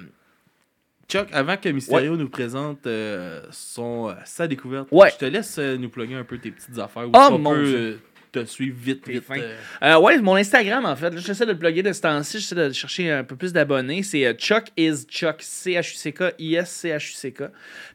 [1.09, 5.11] Chuck, avant que Mysterio nous présente euh, son, euh, sa découverte, Ouais.
[5.11, 7.07] je te laisse euh, nous plugger un peu tes petites affaires.
[7.07, 8.01] Ou Oh, on mon peut Dieu.
[8.41, 9.25] Te suivre vite, vite.
[9.31, 9.55] euh.
[9.83, 11.11] Euh, ouais, mon Instagram, en fait.
[11.11, 12.41] Là, j'essaie de le plugger de ce temps-ci.
[12.41, 14.03] J'essaie de chercher un peu plus d'abonnés.
[14.03, 15.37] C'est euh, Chuck is Chuck.
[15.41, 16.35] C-H-U-C-K.
[16.39, 17.45] I-S-C-H-U-C-K.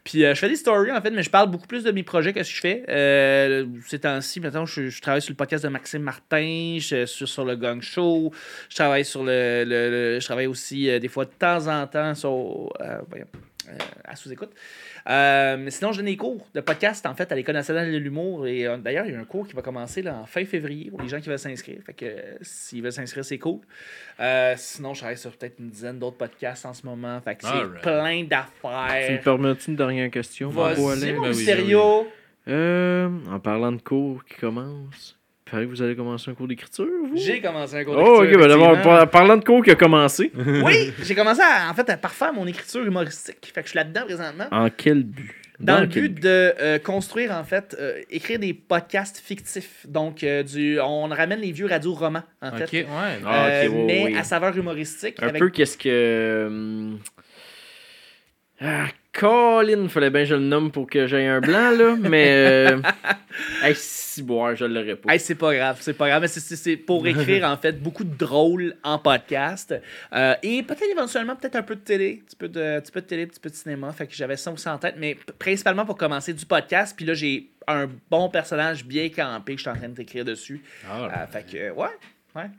[0.04, 2.02] Puis euh, je fais des stories, en fait, mais je parle beaucoup plus de mes
[2.02, 3.70] projets que ce que je fais.
[3.88, 6.76] Ces temps-ci, maintenant, je, je travaille sur le podcast de Maxime Martin.
[6.80, 8.32] Je suis sur le Gang Show.
[8.68, 9.64] Je travaille sur le.
[9.64, 12.72] le- le- je travaille aussi, des fois, de temps en temps, sur.
[14.04, 14.50] à sous-écoute.
[15.08, 17.96] Euh, mais sinon, je donne des cours de podcast en fait à l'École nationale de
[17.96, 18.46] l'humour.
[18.46, 20.90] Et euh, d'ailleurs, il y a un cours qui va commencer là, en fin février
[20.90, 21.78] pour les gens qui veulent s'inscrire.
[21.84, 23.60] Fait que euh, s'ils veulent s'inscrire, c'est cool.
[24.20, 27.20] Euh, sinon, je travaille sur peut-être une dizaine d'autres podcasts en ce moment.
[27.20, 29.20] Fait que c'est plein Tu me d'affaires.
[29.22, 30.50] permets-tu une dernière question?
[30.50, 32.06] Vas-y, mon Ben oui.
[32.48, 35.18] Euh, en parlant de cours qui commencent,
[35.50, 37.16] il paraît que vous allez commencer un cours d'écriture, vous?
[37.16, 40.30] J'ai commencé un cours Oh, ok, d'écriture, ben d'abord, parlant de cours qui a commencé,
[40.64, 43.50] Oui, j'ai commencé à, en fait à parfaire mon écriture humoristique.
[43.52, 44.46] Fait que je suis là-dedans présentement.
[44.50, 45.34] en quel but?
[45.58, 49.84] Dans, Dans le but de euh, construire, en fait, euh, écrire des podcasts fictifs.
[49.86, 52.84] Donc, euh, du, on ramène les vieux radios-romans, en Ok, fait.
[52.84, 52.88] ouais.
[53.26, 54.16] Ah, ok, ouais, mais ouais.
[54.16, 55.22] à saveur humoristique.
[55.22, 56.92] Un avec- peu qu'est-ce que.
[58.62, 61.96] Ah, Colin, fallait bien que je le nomme pour que j'aie un blanc, là.
[61.96, 62.70] Mais.
[62.70, 62.80] Euh...
[63.62, 65.12] hey, si boire, je l'aurais pas.
[65.12, 66.22] Hey, c'est pas grave, c'est pas grave.
[66.22, 69.74] Mais c'est- c'est c'est pour écrire, en fait, beaucoup de drôles en podcast.
[70.12, 72.20] Euh, et peut-être éventuellement, peut-être un peu de télé.
[72.22, 73.92] Un petit peu de, un petit peu de télé, un petit peu de cinéma.
[73.92, 74.94] Fait que j'avais ça aussi en tête.
[74.96, 76.94] Mais principalement pour commencer du podcast.
[76.96, 80.62] Puis là, j'ai un bon personnage bien campé que je suis en train d'écrire dessus.
[80.88, 81.88] Ah, Euh, fait que, euh, ouais.
[82.36, 82.50] Ouais.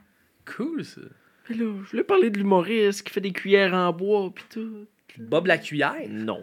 [0.54, 1.00] cool ça.
[1.48, 4.86] Mais là, je voulais parler de l'humoriste qui fait des cuillères en bois, pis tout.
[5.18, 5.94] Bob la cuillère?
[6.08, 6.40] Non.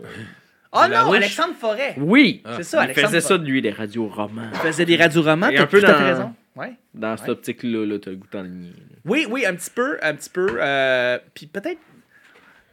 [0.71, 1.11] Oh La non.
[1.13, 1.95] Alexandre Forêt.
[1.97, 2.41] Oui!
[2.45, 2.53] Ah.
[2.57, 4.49] C'est ça, Il Alexandre faisait ça de lui, les radios romans.
[4.53, 5.49] Il faisait des radioromans.
[5.51, 6.35] T'as un peu tout à fait dans- raison.
[6.55, 6.73] Ouais.
[6.93, 7.31] Dans cette Ouais.
[7.31, 8.73] optique-là, là, t'as le goût d'enligner.
[9.05, 10.47] Oui, oui, un petit peu, un petit peu.
[10.59, 11.79] euh, puis peut-être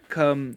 [0.09, 0.55] comme.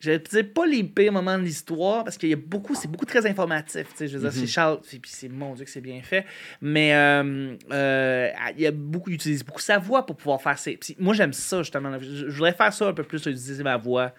[0.00, 3.04] Je dire pas les pires moments de l'histoire parce qu'il y a beaucoup, c'est beaucoup
[3.06, 3.86] très informatif.
[3.90, 6.02] tu sais, Je veux dire, c'est Charles, puis puis c'est mon Dieu que c'est bien
[6.02, 6.26] fait.
[6.60, 10.58] Mais euh, euh, il y a beaucoup, il utilise beaucoup sa voix pour pouvoir faire
[10.58, 10.76] ses.
[10.98, 11.96] moi, j'aime ça justement.
[12.00, 14.12] Je, je voudrais faire ça un peu plus, utiliser ma voix.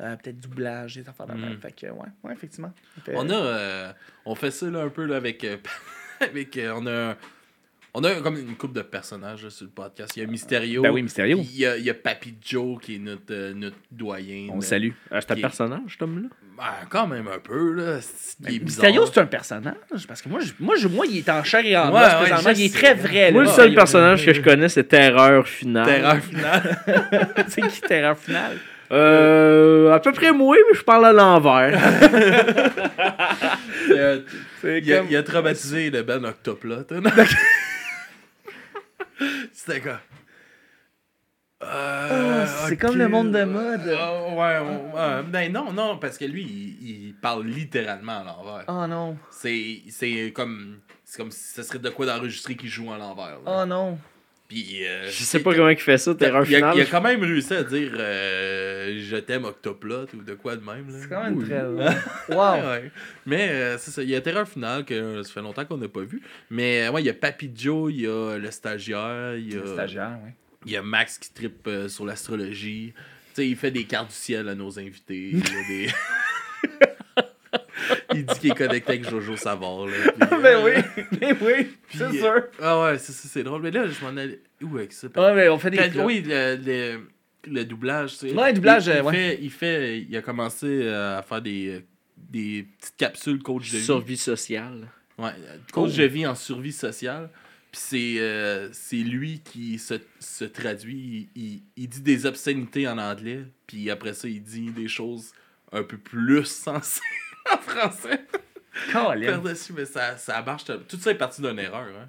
[0.00, 1.50] Euh, peut-être doublage, des affaires de même.
[1.54, 1.60] Mhm.
[1.60, 2.72] Fait que, ouais, ouais, effectivement.
[3.04, 3.92] Fait- On a, euh,
[4.24, 5.56] on fait ça là, un peu là, avec, euh,
[6.20, 7.16] avec euh, on a,
[7.94, 10.12] on a comme une couple de personnages là, sur le podcast.
[10.16, 10.82] Il y a Mysterio.
[10.82, 11.38] Ben oui, Mysterio.
[11.40, 14.46] Il y a, il y a Papy Joe qui est notre, euh, notre doyen.
[14.48, 14.54] On là.
[14.56, 14.90] le salue.
[15.10, 16.28] Ah, c'est un personnage, cet homme-là?
[16.56, 18.00] Ben, quand même un peu là.
[18.00, 18.84] C'est il est bizarre.
[18.86, 20.06] Mysterio, c'est un personnage.
[20.06, 22.44] Parce que moi, je, moi, je- moi, il est en chair et en Ouais, os
[22.44, 23.30] ouais, Il est très vrai.
[23.32, 23.50] Moi, là.
[23.50, 25.86] le seul Il- personnage que je connais, c'est Terreur Finale.
[25.86, 26.78] Terreur finale.
[27.48, 28.58] c'est qui Terreur finale?
[28.90, 31.78] Euh, à peu près moi, mais je parle à l'envers.
[33.90, 34.20] Euh,
[34.60, 36.84] C'est il, il a traumatisé le Ben Octoplot.
[39.52, 40.00] C'était quoi?
[41.62, 42.78] Euh, Ah, c'est ok.
[42.80, 43.96] comme le monde de mode.
[43.98, 45.22] Ah, ouais, ouais, ouais.
[45.26, 48.64] Ben non, non, parce que lui, il, il parle littéralement à l'envers.
[48.68, 49.16] Oh non.
[49.30, 53.38] C'est, c'est comme c'est comme si ce serait de quoi d'enregistrer qu'il joue à l'envers.
[53.46, 53.98] Oh non.
[54.48, 56.76] Puis, euh, Je sais pas comment il fait ça, Terreur il a, Finale.
[56.78, 60.64] il a quand même réussi à dire euh, je t'aime Octoplot ou de quoi de
[60.64, 60.88] même.
[60.90, 60.98] Là.
[61.02, 61.44] C'est quand même Oui.
[61.44, 61.62] très.
[62.34, 62.54] Wow.
[62.70, 62.90] ouais.
[63.26, 65.76] Mais euh, c'est ça, il y a Terreur Finale que euh, ça fait longtemps qu'on
[65.76, 66.22] n'a pas vu.
[66.50, 69.58] Mais euh, ouais, il y a Papy Joe, il y a le stagiaire, il y
[69.58, 70.30] a, Stagiaire, oui.
[70.64, 72.94] il y a Max qui trippe euh, sur l'astrologie.
[72.94, 75.28] Tu sais, il fait des cartes du ciel à nos invités.
[75.32, 75.88] Il, y a des...
[78.14, 79.86] il dit qu'il est connecté avec Jojo Savard.
[79.86, 82.42] Là, puis, ben euh, oui, ben oui, c'est sûr.
[82.60, 83.62] Ah ouais, c'est, drôle.
[83.62, 84.40] Mais là, je m'en allais.
[84.62, 85.06] Où avec ça?
[85.16, 85.76] Ouais, mais on fait des.
[85.78, 87.08] Quand- oui, le, le,
[87.50, 88.18] le doublage.
[88.18, 88.34] tu sais.
[88.34, 89.12] Ouais, le doublage, il, il euh, ouais.
[89.14, 90.00] fait, il fait.
[90.00, 91.84] Il a commencé euh, à faire des,
[92.16, 93.84] des petites capsules coach de vie.
[93.84, 94.88] Survie sociale.
[95.18, 95.30] Ouais,
[95.72, 95.98] coach Oh.
[95.98, 97.30] de vie en survie sociale.
[97.70, 101.28] Puis c'est, euh, c'est lui qui se, se traduit.
[101.36, 103.40] Il, il- il dit des obscénités en anglais.
[103.66, 105.32] Puis après ça, il dit des choses
[105.70, 107.00] un peu plus sensées
[107.54, 108.20] en français.
[108.92, 110.64] Par-dessus, mais ça, ça marche.
[110.64, 111.88] Tout ça est parti d'une erreur.
[111.88, 112.08] Hein.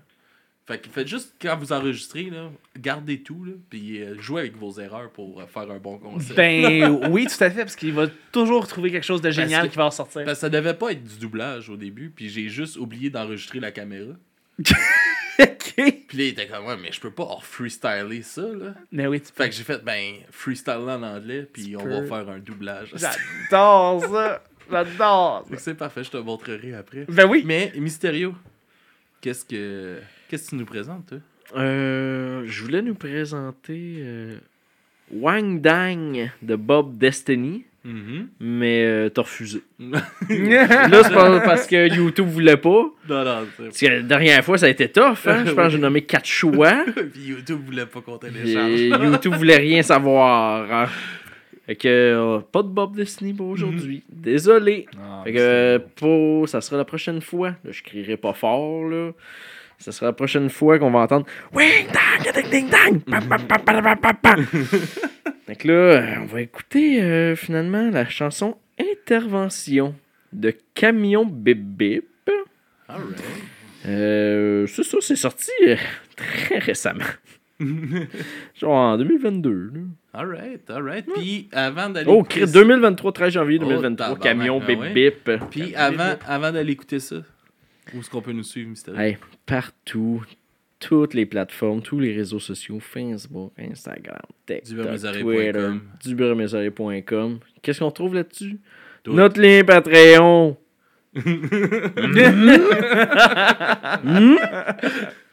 [0.68, 3.44] Fait que faites juste, quand vous enregistrez, là, gardez tout.
[3.44, 6.36] Là, puis euh, jouez avec vos erreurs pour euh, faire un bon concept.
[6.36, 9.72] Ben oui, tout à fait, parce qu'il va toujours trouver quelque chose de génial que-
[9.72, 10.24] qui va en sortir.
[10.26, 12.12] Parce que ça devait pas être du doublage au début.
[12.16, 14.14] Puis j'ai juste oublié d'enregistrer la caméra.
[15.40, 15.74] ok.
[16.08, 18.76] Puis là, il était comme, ouais, mais je peux pas freestyler ça, là.
[18.92, 21.90] Mais oui, tu Fait que j'ai fait, ben, freestyle en anglais, puis on peux.
[21.90, 22.94] va faire un doublage.
[22.96, 24.44] J'adore ça.
[24.72, 27.06] J'adore C'est parfait, je te montrerai après.
[27.10, 27.44] Ben oui.
[27.46, 28.34] Mais, Mysterio,
[29.22, 29.98] qu'est-ce que
[30.30, 31.18] qu'est-ce que tu nous présentes, toi?
[31.58, 34.38] Euh, je voulais nous présenter euh,
[35.12, 37.66] Wang Dang de Bob Destiny,
[38.40, 39.64] mais euh, t'as refusé.
[39.80, 42.92] Là, c'est pas parce que YouTube voulait pas.
[43.10, 43.64] Non, non, c'est...
[43.64, 45.18] Parce que la dernière fois, ça a été tough.
[45.26, 45.44] Hein?
[45.46, 46.86] Je pense que j'ai nommé quatre choix.
[47.14, 49.04] Puis YouTube voulait pas qu'on Puis télécharge.
[49.04, 50.72] YouTube voulait rien savoir.
[50.72, 50.86] hein.
[51.70, 54.02] Fait que euh, pas de Bob Destiny pour aujourd'hui.
[54.10, 54.88] Désolé.
[55.24, 57.50] Fait que pour, ça sera la prochaine fois.
[57.64, 59.12] Là, je crierai pas fort là.
[59.78, 63.02] Ça sera la prochaine fois qu'on va entendre Wing dang ding ding dang.
[65.60, 69.94] Que là, on va écouter euh, finalement la chanson Intervention
[70.34, 72.32] de Camion Bip Bip.
[72.88, 73.24] Alright.
[73.86, 75.76] Euh, c'est ça, c'est sorti euh,
[76.16, 77.06] très récemment.
[77.60, 79.72] Genre en 2022.
[79.74, 79.80] Là.
[80.14, 81.06] Alright, alright.
[81.16, 82.08] Puis avant d'aller.
[82.10, 84.94] Oh, écouter cri- ça- 2023, 13 janvier Oh, 2023, tabarnak, camion ah bip ouais.
[84.94, 85.32] bip.
[85.52, 87.18] Puis avant, avant d'aller écouter ça,
[87.94, 89.00] où est-ce qu'on peut nous suivre, Mysterio?
[89.00, 90.24] Hey, partout,
[90.80, 95.22] toutes les plateformes, tous les réseaux sociaux, Facebook, Instagram, TikTok.
[95.22, 95.70] Twitter,
[96.06, 97.40] dubermesoreille.com.
[97.62, 98.60] Qu'est-ce qu'on trouve là-dessus?
[99.08, 100.58] Notre lien Patreon.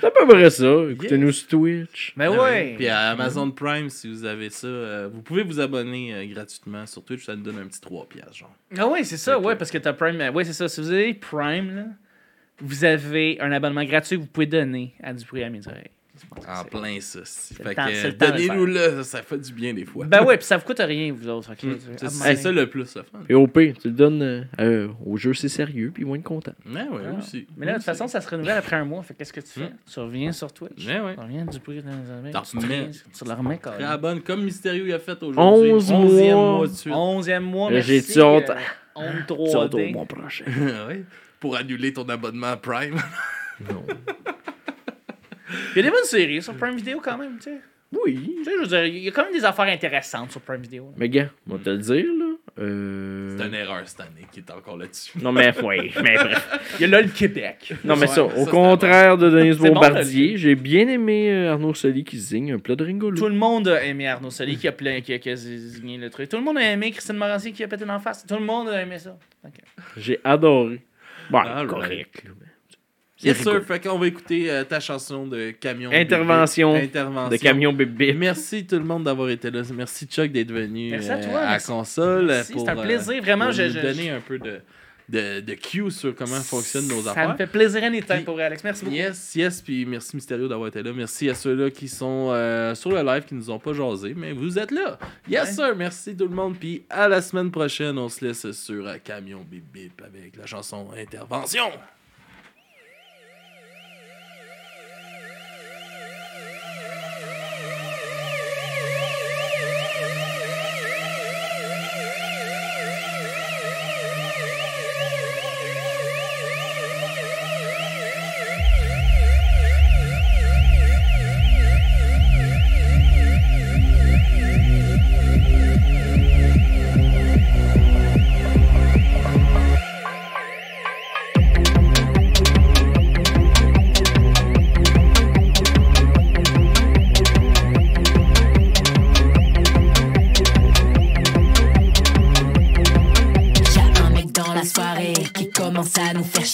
[0.00, 0.74] C'est à peu près ça.
[0.90, 2.12] Écoutez-nous sur Twitch.
[2.16, 2.38] Mais Ah ouais.
[2.38, 2.74] ouais.
[2.76, 6.86] Puis à Amazon Prime, si vous avez ça, euh, vous pouvez vous abonner euh, gratuitement
[6.86, 8.54] sur Twitch, ça nous donne un petit 3 piastres, genre.
[8.76, 10.20] Ah ouais, c'est ça, Fait que- ouais, parce que t'as Prime.
[10.34, 10.68] Ouais, c'est ça.
[10.68, 11.84] Si vous avez Prime, là,
[12.60, 15.90] vous avez un abonnement gratuit que vous pouvez donner à du bruit à mes oreilles.
[16.48, 17.20] En c'est- plein ça.
[17.64, 20.06] Fait que c'est le temps de le donnez-nous le, ça fait du bien des fois.
[20.06, 21.52] Ben ouais, puis ça vous coûte rien, vous autres.
[21.52, 21.62] ok?
[21.62, 21.76] Mm.
[21.96, 23.18] C'est ben, c'est ça le plus le fun.
[23.28, 26.14] Et au pire, tu le donnes euh, euh, au jeu, c'est sérieux, puis ils vont
[26.14, 26.52] être contents.
[26.66, 27.18] Ouais, ouais, Ah.
[27.18, 27.46] aussi.
[27.56, 29.02] Mais là, de toute façon, ça se renouvelle après un mois.
[29.02, 29.66] Fait qu'est-ce que tu fais?
[29.70, 29.76] Mm.
[29.92, 30.86] Tu reviens sur Twitch.
[30.86, 31.14] Ouais, ouais.
[31.14, 32.30] Tu reviens du bruit dans les.
[32.30, 32.90] T'en Tu, remets.
[32.90, 33.96] tu le remets quand même.
[34.00, 35.72] bonne, comme Mysterio il a fait aujourd'hui.
[35.72, 36.56] 11 11e mois.
[36.58, 36.94] mois de suite.
[36.94, 37.90] Onzième mois, Là, merci.
[37.90, 38.40] j'ai-tu euh,
[38.96, 39.92] On Tu vas au 3D.
[39.92, 40.44] mois prochain.
[40.88, 41.04] ouais.
[41.40, 42.96] Pour annuler ton abonnement à Prime.
[43.68, 43.82] Non.
[45.50, 47.60] Il y a des bonnes séries sur Prime Video quand même, tu sais.
[47.92, 48.34] Oui.
[48.38, 50.60] Tu sais, je veux dire, il y a quand même des affaires intéressantes sur Prime
[50.60, 50.92] Video.
[50.96, 52.26] Mais gars, on va te le dire, là.
[52.58, 53.36] Euh...
[53.38, 55.16] C'est une erreur cette année qui est encore là-dessus.
[55.22, 56.74] Non, mais oui, mais bref.
[56.74, 57.72] Il y a là le Québec.
[57.84, 62.04] Non, mais ça, ça, au contraire de bon, Bombardier, j'ai bien aimé euh, Arnaud Soli
[62.04, 63.16] qui signe un plat de ringolo.
[63.16, 65.98] Tout le monde a aimé Arnaud Soli qui a, plein, qui a, qui a signé
[65.98, 66.28] le truc.
[66.28, 68.26] Tout le monde a aimé Christine Morancy qui a pété en face.
[68.26, 69.16] Tout le monde a aimé ça.
[69.96, 70.80] J'ai adoré.
[71.30, 72.24] Bon, correct.
[72.24, 72.47] là, Yes,
[73.20, 73.46] C'est sir.
[73.52, 73.64] rigolo.
[73.64, 75.90] Fait qu'on va écouter euh, ta chanson de camion.
[75.92, 76.84] Intervention bébé.
[76.84, 77.28] Intervention.
[77.30, 78.12] De camion bébé.
[78.14, 79.62] Merci tout le monde d'avoir été là.
[79.74, 82.26] Merci Chuck d'être venu Merci à euh, à console.
[82.26, 83.20] Merci, pour, c'est un euh, plaisir.
[83.22, 84.60] Vraiment, pour je- nous je- donner un peu de,
[85.08, 87.30] de, de cue sur comment fonctionnent nos Ça affaires.
[87.32, 88.62] me fait plaisir anytime Puis- pour Alex.
[88.62, 88.96] Merci beaucoup.
[88.96, 90.92] Yes, yes, puis merci Mysterio d'avoir été là.
[90.94, 94.30] Merci à ceux-là qui sont euh, sur le live, qui nous ont pas jasé, mais
[94.32, 94.96] vous êtes là.
[95.28, 95.52] Yes, Ouais.
[95.54, 96.56] sir, merci tout le monde.
[96.56, 100.86] Puis à la semaine prochaine, on se laisse sur Camion Bip Bip avec la chanson
[100.96, 101.64] Intervention.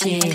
[0.06, 0.33] À